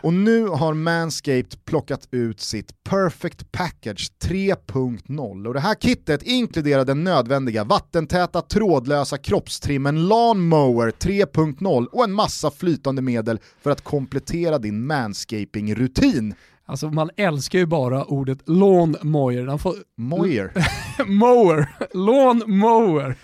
Och 0.02 0.14
nu 0.14 0.46
har 0.46 0.74
Manscaped 0.74 1.64
plockat 1.64 2.08
ut 2.10 2.40
sitt 2.40 2.84
Perfect 2.84 3.52
Package 3.52 4.12
3.0 4.24 5.46
och 5.46 5.54
det 5.54 5.60
här 5.60 5.74
kittet 5.74 6.22
inkluderar 6.22 6.84
den 6.84 7.04
nödvändiga 7.04 7.64
vattentäta 7.64 8.42
trådlösa 8.42 9.18
kroppstrimmen 9.18 10.08
Lawnmower 10.08 10.90
3.0 10.90 11.86
och 11.86 12.04
en 12.04 12.12
massa 12.12 12.50
flytande 12.50 13.02
medel 13.02 13.40
för 13.62 13.70
att 13.70 13.84
komplettera 13.84 14.58
din 14.58 14.86
manscaping-rutin. 14.86 16.34
Alltså 16.68 16.90
man 16.90 17.10
älskar 17.16 17.58
ju 17.58 17.66
bara 17.66 18.04
ordet 18.04 18.48
lawn 18.48 18.96
mower. 19.02 19.58
Får... 19.58 19.74
Mower? 19.96 20.52
mower. 21.06 21.68
Lawn 21.94 22.42
mower. 22.46 23.14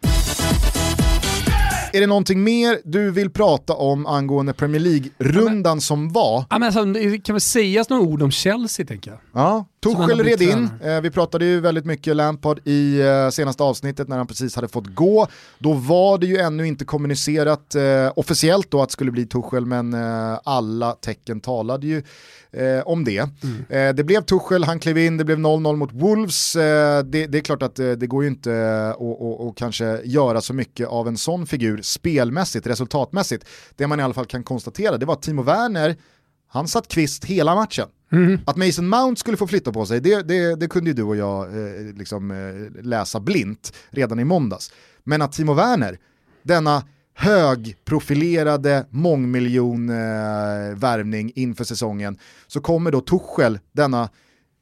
Är 1.93 2.02
det 2.02 2.08
någonting 2.08 2.43
mer 2.43 2.80
du 2.86 3.12
vill 3.12 3.30
prata 3.30 3.74
om 3.74 4.06
angående 4.06 4.54
Premier 4.54 4.82
League-rundan 4.82 5.78
ja, 5.78 5.82
som 5.82 6.10
var? 6.13 6.45
Ja, 6.50 6.60
men 6.60 6.63
alltså, 6.63 6.86
det 6.86 7.19
kan 7.19 7.34
väl 7.34 7.41
sägas 7.41 7.89
några 7.89 8.04
ord 8.04 8.21
om 8.21 8.32
Chelsea 8.32 8.86
tänker 8.86 9.12
jag. 9.12 9.19
Ja, 9.34 9.65
Tuchel 9.83 10.23
red 10.23 10.41
in. 10.41 10.69
Eh, 10.83 11.01
vi 11.01 11.11
pratade 11.11 11.45
ju 11.45 11.59
väldigt 11.59 11.85
mycket 11.85 12.15
Lampard 12.15 12.59
i 12.67 12.99
eh, 12.99 13.29
senaste 13.29 13.63
avsnittet 13.63 14.07
när 14.07 14.17
han 14.17 14.27
precis 14.27 14.55
hade 14.55 14.67
fått 14.67 14.87
gå. 14.87 15.27
Då 15.59 15.73
var 15.73 16.17
det 16.17 16.25
ju 16.25 16.37
ännu 16.37 16.67
inte 16.67 16.85
kommunicerat 16.85 17.75
eh, 17.75 18.11
officiellt 18.15 18.71
då 18.71 18.81
att 18.81 18.89
det 18.89 18.93
skulle 18.93 19.11
bli 19.11 19.25
Tuchel, 19.25 19.65
men 19.65 19.93
alla 20.43 20.91
tecken 20.91 21.41
talade 21.41 21.87
ju 21.87 22.03
om 22.85 23.03
det. 23.03 23.29
Mm. 23.43 23.95
Det 23.95 24.03
blev 24.03 24.21
Tuchel, 24.21 24.63
han 24.63 24.79
klev 24.79 24.97
in, 24.97 25.17
det 25.17 25.25
blev 25.25 25.37
0-0 25.37 25.75
mot 25.75 25.93
Wolves. 25.93 26.53
Det, 26.53 27.03
det, 27.27 27.37
är 27.37 27.41
klart 27.41 27.63
att 27.63 27.75
det 27.75 28.07
går 28.07 28.23
ju 28.23 28.29
inte 28.29 28.95
att 29.49 29.55
kanske 29.55 30.01
göra 30.03 30.41
så 30.41 30.53
mycket 30.53 30.87
av 30.87 31.07
en 31.07 31.17
sån 31.17 31.47
figur 31.47 31.81
spelmässigt, 31.81 32.67
resultatmässigt. 32.67 33.45
Det 33.75 33.87
man 33.87 33.99
i 33.99 34.03
alla 34.03 34.13
fall 34.13 34.25
kan 34.25 34.43
konstatera 34.43 34.97
det 34.97 35.05
var 35.05 35.13
att 35.13 35.21
Timo 35.21 35.43
Werner, 35.43 35.95
han 36.51 36.67
satt 36.67 36.87
kvist 36.87 37.25
hela 37.25 37.55
matchen. 37.55 37.87
Mm. 38.11 38.39
Att 38.45 38.57
Mason 38.57 38.89
Mount 38.89 39.19
skulle 39.19 39.37
få 39.37 39.47
flytta 39.47 39.71
på 39.71 39.85
sig, 39.85 40.01
det, 40.01 40.27
det, 40.27 40.55
det 40.55 40.67
kunde 40.67 40.89
ju 40.89 40.93
du 40.93 41.03
och 41.03 41.15
jag 41.15 41.45
eh, 41.45 41.53
liksom, 41.95 42.31
eh, 42.31 42.83
läsa 42.83 43.19
blint 43.19 43.73
redan 43.89 44.19
i 44.19 44.23
måndags. 44.23 44.73
Men 45.03 45.21
att 45.21 45.31
Timo 45.31 45.53
Werner, 45.53 45.99
denna 46.43 46.83
högprofilerade 47.13 48.85
mångmiljonvärvning 48.89 51.27
eh, 51.27 51.43
inför 51.43 51.63
säsongen, 51.63 52.17
så 52.47 52.61
kommer 52.61 52.91
då 52.91 53.01
Tuchel, 53.01 53.59
denna 53.71 54.09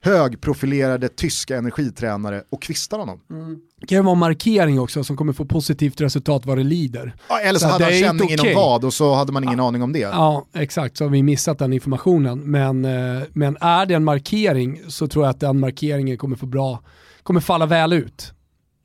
högprofilerade 0.01 1.09
tyska 1.09 1.57
energitränare 1.57 2.43
och 2.49 2.61
kvistar 2.61 2.99
honom. 2.99 3.21
Mm. 3.29 3.59
Det 3.81 3.87
kan 3.87 4.05
vara 4.05 4.15
markering 4.15 4.79
också 4.79 5.03
som 5.03 5.17
kommer 5.17 5.33
få 5.33 5.45
positivt 5.45 6.01
resultat 6.01 6.45
vad 6.45 6.57
det 6.57 6.63
lider. 6.63 7.15
Ja, 7.29 7.39
eller 7.39 7.59
så, 7.59 7.65
så 7.65 7.71
hade 7.71 7.83
han 7.83 7.93
känning 7.93 8.29
inom 8.29 8.43
okay. 8.43 8.55
vad 8.55 8.85
och 8.85 8.93
så 8.93 9.13
hade 9.13 9.31
man 9.31 9.43
ingen 9.43 9.59
ja, 9.59 9.67
aning 9.67 9.83
om 9.83 9.93
det. 9.93 9.99
Ja, 9.99 10.45
exakt, 10.53 10.97
så 10.97 11.03
har 11.03 11.09
vi 11.09 11.23
missat 11.23 11.59
den 11.59 11.73
informationen. 11.73 12.39
Men, 12.39 12.85
eh, 12.85 13.23
men 13.33 13.57
är 13.61 13.85
det 13.85 13.93
en 13.93 14.03
markering 14.03 14.81
så 14.87 15.07
tror 15.07 15.25
jag 15.25 15.29
att 15.29 15.39
den 15.39 15.59
markeringen 15.59 16.17
kommer, 16.17 16.35
få 16.35 16.45
bra, 16.45 16.83
kommer 17.23 17.41
falla 17.41 17.65
väl 17.65 17.93
ut. 17.93 18.33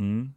Mm. 0.01 0.33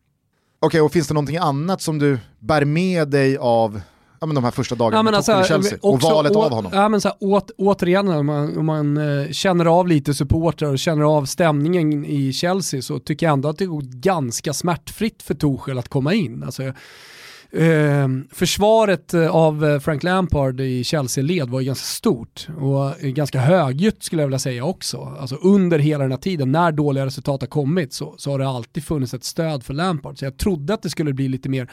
Okej, 0.60 0.68
okay, 0.68 0.82
och 0.82 0.92
finns 0.92 1.08
det 1.08 1.14
någonting 1.14 1.38
annat 1.38 1.82
som 1.82 2.00
du 2.00 2.20
bär 2.40 2.66
med 2.66 3.08
dig 3.08 3.38
av 3.38 3.82
ja, 4.20 4.28
men 4.28 4.36
de 4.36 4.44
här 4.44 4.52
första 4.52 4.76
dagarna 4.76 4.98
ja, 4.98 5.04
med 5.04 5.14
alltså, 5.14 5.44
Chelsea 5.44 5.80
och 5.82 6.02
valet 6.02 6.36
av 6.36 6.52
honom. 6.52 6.72
Ja, 6.76 6.90
men 6.90 7.02
så 7.02 7.08
här, 7.08 7.18
åt, 7.20 7.52
återigen, 7.58 8.08
om 8.08 8.26
man, 8.26 8.58
om 8.58 8.66
man 8.66 8.98
eh, 8.98 9.32
känner 9.32 9.66
av 9.66 9.88
lite 9.88 10.14
supportrar 10.14 10.70
och 10.70 10.80
känner 10.80 11.04
av 11.04 11.26
stämningen 11.26 12.06
i 12.06 12.34
Chelsea 12.34 12.82
så 12.82 13.00
tycker 13.00 13.26
jag 13.26 13.34
ändå 13.34 13.50
att 13.50 13.58
det 13.58 13.66
går 13.66 13.82
ganska 13.82 14.54
smärtfritt 14.54 15.24
för 15.24 15.34
Torshäll 15.34 15.78
att 15.78 15.90
komma 15.90 16.14
in. 16.14 16.44
Alltså, 16.44 16.74
Eh, 17.52 18.08
försvaret 18.32 19.14
eh, 19.14 19.36
av 19.36 19.66
eh, 19.66 19.80
Frank 19.80 20.04
Lampard 20.04 20.62
i 20.62 20.84
Chelsea-led 20.84 21.50
var 21.50 21.60
ju 21.60 21.66
ganska 21.66 21.86
stort 21.86 22.48
och 22.58 23.00
ganska 23.00 23.40
högljutt 23.40 24.04
skulle 24.04 24.22
jag 24.22 24.28
vilja 24.28 24.40
säga 24.40 24.64
också. 24.64 25.16
Alltså 25.20 25.36
under 25.36 25.80
hela 25.80 26.04
den 26.04 26.12
här 26.12 26.18
tiden, 26.18 26.52
när 26.52 26.72
dåliga 26.72 27.06
resultat 27.06 27.42
har 27.42 27.48
kommit 27.48 27.94
så, 27.94 28.16
så 28.18 28.32
har 28.32 28.40
det 28.40 28.48
alltid 28.48 28.84
funnits 28.84 29.14
ett 29.14 29.24
stöd 29.24 29.64
för 29.64 29.74
Lampard. 29.74 30.20
Så 30.20 30.26
jag 30.26 30.38
trodde 30.38 30.74
att 30.74 30.82
det 30.82 30.90
skulle 30.90 31.14
bli 31.14 31.28
lite 31.28 31.50
mer 31.50 31.72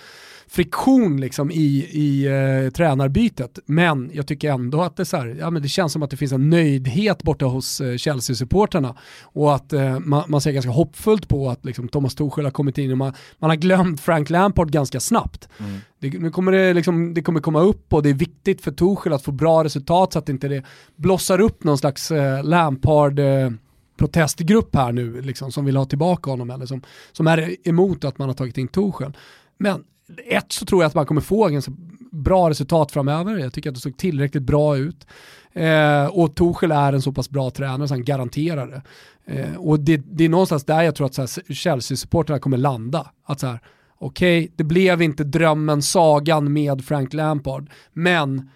friktion 0.48 1.20
liksom 1.20 1.50
i, 1.50 1.88
i 1.90 2.26
eh, 2.26 2.70
tränarbytet. 2.70 3.58
Men 3.66 4.10
jag 4.14 4.26
tycker 4.26 4.52
ändå 4.52 4.82
att 4.82 4.96
det, 4.96 5.04
så 5.04 5.16
här, 5.16 5.36
ja, 5.40 5.50
men 5.50 5.62
det 5.62 5.68
känns 5.68 5.92
som 5.92 6.02
att 6.02 6.10
det 6.10 6.16
finns 6.16 6.32
en 6.32 6.50
nöjdhet 6.50 7.22
borta 7.22 7.46
hos 7.46 7.80
eh, 7.80 7.96
Chelsea-supporterna 7.96 8.96
och 9.22 9.54
att 9.54 9.72
eh, 9.72 9.98
man, 9.98 10.24
man 10.28 10.40
ser 10.40 10.52
ganska 10.52 10.70
hoppfullt 10.70 11.28
på 11.28 11.50
att 11.50 11.64
liksom, 11.64 11.88
Thomas 11.88 12.14
Tuchel 12.14 12.44
har 12.44 12.50
kommit 12.50 12.78
in 12.78 12.92
och 12.92 12.98
man, 12.98 13.12
man 13.38 13.50
har 13.50 13.56
glömt 13.56 14.00
Frank 14.00 14.30
Lampard 14.30 14.70
ganska 14.70 15.00
snabbt. 15.00 15.48
Mm. 15.58 15.80
Det, 15.98 16.18
nu 16.18 16.30
kommer 16.30 16.52
det, 16.52 16.74
liksom, 16.74 17.14
det 17.14 17.22
kommer 17.22 17.40
komma 17.40 17.60
upp 17.60 17.92
och 17.92 18.02
det 18.02 18.10
är 18.10 18.14
viktigt 18.14 18.60
för 18.60 18.72
Tuchel 18.72 19.12
att 19.12 19.22
få 19.22 19.32
bra 19.32 19.64
resultat 19.64 20.12
så 20.12 20.18
att 20.18 20.28
inte 20.28 20.48
det 20.48 20.64
blossar 20.96 21.40
upp 21.40 21.64
någon 21.64 21.78
slags 21.78 22.10
eh, 22.10 22.44
Lampard 22.44 23.18
eh, 23.18 23.50
protestgrupp 23.96 24.76
här 24.76 24.92
nu 24.92 25.22
liksom, 25.22 25.52
som 25.52 25.64
vill 25.64 25.76
ha 25.76 25.84
tillbaka 25.84 26.30
honom 26.30 26.50
eller 26.50 26.66
som, 26.66 26.82
som 27.12 27.26
är 27.26 27.68
emot 27.68 28.04
att 28.04 28.18
man 28.18 28.28
har 28.28 28.34
tagit 28.34 28.58
in 28.58 28.68
Tuchel. 28.68 29.16
Men 29.58 29.84
ett 30.26 30.52
så 30.52 30.66
tror 30.66 30.82
jag 30.82 30.88
att 30.88 30.94
man 30.94 31.06
kommer 31.06 31.20
få 31.20 31.48
ganska 31.48 31.72
bra 32.12 32.50
resultat 32.50 32.92
framöver. 32.92 33.38
Jag 33.38 33.52
tycker 33.52 33.70
att 33.70 33.74
det 33.74 33.80
såg 33.80 33.96
tillräckligt 33.96 34.42
bra 34.42 34.76
ut. 34.76 35.06
Eh, 35.52 36.06
och 36.06 36.34
Torshäll 36.34 36.72
är 36.72 36.92
en 36.92 37.02
så 37.02 37.12
pass 37.12 37.30
bra 37.30 37.50
tränare 37.50 37.88
så 37.88 37.94
han 37.94 38.04
garanterar 38.04 38.66
det. 38.66 38.82
Eh, 39.26 39.56
och 39.56 39.80
det, 39.80 39.96
det, 39.96 40.24
är 40.24 40.28
någonstans 40.28 40.64
där 40.64 40.82
jag 40.82 40.94
tror 40.94 41.06
att 41.06 41.38
Chelsea-supportrarna 41.48 42.38
kommer 42.38 42.56
landa. 42.56 43.10
Att 43.26 43.40
så 43.40 43.46
här, 43.46 43.60
okej, 43.98 44.44
okay, 44.44 44.52
det 44.56 44.64
blev 44.64 45.02
inte 45.02 45.24
drömmen, 45.24 45.82
sagan 45.82 46.52
med 46.52 46.84
Frank 46.84 47.12
Lampard, 47.12 47.70
men 47.92 48.50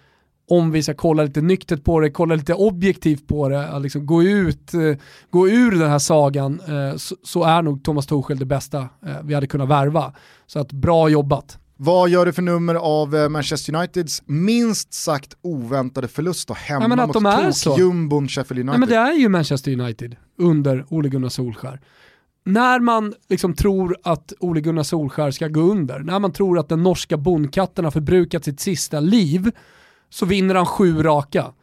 om 0.49 0.71
vi 0.71 0.83
ska 0.83 0.93
kolla 0.93 1.23
lite 1.23 1.41
nyktert 1.41 1.83
på 1.83 1.99
det, 1.99 2.11
kolla 2.11 2.35
lite 2.35 2.53
objektivt 2.53 3.27
på 3.27 3.49
det, 3.49 3.79
liksom 3.79 4.05
gå, 4.05 4.23
ut, 4.23 4.73
eh, 4.73 4.79
gå 5.29 5.49
ur 5.49 5.71
den 5.71 5.89
här 5.89 5.99
sagan, 5.99 6.61
eh, 6.67 6.97
så, 7.23 7.43
är 7.43 7.61
nog 7.61 7.83
Thomas 7.83 8.05
Tuchel 8.05 8.39
det 8.39 8.45
bästa 8.45 8.79
eh, 8.79 9.15
vi 9.23 9.33
hade 9.33 9.47
kunnat 9.47 9.69
värva. 9.69 10.13
Så 10.47 10.59
att 10.59 10.71
bra 10.71 11.09
jobbat. 11.09 11.57
Vad 11.77 12.09
gör 12.09 12.25
du 12.25 12.33
för 12.33 12.41
nummer 12.41 12.75
av 12.75 13.31
Manchester 13.31 13.75
Uniteds 13.75 14.23
minst 14.25 14.93
sagt 14.93 15.37
oväntade 15.41 16.07
förlust 16.07 16.47
då 16.47 16.53
hemma 16.53 16.87
Nej, 16.87 17.07
mot 17.07 17.15
tok-jumbon 17.63 18.27
Sheffield 18.27 18.59
United? 18.59 18.65
Nej, 18.65 18.79
men 18.79 18.89
det 18.89 18.95
är 18.95 19.19
ju 19.19 19.29
Manchester 19.29 19.71
United 19.71 20.15
under 20.37 20.85
Ole 20.89 21.09
Gunnar 21.09 21.29
Solskär. 21.29 21.79
När 22.45 22.79
man 22.79 23.13
liksom 23.29 23.53
tror 23.53 23.97
att 24.03 24.33
Ole 24.39 24.61
Gunnar 24.61 24.83
Solskär 24.83 25.31
ska 25.31 25.47
gå 25.47 25.61
under, 25.61 25.99
när 25.99 26.19
man 26.19 26.31
tror 26.31 26.59
att 26.59 26.69
den 26.69 26.83
norska 26.83 27.17
bondkatten 27.17 27.83
har 27.83 27.91
förbrukat 27.91 28.45
sitt 28.45 28.59
sista 28.59 28.99
liv, 28.99 29.51
så 30.09 30.25
vinner 30.25 30.55
han 30.55 30.65
sju 30.65 31.03
raka. 31.03 31.53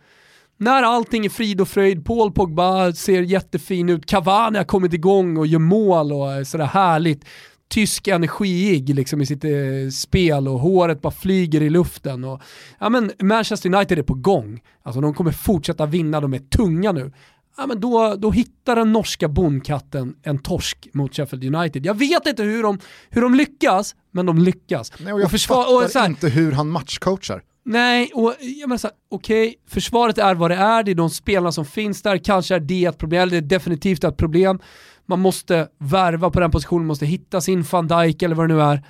När 0.58 0.82
allting 0.82 1.24
är 1.24 1.30
frid 1.30 1.60
och 1.60 1.68
fröjd, 1.68 2.04
Paul 2.04 2.32
Pogba 2.32 2.92
ser 2.92 3.22
jättefin 3.22 3.88
ut, 3.88 4.06
Cavani 4.06 4.58
har 4.58 4.64
kommit 4.64 4.92
igång 4.92 5.36
och 5.36 5.46
gör 5.46 5.58
mål 5.58 6.12
och 6.12 6.32
är 6.32 6.44
sådär 6.44 6.64
härligt. 6.64 7.24
Tysk 7.68 8.08
energiig 8.08 8.94
liksom 8.94 9.20
i 9.20 9.26
sitt 9.26 9.44
eh, 9.44 9.50
spel 9.92 10.48
och 10.48 10.60
håret 10.60 11.02
bara 11.02 11.10
flyger 11.10 11.62
i 11.62 11.70
luften. 11.70 12.24
Och, 12.24 12.42
ja, 12.78 12.88
men 12.88 13.12
Manchester 13.22 13.74
United 13.74 13.98
är 13.98 14.02
på 14.02 14.14
gång. 14.14 14.60
Alltså, 14.82 15.00
de 15.00 15.14
kommer 15.14 15.32
fortsätta 15.32 15.86
vinna, 15.86 16.20
de 16.20 16.34
är 16.34 16.38
tunga 16.38 16.92
nu. 16.92 17.12
Ja, 17.56 17.66
men 17.66 17.80
då, 17.80 18.16
då 18.18 18.30
hittar 18.30 18.76
den 18.76 18.92
norska 18.92 19.28
bondkatten 19.28 20.14
en 20.22 20.38
torsk 20.38 20.88
mot 20.92 21.16
Sheffield 21.16 21.54
United. 21.54 21.86
Jag 21.86 21.98
vet 21.98 22.26
inte 22.26 22.42
hur 22.42 22.62
de, 22.62 22.78
hur 23.10 23.22
de 23.22 23.34
lyckas, 23.34 23.94
men 24.10 24.26
de 24.26 24.38
lyckas. 24.38 24.92
Nej, 24.98 25.12
och 25.12 25.20
jag 25.20 25.24
och 25.24 25.30
försvar, 25.30 25.62
fattar 25.62 25.98
och 25.98 26.02
här, 26.02 26.08
inte 26.08 26.28
hur 26.28 26.52
han 26.52 26.68
matchcoachar. 26.68 27.42
Nej, 27.68 28.10
och 28.14 28.34
jag 28.40 28.68
menar 28.68 28.74
alltså, 28.74 28.90
okej, 29.10 29.48
okay, 29.48 29.54
försvaret 29.66 30.18
är 30.18 30.34
vad 30.34 30.50
det 30.50 30.54
är, 30.54 30.82
det 30.82 30.90
är 30.90 30.94
de 30.94 31.10
spelarna 31.10 31.52
som 31.52 31.64
finns 31.64 32.02
där, 32.02 32.18
kanske 32.18 32.54
är 32.54 32.60
det 32.60 32.84
ett 32.84 32.98
problem, 32.98 33.22
eller 33.22 33.30
det 33.30 33.36
är 33.36 33.58
definitivt 33.58 34.04
ett 34.04 34.16
problem. 34.16 34.60
Man 35.06 35.20
måste 35.20 35.68
värva 35.78 36.30
på 36.30 36.40
den 36.40 36.50
positionen, 36.50 36.86
måste 36.86 37.06
hitta 37.06 37.40
sin 37.40 37.62
van 37.62 37.88
Dijk 37.88 38.22
eller 38.22 38.36
vad 38.36 38.48
det 38.48 38.54
nu 38.54 38.60
är. 38.62 38.82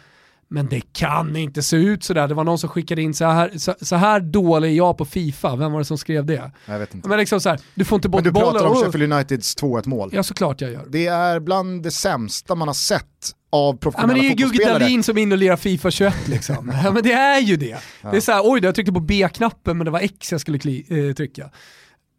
Men 0.48 0.66
det 0.66 0.80
kan 0.92 1.36
inte 1.36 1.62
se 1.62 1.76
ut 1.76 2.04
sådär. 2.04 2.28
Det 2.28 2.34
var 2.34 2.44
någon 2.44 2.58
som 2.58 2.68
skickade 2.68 3.02
in 3.02 3.14
så 3.14 3.24
här, 3.24 3.58
så, 3.58 3.74
så 3.80 3.96
här 3.96 4.20
dålig 4.20 4.68
är 4.68 4.74
jag 4.74 4.98
på 4.98 5.04
Fifa. 5.04 5.56
Vem 5.56 5.72
var 5.72 5.78
det 5.78 5.84
som 5.84 5.98
skrev 5.98 6.26
det? 6.26 6.50
Jag 6.66 6.78
vet 6.78 6.94
inte. 6.94 7.08
Men 7.08 7.18
liksom 7.18 7.40
så 7.40 7.48
här, 7.48 7.60
du 7.74 7.84
får 7.84 7.96
inte 7.96 8.08
bort 8.08 8.22
bollen. 8.22 8.34
Men 8.34 8.52
du 8.52 8.58
pratar 8.58 8.66
om 8.66 8.84
Sheffield 8.84 9.12
Uniteds 9.12 9.56
2-1 9.56 9.88
mål. 9.88 10.10
Ja 10.12 10.22
såklart 10.22 10.60
jag 10.60 10.72
gör. 10.72 10.86
Det 10.88 11.06
är 11.06 11.40
bland 11.40 11.82
det 11.82 11.90
sämsta 11.90 12.54
man 12.54 12.68
har 12.68 12.74
sett 12.74 13.04
av 13.52 13.76
professionella 13.76 14.18
ja, 14.18 14.22
men 14.22 14.36
Det 14.36 14.42
är 14.44 14.46
ju 14.46 14.52
Gugge 14.52 14.72
Dahlin 14.72 15.02
som 15.02 15.18
är 15.18 15.22
inne 15.22 15.34
och 15.34 15.38
lirar 15.38 15.56
Fifa 15.56 15.90
21 15.90 16.28
liksom. 16.28 16.72
ja 16.84 16.90
men 16.90 17.02
det 17.02 17.12
är 17.12 17.40
ju 17.40 17.56
det. 17.56 17.78
Ja. 18.02 18.10
Det 18.10 18.16
är 18.16 18.20
såhär, 18.20 18.40
oj 18.44 18.60
jag 18.62 18.74
tryckte 18.74 18.92
på 18.92 19.00
B-knappen 19.00 19.78
men 19.78 19.84
det 19.84 19.90
var 19.90 20.00
X 20.00 20.32
jag 20.32 20.40
skulle 20.40 20.58
kli, 20.58 21.08
äh, 21.08 21.14
trycka. 21.14 21.50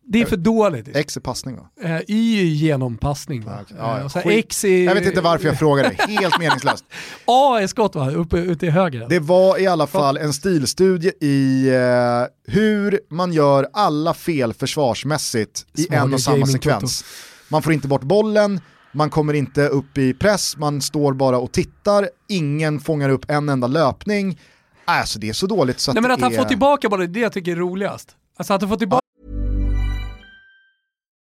Det 0.09 0.21
är 0.21 0.25
för 0.25 0.37
dåligt. 0.37 0.95
X 0.95 1.17
är 1.17 1.21
passning 1.21 1.55
va? 1.55 1.69
Eh, 1.83 2.01
y 2.07 2.41
är 2.41 2.45
genompassning 2.45 3.45
va? 3.45 3.59
Ja, 3.77 4.09
ja, 4.13 4.21
Eh. 4.21 4.27
X 4.37 4.65
är... 4.65 4.83
Jag 4.85 4.95
vet 4.95 5.05
inte 5.05 5.21
varför 5.21 5.47
jag 5.47 5.59
frågar 5.59 5.83
dig, 5.83 5.97
helt 6.07 6.39
meningslöst. 6.39 6.85
A 7.25 7.59
är 7.61 7.67
skott 7.67 7.95
va? 7.95 8.11
Uppe, 8.11 8.37
ute 8.37 8.65
i 8.65 8.69
höger. 8.69 9.05
Det 9.09 9.19
var 9.19 9.59
i 9.59 9.67
alla 9.67 9.87
fall 9.87 10.17
en 10.17 10.33
stilstudie 10.33 11.11
i 11.21 11.67
eh, 11.69 12.53
hur 12.53 12.99
man 13.09 13.33
gör 13.33 13.67
alla 13.73 14.13
fel 14.13 14.53
försvarsmässigt 14.53 15.65
i 15.77 15.83
Svaga 15.83 16.01
en 16.01 16.13
och 16.13 16.21
samma 16.21 16.45
sekvens. 16.45 17.05
Man 17.49 17.61
får 17.61 17.73
inte 17.73 17.87
bort 17.87 18.03
bollen, 18.03 18.61
man 18.91 19.09
kommer 19.09 19.33
inte 19.33 19.67
upp 19.67 19.97
i 19.97 20.13
press, 20.13 20.57
man 20.57 20.81
står 20.81 21.13
bara 21.13 21.37
och 21.37 21.51
tittar, 21.51 22.09
ingen 22.27 22.79
fångar 22.79 23.09
upp 23.09 23.31
en 23.31 23.49
enda 23.49 23.67
löpning. 23.67 24.39
Alltså 24.85 25.19
det 25.19 25.29
är 25.29 25.33
så 25.33 25.47
dåligt 25.47 25.79
så 25.79 25.91
att 25.91 25.95
Nej 25.95 26.01
men 26.01 26.11
att 26.11 26.21
han 26.21 26.33
är... 26.33 26.37
får 26.37 26.45
tillbaka 26.45 26.89
bollen, 26.89 27.13
det 27.13 27.19
jag 27.19 27.33
tycker 27.33 27.51
är 27.51 27.55
roligast. 27.55 28.15
Alltså 28.37 28.53
att 28.53 28.61
han 28.61 28.69
får 28.69 28.77
tillbaka 28.77 29.06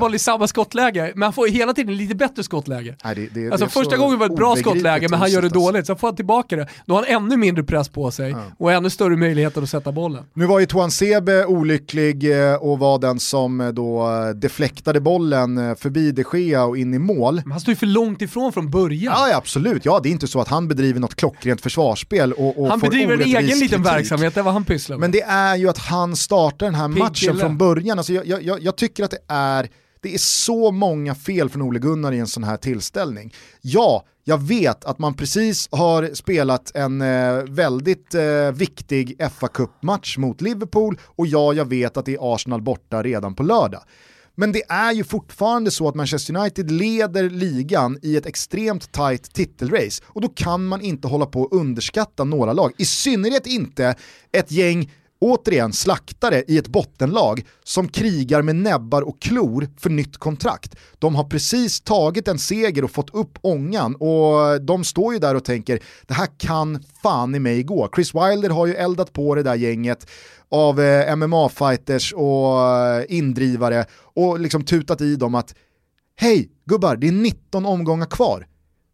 Boll 0.00 0.14
i 0.14 0.18
samma 0.18 0.46
skottläge, 0.46 1.12
men 1.14 1.22
han 1.22 1.32
får 1.32 1.48
hela 1.48 1.72
tiden 1.74 1.96
lite 1.96 2.14
bättre 2.14 2.42
skottläge. 2.42 2.96
Nej, 3.04 3.14
det, 3.14 3.40
det, 3.40 3.50
Alltså 3.50 3.64
det 3.66 3.72
första 3.72 3.96
gången 3.96 4.18
var 4.18 4.28
det 4.28 4.32
ett 4.34 4.38
bra 4.38 4.56
skottläge, 4.56 5.08
men 5.08 5.18
han 5.20 5.30
gör 5.30 5.40
det 5.40 5.46
alltså. 5.46 5.60
dåligt. 5.60 5.86
Så 5.86 5.94
får 5.96 6.08
han 6.08 6.16
tillbaka 6.16 6.56
det. 6.56 6.66
Då 6.86 6.94
har 6.94 7.04
han 7.08 7.24
ännu 7.24 7.36
mindre 7.36 7.64
press 7.64 7.88
på 7.88 8.10
sig 8.10 8.36
och 8.58 8.72
ännu 8.72 8.90
större 8.90 9.16
möjligheter 9.16 9.62
att 9.62 9.68
sätta 9.70 9.92
bollen. 9.92 10.24
Nu 10.34 10.46
var 10.46 10.58
ju 10.60 10.66
Tuan 10.66 10.90
Sebe 10.90 11.44
olycklig 11.46 12.48
eh, 12.50 12.54
och 12.54 12.78
var 12.78 12.98
den 12.98 13.20
som 13.20 13.60
eh, 13.60 13.68
då 13.68 14.10
eh, 14.10 14.28
deflektade 14.34 15.00
bollen 15.00 15.76
förbi 15.76 16.12
de 16.12 16.24
Gea 16.32 16.64
och 16.64 16.76
in 16.78 16.94
i 16.94 16.98
mål. 16.98 17.40
Men 17.44 17.50
han 17.52 17.60
står 17.60 17.72
ju 17.72 17.76
för 17.76 17.86
långt 17.86 18.22
ifrån 18.22 18.52
från 18.52 18.70
början. 18.70 19.14
Ja, 19.16 19.28
ja, 19.28 19.36
absolut, 19.36 19.84
ja 19.84 20.00
det 20.02 20.08
är 20.08 20.10
inte 20.10 20.26
så 20.26 20.40
att 20.40 20.48
han 20.48 20.68
bedriver 20.68 21.00
något 21.00 21.14
klockrent 21.14 21.60
försvarsspel 21.60 22.32
och, 22.32 22.58
och 22.62 22.68
han 22.68 22.80
bedriver 22.80 23.14
en 23.14 23.20
egen 23.20 23.42
liten 23.42 23.58
kritik. 23.68 23.86
verksamhet, 23.86 24.34
det 24.34 24.40
är 24.40 24.44
vad 24.44 24.52
han 24.54 24.64
pysslar 24.64 24.96
med. 24.96 25.00
Men 25.00 25.10
det 25.10 25.22
är 25.22 25.56
ju 25.56 25.68
att 25.68 25.78
han 25.78 26.16
startar 26.16 26.66
den 26.66 26.74
här 26.74 26.88
Pigg 26.88 26.98
matchen 26.98 27.14
kille. 27.14 27.40
från 27.40 27.58
början. 27.58 27.98
Alltså 27.98 28.12
jag- 28.12 28.42
jag, 28.42 28.62
jag 28.62 28.76
tycker 28.76 29.04
att 29.04 29.10
det 29.10 29.18
är, 29.28 29.68
det 30.02 30.14
är 30.14 30.18
så 30.18 30.70
många 30.70 31.14
fel 31.14 31.48
från 31.48 31.62
Ole 31.62 31.78
Gunnar 31.78 32.12
i 32.12 32.18
en 32.18 32.26
sån 32.26 32.44
här 32.44 32.56
tillställning. 32.56 33.34
Ja, 33.60 34.04
jag 34.24 34.42
vet 34.42 34.84
att 34.84 34.98
man 34.98 35.14
precis 35.14 35.68
har 35.70 36.10
spelat 36.14 36.76
en 36.76 37.02
eh, 37.02 37.42
väldigt 37.48 38.14
eh, 38.14 38.52
viktig 38.52 39.16
fa 39.38 39.48
Cup-match 39.48 40.18
mot 40.18 40.40
Liverpool 40.40 40.98
och 41.04 41.26
ja, 41.26 41.52
jag 41.52 41.64
vet 41.64 41.96
att 41.96 42.04
det 42.04 42.14
är 42.14 42.34
Arsenal 42.34 42.62
borta 42.62 43.02
redan 43.02 43.34
på 43.34 43.42
lördag. 43.42 43.82
Men 44.34 44.52
det 44.52 44.62
är 44.68 44.92
ju 44.92 45.04
fortfarande 45.04 45.70
så 45.70 45.88
att 45.88 45.94
Manchester 45.94 46.36
United 46.36 46.70
leder 46.70 47.30
ligan 47.30 47.98
i 48.02 48.16
ett 48.16 48.26
extremt 48.26 48.92
tight 48.92 49.34
titelrace 49.34 50.02
och 50.06 50.20
då 50.20 50.28
kan 50.28 50.66
man 50.66 50.80
inte 50.80 51.08
hålla 51.08 51.26
på 51.26 51.44
att 51.44 51.52
underskatta 51.52 52.24
några 52.24 52.52
lag. 52.52 52.72
I 52.78 52.84
synnerhet 52.84 53.46
inte 53.46 53.94
ett 54.32 54.50
gäng 54.50 54.90
återigen 55.22 55.72
slaktare 55.72 56.44
i 56.48 56.58
ett 56.58 56.68
bottenlag 56.68 57.44
som 57.64 57.88
krigar 57.88 58.42
med 58.42 58.56
näbbar 58.56 59.02
och 59.02 59.22
klor 59.22 59.68
för 59.78 59.90
nytt 59.90 60.16
kontrakt. 60.16 60.76
De 60.98 61.14
har 61.14 61.24
precis 61.24 61.80
tagit 61.80 62.28
en 62.28 62.38
seger 62.38 62.84
och 62.84 62.90
fått 62.90 63.14
upp 63.14 63.38
ångan 63.40 63.94
och 63.94 64.62
de 64.62 64.84
står 64.84 65.12
ju 65.12 65.18
där 65.18 65.34
och 65.34 65.44
tänker 65.44 65.80
det 66.06 66.14
här 66.14 66.28
kan 66.38 66.84
fan 67.02 67.34
i 67.34 67.38
mig 67.38 67.62
gå. 67.62 67.88
Chris 67.94 68.14
Wilder 68.14 68.50
har 68.50 68.66
ju 68.66 68.74
eldat 68.74 69.12
på 69.12 69.34
det 69.34 69.42
där 69.42 69.54
gänget 69.54 70.06
av 70.48 70.80
eh, 70.80 71.16
MMA-fighters 71.16 72.12
och 72.12 72.76
eh, 72.76 73.04
indrivare 73.08 73.84
och 74.14 74.40
liksom 74.40 74.64
tutat 74.64 75.00
i 75.00 75.16
dem 75.16 75.34
att 75.34 75.54
hej 76.16 76.48
gubbar, 76.64 76.96
det 76.96 77.08
är 77.08 77.12
19 77.12 77.66
omgångar 77.66 78.06
kvar. 78.06 78.46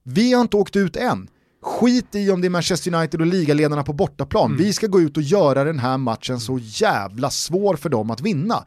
Vi 0.03 0.33
har 0.33 0.41
inte 0.41 0.57
åkt 0.57 0.77
ut 0.77 0.97
än. 0.97 1.29
Skit 1.69 2.15
i 2.15 2.31
om 2.31 2.41
det 2.41 2.47
är 2.49 2.51
Manchester 2.51 2.95
United 2.95 3.21
och 3.21 3.27
ligaledarna 3.27 3.83
på 3.85 3.93
bortaplan. 3.93 4.57
Vi 4.57 4.73
ska 4.73 4.87
gå 4.87 5.01
ut 5.01 5.17
och 5.17 5.23
göra 5.23 5.65
den 5.65 5.79
här 5.79 5.99
matchen 5.99 6.41
så 6.41 6.59
jävla 6.63 7.31
svår 7.31 7.77
för 7.77 7.89
dem 7.89 8.11
att 8.11 8.21
vinna. 8.21 8.65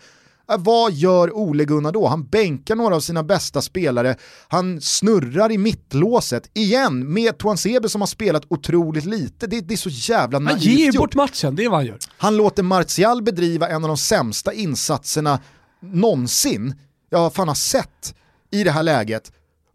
Äh, 0.51 0.57
Vad 0.59 0.93
gör 0.93 1.35
Ole 1.35 1.65
Gunnar 1.65 1.91
då? 1.91 2.07
Han 2.07 2.23
bänkar 2.27 2.75
några 2.75 2.95
av 2.95 2.99
sina 2.99 3.23
bästa 3.23 3.61
spelare, 3.61 4.15
han 4.47 4.81
snurrar 4.81 5.51
i 5.51 5.57
mittlåset 5.57 6.49
igen 6.53 7.13
med 7.13 7.37
Tuan 7.37 7.57
Sebe 7.57 7.89
som 7.89 8.01
har 8.01 8.07
spelat 8.07 8.43
otroligt 8.47 9.05
lite. 9.05 9.47
Det, 9.47 9.61
det 9.61 9.73
är 9.73 9.77
så 9.77 9.89
jävla 9.89 10.35
han 10.35 10.43
naivt 10.43 10.61
ger 10.63 10.77
ju 10.77 10.85
gjort. 10.85 10.95
bort 10.95 11.15
matchen, 11.15 11.55
det 11.55 11.63
är 11.65 11.69
vad 11.69 11.79
han 11.79 11.85
gör. 11.85 11.97
Han 12.17 12.37
låter 12.37 12.63
Martial 12.63 13.23
bedriva 13.23 13.67
en 13.69 13.83
av 13.83 13.87
de 13.87 13.97
sämsta 13.97 14.53
insatserna 14.53 15.39
någonsin 15.81 16.75
jag 17.09 17.33
fan 17.33 17.47
har 17.47 17.55
sett 17.55 18.15
i 18.51 18.63
det 18.63 18.71
här 18.71 18.83
läget. 18.83 19.31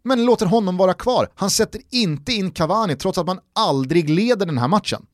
Men 0.07 0.25
låter 0.25 0.45
honom 0.45 0.77
vara 0.77 0.93
kvar. 0.93 1.29
Han 1.35 1.49
sätter 1.49 1.81
inte 1.89 2.33
in 2.33 2.51
Cavani 2.51 2.95
trots 2.95 3.17
att 3.17 3.25
man 3.25 3.39
aldrig 3.55 4.09
leder 4.09 4.45
den 4.45 4.57
här 4.57 4.67
matchen. 4.67 5.05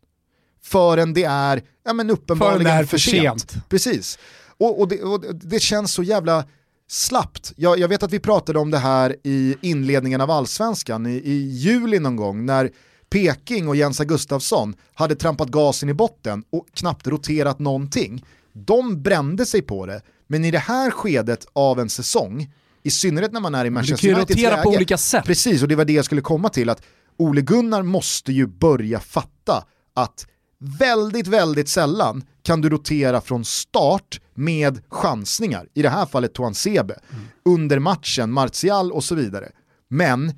Förrän 0.64 1.14
det 1.14 1.24
är 1.24 1.64
ja, 1.86 1.94
men 1.94 2.10
uppenbarligen 2.10 2.68
är 2.68 2.84
för 2.84 2.98
sent. 2.98 3.52
sent. 3.52 3.70
Precis. 3.70 4.20
Och, 4.58 4.80
och, 4.80 4.88
det, 4.88 5.04
och 5.04 5.36
det 5.36 5.60
känns 5.60 5.94
så 5.94 6.04
jävla 6.04 6.46
slappt. 6.88 7.54
Jag, 7.56 7.80
jag 7.80 7.88
vet 7.88 8.04
att 8.04 8.14
vi 8.14 8.20
pratade 8.20 8.60
om 8.60 8.72
det 8.72 8.78
här 8.78 9.16
i 9.24 9.56
inledningen 9.62 10.22
av 10.22 10.32
allsvenskan 10.32 11.06
i, 11.06 11.16
i 11.16 11.50
juli 11.50 12.00
någon 12.00 12.16
gång 12.16 12.46
när 12.46 12.72
Peking 13.10 13.68
och 13.68 13.76
Jens 13.76 14.00
Gustafsson 14.00 14.76
hade 14.94 15.16
trampat 15.16 15.50
gasen 15.50 15.90
i 15.90 15.94
botten 15.94 16.44
och 16.50 16.68
knappt 16.74 17.08
roterat 17.08 17.60
någonting. 17.60 18.26
De 18.54 19.02
brände 19.02 19.46
sig 19.46 19.62
på 19.62 19.86
det, 19.86 20.02
men 20.28 20.46
i 20.46 20.52
det 20.52 20.60
här 20.60 20.92
skedet 20.92 21.46
av 21.54 21.80
en 21.80 21.90
säsong, 21.90 22.54
i 22.84 22.92
synnerhet 22.92 23.32
när 23.32 23.40
man 23.40 23.56
är 23.56 23.66
i 23.66 23.68
kan 23.68 23.74
Manchester 23.74 24.08
ju 24.08 24.14
Uniteds 24.14 24.38
rotera 24.38 24.52
läge, 24.56 24.64
på 24.64 24.70
olika 24.70 24.98
sätt. 24.98 25.26
Precis, 25.26 25.62
och 25.62 25.68
det 25.68 25.76
var 25.76 25.86
det 25.86 25.94
jag 25.94 26.06
skulle 26.06 26.22
komma 26.22 26.50
till, 26.50 26.70
att 26.70 26.82
Ole 27.18 27.42
Gunnar 27.42 27.84
måste 27.84 28.32
ju 28.32 28.48
börja 28.48 29.00
fatta 29.00 29.66
att 29.94 30.28
väldigt, 30.60 31.28
väldigt 31.28 31.70
sällan 31.70 32.24
kan 32.42 32.62
du 32.62 32.70
rotera 32.70 33.22
från 33.22 33.46
start 33.46 34.22
med 34.34 34.82
chansningar, 34.90 35.68
i 35.74 35.82
det 35.82 35.90
här 35.90 36.06
fallet 36.06 36.34
Tuan 36.34 36.54
Sebe, 36.54 37.00
under 37.46 37.80
matchen, 37.80 38.32
Martial 38.32 38.92
och 38.92 39.04
så 39.04 39.16
vidare. 39.16 39.52
Men 39.90 40.34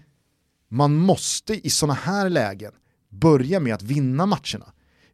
man 0.69 0.95
måste 0.95 1.67
i 1.67 1.69
sådana 1.69 1.93
här 1.93 2.29
lägen 2.29 2.71
börja 3.11 3.59
med 3.59 3.73
att 3.73 3.83
vinna 3.83 4.25
matcherna. 4.25 4.65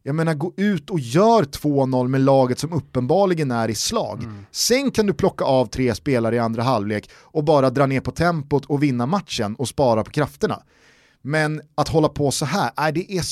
Jag 0.02 0.14
menar 0.14 0.34
gå 0.34 0.52
ut 0.56 0.90
och 0.90 1.00
gör 1.00 1.42
2-0 1.42 2.08
med 2.08 2.20
laget 2.20 2.58
som 2.58 2.72
uppenbarligen 2.72 3.50
är 3.50 3.68
i 3.68 3.74
slag. 3.74 4.24
Sen 4.50 4.90
kan 4.90 5.06
du 5.06 5.14
plocka 5.14 5.44
av 5.44 5.66
tre 5.66 5.94
spelare 5.94 6.36
i 6.36 6.38
andra 6.38 6.62
halvlek 6.62 7.10
och 7.14 7.44
bara 7.44 7.70
dra 7.70 7.86
ner 7.86 8.00
på 8.00 8.10
tempot 8.10 8.64
och 8.64 8.82
vinna 8.82 9.06
matchen 9.06 9.54
och 9.54 9.68
spara 9.68 10.04
på 10.04 10.10
krafterna. 10.10 10.62
Men 11.22 11.60
att 11.74 11.88
hålla 11.88 12.08
på 12.08 12.30
så 12.30 12.44
här, 12.44 12.70
nej, 12.76 12.92
det 12.92 13.12
är 13.12 13.22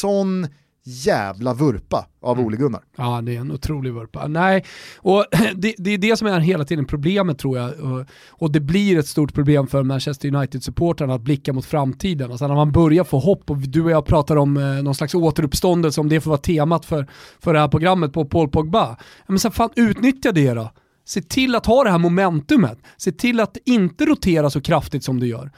sån 0.00 0.46
jävla 0.90 1.54
vurpa 1.54 2.06
av 2.22 2.36
Mm. 2.36 2.46
Ole 2.46 2.56
Gunnar. 2.56 2.80
Ja, 2.96 3.20
det 3.22 3.36
är 3.36 3.40
en 3.40 3.52
otrolig 3.52 3.92
vurpa. 3.92 4.26
Nej, 4.26 4.64
och 4.98 5.24
det, 5.54 5.74
det 5.78 5.90
är 5.90 5.98
det 5.98 6.16
som 6.16 6.26
är 6.26 6.40
hela 6.40 6.64
tiden 6.64 6.84
problemet 6.84 7.38
tror 7.38 7.58
jag. 7.58 7.80
Och, 7.80 8.06
och 8.28 8.52
det 8.52 8.60
blir 8.60 8.98
ett 8.98 9.06
stort 9.06 9.34
problem 9.34 9.66
för 9.66 9.82
Manchester 9.82 10.28
United-supportrarna 10.28 11.14
att 11.14 11.20
blicka 11.20 11.52
mot 11.52 11.66
framtiden. 11.66 12.30
Alltså 12.30 12.46
när 12.46 12.54
man 12.54 12.72
börjar 12.72 13.04
få 13.04 13.18
hopp, 13.18 13.50
och 13.50 13.56
du 13.56 13.84
och 13.84 13.90
jag 13.90 14.06
pratar 14.06 14.36
om 14.36 14.56
eh, 14.56 14.62
någon 14.62 14.94
slags 14.94 15.14
återuppståndelse, 15.14 16.00
om 16.00 16.08
det 16.08 16.20
får 16.20 16.30
vara 16.30 16.40
temat 16.40 16.84
för, 16.86 17.06
för 17.40 17.52
det 17.52 17.60
här 17.60 17.68
programmet 17.68 18.12
på 18.12 18.24
Paul 18.24 18.48
Pogba. 18.48 18.96
Men 19.26 19.38
så 19.38 19.50
fan 19.50 19.70
utnyttja 19.76 20.32
det 20.32 20.54
då. 20.54 20.70
Se 21.04 21.22
till 21.22 21.54
att 21.54 21.66
ha 21.66 21.84
det 21.84 21.90
här 21.90 21.98
momentumet. 21.98 22.78
Se 22.96 23.12
till 23.12 23.40
att 23.40 23.56
inte 23.64 24.04
rotera 24.06 24.50
så 24.50 24.60
kraftigt 24.60 25.04
som 25.04 25.20
du 25.20 25.26
gör. 25.26 25.50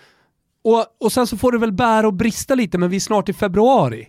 Och, 0.64 0.86
och 1.00 1.12
sen 1.12 1.26
så 1.26 1.36
får 1.36 1.52
det 1.52 1.58
väl 1.58 1.72
bära 1.72 2.06
och 2.06 2.14
brista 2.14 2.54
lite, 2.54 2.78
men 2.78 2.90
vi 2.90 2.96
är 2.96 3.00
snart 3.00 3.28
i 3.28 3.32
februari. 3.32 4.08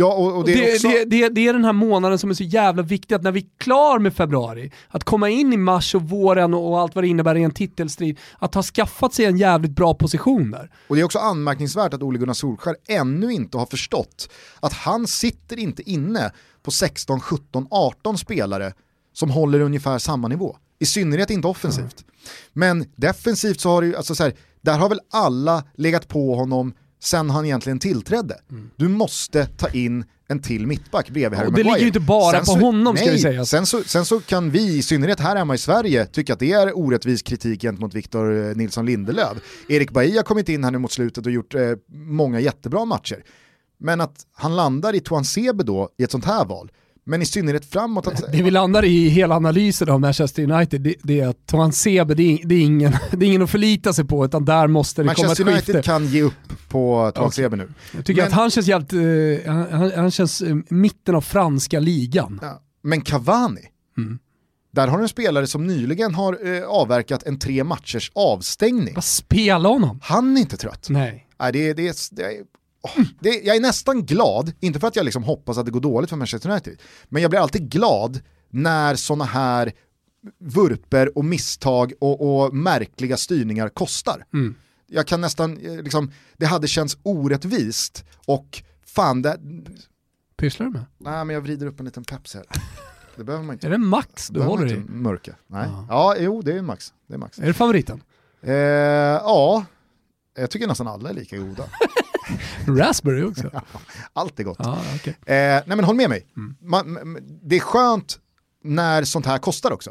Ja, 0.00 0.12
och, 0.12 0.36
och 0.36 0.44
det, 0.44 0.54
Det, 0.54 0.70
är 0.70 0.74
också... 0.74 0.88
det, 1.06 1.28
det, 1.28 1.48
är 1.48 1.52
den 1.52 1.64
här 1.64 1.72
månaden 1.72 2.18
som 2.18 2.30
är 2.30 2.34
så 2.34 2.44
jävla 2.44 2.82
viktig, 2.82 3.14
att 3.14 3.22
när 3.22 3.32
vi 3.32 3.40
är 3.40 3.46
klar 3.58 3.98
med 3.98 4.14
februari, 4.14 4.72
att 4.88 5.04
komma 5.04 5.28
in 5.28 5.52
i 5.52 5.56
mars 5.56 5.94
och 5.94 6.02
våren 6.02 6.54
och, 6.54 6.80
allt 6.80 6.94
vad 6.94 7.04
det 7.04 7.08
innebär 7.08 7.34
i 7.34 7.42
en 7.42 7.50
titelstrid, 7.50 8.18
att 8.38 8.54
ha 8.54 8.62
skaffat 8.62 9.14
sig 9.14 9.24
en 9.24 9.36
jävligt 9.36 9.70
bra 9.70 9.94
position 9.94 10.50
där. 10.50 10.70
Och 10.88 10.96
det 10.96 11.00
är 11.02 11.04
också 11.04 11.18
anmärkningsvärt 11.18 11.94
att 11.94 12.02
Ole 12.02 12.18
Gunnar 12.18 12.34
Solskjaer 12.34 12.76
ännu 12.88 13.32
inte 13.32 13.58
har 13.58 13.66
förstått 13.66 14.30
att 14.60 14.72
han 14.72 15.06
sitter 15.06 15.58
inte 15.58 15.90
inne 15.90 16.32
på 16.62 16.70
16, 16.70 17.20
17, 17.20 17.66
18 17.70 18.18
spelare 18.18 18.72
som 19.12 19.30
håller 19.30 19.60
ungefär 19.60 19.98
samma 19.98 20.28
nivå. 20.28 20.56
I 20.78 20.86
synnerhet 20.86 21.30
inte 21.30 21.48
offensivt. 21.48 22.04
Men 22.52 22.84
defensivt 22.96 23.60
så 23.60 23.70
har 23.70 23.80
det 23.80 23.86
ju, 23.86 23.96
alltså 23.96 24.14
så 24.14 24.22
här, 24.22 24.32
där 24.60 24.78
har 24.78 24.88
väl 24.88 25.00
alla 25.10 25.64
legat 25.74 26.08
på 26.08 26.34
honom 26.34 26.74
sen 27.00 27.30
han 27.30 27.44
egentligen 27.44 27.78
tillträdde. 27.78 28.36
Du 28.76 28.88
måste 28.88 29.46
ta 29.46 29.68
in 29.68 30.04
en 30.30 30.42
till 30.42 30.66
mittback 30.66 31.10
bredvid 31.10 31.38
Harry 31.38 31.48
Och 31.48 31.52
det 31.52 31.58
Maguire. 31.64 31.68
ligger 31.74 31.80
ju 31.80 31.86
inte 31.86 32.00
bara 32.00 32.32
Sen 32.32 32.40
på 32.40 32.46
så- 32.60 32.66
honom, 32.66 32.96
ska 32.96 33.06
nej, 33.06 33.14
vi 33.14 33.20
säga. 33.22 33.44
Sen 33.44 33.66
så, 33.66 33.82
sen 33.86 34.04
så 34.04 34.20
kan 34.20 34.50
vi, 34.50 34.76
i 34.78 34.82
synnerhet 34.82 35.20
här 35.20 35.36
hemma 35.36 35.54
i 35.54 35.58
Sverige, 35.58 36.06
tycka 36.06 36.32
att 36.32 36.38
det 36.38 36.52
är 36.52 36.78
orättvis 36.78 37.22
kritik 37.22 37.60
gentemot 37.62 37.94
Victor 37.94 38.48
eh, 38.50 38.56
Nilsson 38.56 38.86
Lindelöf. 38.86 39.38
Erik 39.68 39.90
Bailly 39.90 40.16
har 40.16 40.22
kommit 40.24 40.48
in 40.48 40.64
här 40.64 40.70
nu 40.70 40.78
mot 40.78 40.92
slutet 40.92 41.26
och 41.26 41.32
gjort 41.32 41.54
eh, 41.54 41.60
många 41.92 42.40
jättebra 42.40 42.84
matcher. 42.84 43.22
Men 43.80 44.00
att 44.00 44.16
han 44.32 44.56
landar 44.56 44.94
i 44.94 45.00
Tuan 45.00 45.24
Sebe 45.24 45.64
då 45.64 45.88
i 45.98 46.02
ett 46.02 46.10
sånt 46.10 46.24
här 46.24 46.44
val, 46.44 46.70
men 47.08 47.22
i 47.22 47.26
synnerhet 47.26 47.64
framåt. 47.64 48.06
Att, 48.06 48.32
Det 48.32 48.42
vi 48.42 48.50
landar 48.50 48.84
i 48.84 49.08
hela 49.08 49.34
analysen 49.36 49.88
av 49.88 50.00
Manchester 50.00 50.50
United, 50.52 50.80
det, 50.80 50.94
det 51.02 51.20
är 51.20 51.28
att 51.28 51.46
Toan 51.46 51.72
Sebe, 51.72 52.14
det 52.14 52.22
är, 52.22 52.46
det, 52.48 52.54
är 52.54 52.60
ingen, 52.60 52.92
det 53.10 53.24
är 53.26 53.28
ingen 53.28 53.42
att 53.42 53.50
förlita 53.50 53.92
sig 53.92 54.04
på, 54.04 54.24
utan 54.24 54.44
där 54.44 54.66
måste 54.66 55.02
det 55.02 55.06
komma 55.08 55.12
ett 55.12 55.18
Manchester 55.38 55.44
skifte. 55.44 55.72
United 55.72 55.84
kan 55.84 56.06
ge 56.06 56.22
upp 56.22 56.68
på 56.68 57.12
Okej. 57.16 57.32
Sebe 57.32 57.56
nu. 57.56 57.68
Jag 57.96 58.04
tycker 58.04 58.22
Men- 58.22 58.28
att 58.28 58.34
han 58.34 58.50
känns 58.50 58.66
jävligt, 58.66 58.92
eh, 58.92 59.52
han, 59.52 59.92
han- 59.96 60.10
känns 60.10 60.40
eh, 60.40 60.56
mitten 60.68 61.14
av 61.14 61.20
franska 61.20 61.80
ligan. 61.80 62.38
Ja. 62.42 62.62
Men 62.82 63.00
Cavani, 63.00 63.60
Mm. 63.98 64.18
där 64.72 64.88
har 64.88 64.96
du 64.98 65.02
en 65.02 65.08
spelare 65.08 65.46
som 65.46 65.66
nyligen 65.66 66.14
har 66.14 66.56
eh, 66.56 66.62
avverkat 66.64 67.22
en 67.22 67.38
tre 67.38 67.64
matchers 67.64 68.10
avstängning. 68.14 68.94
Vad 68.94 69.04
spela 69.04 69.68
honom? 69.68 70.00
Han 70.02 70.36
är 70.36 70.40
inte 70.40 70.56
trött. 70.56 70.86
Nej. 70.90 71.26
Nej, 71.40 71.52
det, 71.52 71.72
det, 71.74 71.96
det, 72.10 72.24
det, 73.20 73.30
jag 73.44 73.56
är 73.56 73.60
nästan 73.60 74.06
glad, 74.06 74.52
inte 74.60 74.80
för 74.80 74.86
att 74.88 74.96
jag 74.96 75.04
liksom 75.04 75.24
hoppas 75.24 75.58
att 75.58 75.64
det 75.66 75.70
går 75.72 75.80
dåligt 75.80 76.10
för 76.10 76.16
Manchester 76.16 76.50
United, 76.50 76.78
men 77.08 77.22
jag 77.22 77.30
blir 77.30 77.40
alltid 77.40 77.70
glad 77.70 78.20
när 78.50 78.94
sådana 78.94 79.24
här 79.24 79.72
vurper 80.40 81.18
och 81.18 81.24
misstag 81.24 81.92
och, 82.00 82.44
och 82.44 82.54
märkliga 82.54 83.16
styrningar 83.16 83.68
kostar. 83.68 84.24
Mm. 84.32 84.54
Jag 84.86 85.06
kan 85.06 85.20
nästan, 85.20 85.56
eh, 85.58 85.82
liksom, 85.82 86.12
det 86.36 86.46
hade 86.46 86.68
känts 86.68 86.98
orättvist 87.02 88.04
och 88.26 88.62
fan, 88.86 89.22
det, 89.22 89.38
Pysslar 90.36 90.66
du 90.66 90.72
med? 90.72 90.84
nej 90.98 91.24
men 91.24 91.34
jag 91.34 91.40
vrider 91.40 91.66
upp 91.66 91.78
en 91.80 91.86
liten 91.86 92.04
peps 92.04 92.34
här. 92.34 92.44
Det 93.16 93.24
behöver 93.24 93.44
man 93.44 93.54
inte. 93.54 93.66
Är 93.66 93.70
det 93.70 93.78
Max 93.78 94.28
du 94.28 94.40
håller 94.42 94.72
i? 94.72 94.76
mörka. 94.78 95.34
Nej. 95.46 95.68
Ja. 95.72 95.86
Ja, 95.88 96.16
jo 96.18 96.42
det 96.42 96.52
är 96.52 96.62
max. 96.62 96.92
Det 97.06 97.14
är 97.14 97.18
max. 97.18 97.38
Är 97.38 97.46
det 97.46 97.54
favoriten? 97.54 98.02
Eh, 98.42 98.52
ja, 98.54 99.64
jag 100.36 100.50
tycker 100.50 100.66
nästan 100.66 100.88
alla 100.88 101.10
är 101.10 101.14
lika 101.14 101.36
goda. 101.36 101.64
Raspberry 102.78 103.22
också? 103.24 103.50
Allt 104.12 104.40
är 104.40 104.44
gott. 104.44 104.56
Ja, 104.60 104.78
okej. 104.94 105.16
Eh, 105.26 105.34
nej 105.36 105.62
men 105.66 105.84
håll 105.84 105.96
med 105.96 106.08
mig. 106.10 106.26
Mm. 106.36 106.56
Man, 106.62 106.98
det 107.42 107.56
är 107.56 107.60
skönt 107.60 108.18
när 108.64 109.04
sånt 109.04 109.26
här 109.26 109.38
kostar 109.38 109.72
också. 109.72 109.90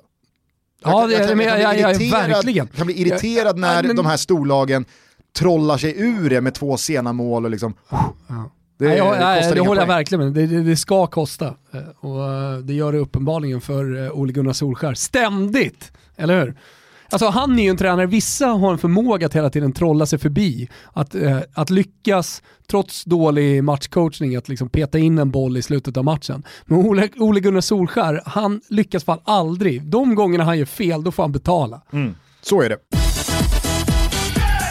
Jag 0.84 0.92
Ja, 0.94 1.00
kan- 1.00 1.10
det, 1.10 1.16
jag 1.16 1.28
kan- 1.28 1.38
men, 1.38 1.46
jag 1.48 1.56
kan 1.56 1.64
ja, 1.64 1.72
bli 1.74 1.82
ja, 1.82 1.90
irriterad- 1.92 2.28
verkligen. 2.30 2.68
Jag 2.72 2.78
kan 2.78 2.86
bli 2.88 3.02
irriterad 3.02 3.56
Ja, 3.58 3.62
när 3.62 3.84
men- 3.84 3.96
de 3.96 4.06
här 4.06 4.18
storlagen 4.18 4.86
trollar 5.38 5.78
sig 5.78 5.94
ur 6.02 6.30
det 6.30 6.42
med 6.42 6.54
två 6.54 6.78
sena 6.78 7.14
mål 7.14 7.46
och 7.46 7.52
liksom... 7.52 7.74
Ja. 7.90 8.52
Det, 8.80 8.88
nej, 8.88 8.98
jag, 8.98 9.20
nej, 9.20 9.52
det 9.54 9.60
håller 9.62 9.82
jag 9.82 9.88
verkligen 9.88 10.24
med. 10.26 10.34
Det, 10.34 10.46
det, 10.56 10.64
det 10.64 10.76
ska 10.78 11.08
kosta. 11.08 11.46
Eh, 11.72 11.82
Och 12.00 12.34
eh, 12.34 12.58
det 12.58 12.74
gör 12.74 12.92
det 12.92 12.98
uppenbarligen 12.98 13.62
för 13.62 14.06
eh, 14.06 14.12
Ole 14.12 14.34
Gunnar 14.34 14.54
Solskär. 14.54 14.94
Ständigt! 14.94 15.92
Eller 16.16 16.40
hur? 16.46 16.56
Alltså 17.10 17.28
han 17.28 17.60
är 17.60 17.64
ju 17.64 17.70
en 17.70 17.78
tränare, 17.78 18.06
vissa 18.06 18.48
har 18.48 18.72
en 18.72 18.78
förmåga 18.78 19.26
att 19.26 19.36
hela 19.36 19.50
tiden 19.50 19.74
trolla 19.74 20.06
sig 20.06 20.20
förbi. 20.20 20.70
Att, 20.94 21.16
eh, 21.16 21.40
att 21.54 21.70
lyckas, 21.70 22.42
trots 22.68 23.04
dålig 23.04 23.64
matchcoachning, 23.64 24.36
att 24.36 24.50
liksom 24.50 24.70
peta 24.70 24.98
in 25.00 25.18
en 25.18 25.32
boll 25.32 25.58
i 25.58 25.62
slutet 25.62 25.98
av 25.98 26.04
matchen. 26.04 26.44
Men 26.66 26.78
Ole, 26.80 27.10
Ole 27.18 27.40
Gunnar 27.40 27.62
Solskär, 27.62 28.22
han 28.26 28.62
lyckas 28.70 29.04
fan 29.04 29.20
aldrig. 29.24 29.84
De 29.84 30.16
gångerna 30.16 30.44
han 30.44 30.58
gör 30.58 30.66
fel, 30.66 31.04
då 31.04 31.12
får 31.12 31.24
han 31.24 31.32
betala. 31.32 31.82
Mm. 31.94 32.16
Så 32.42 32.62
är 32.62 32.70
det. 32.70 33.07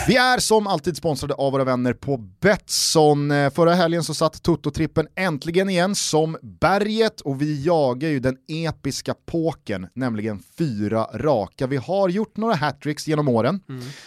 Vi 0.07 0.17
är 0.17 0.39
som 0.39 0.67
alltid 0.67 0.97
sponsrade 0.97 1.33
av 1.33 1.51
våra 1.51 1.63
vänner 1.63 1.93
på 1.93 2.17
Betsson. 2.17 3.31
Eh, 3.31 3.49
Förra 3.49 3.73
helgen 3.73 4.03
så 4.03 4.13
satt 4.13 4.43
Toto-trippen 4.43 5.07
äntligen 5.15 5.69
igen 5.69 5.95
som 5.95 6.37
berget 6.41 7.21
och 7.21 7.41
vi 7.41 7.65
jagar 7.65 8.09
ju 8.09 8.19
den 8.19 8.37
episka 8.47 9.15
påken, 9.25 9.87
nämligen 9.93 10.43
fyra 10.57 11.07
raka. 11.13 11.67
Vi 11.67 11.77
har 11.77 12.09
gjort 12.09 12.37
några 12.37 12.55
hattricks 12.55 13.07
genom 13.07 13.27
åren. 13.27 13.59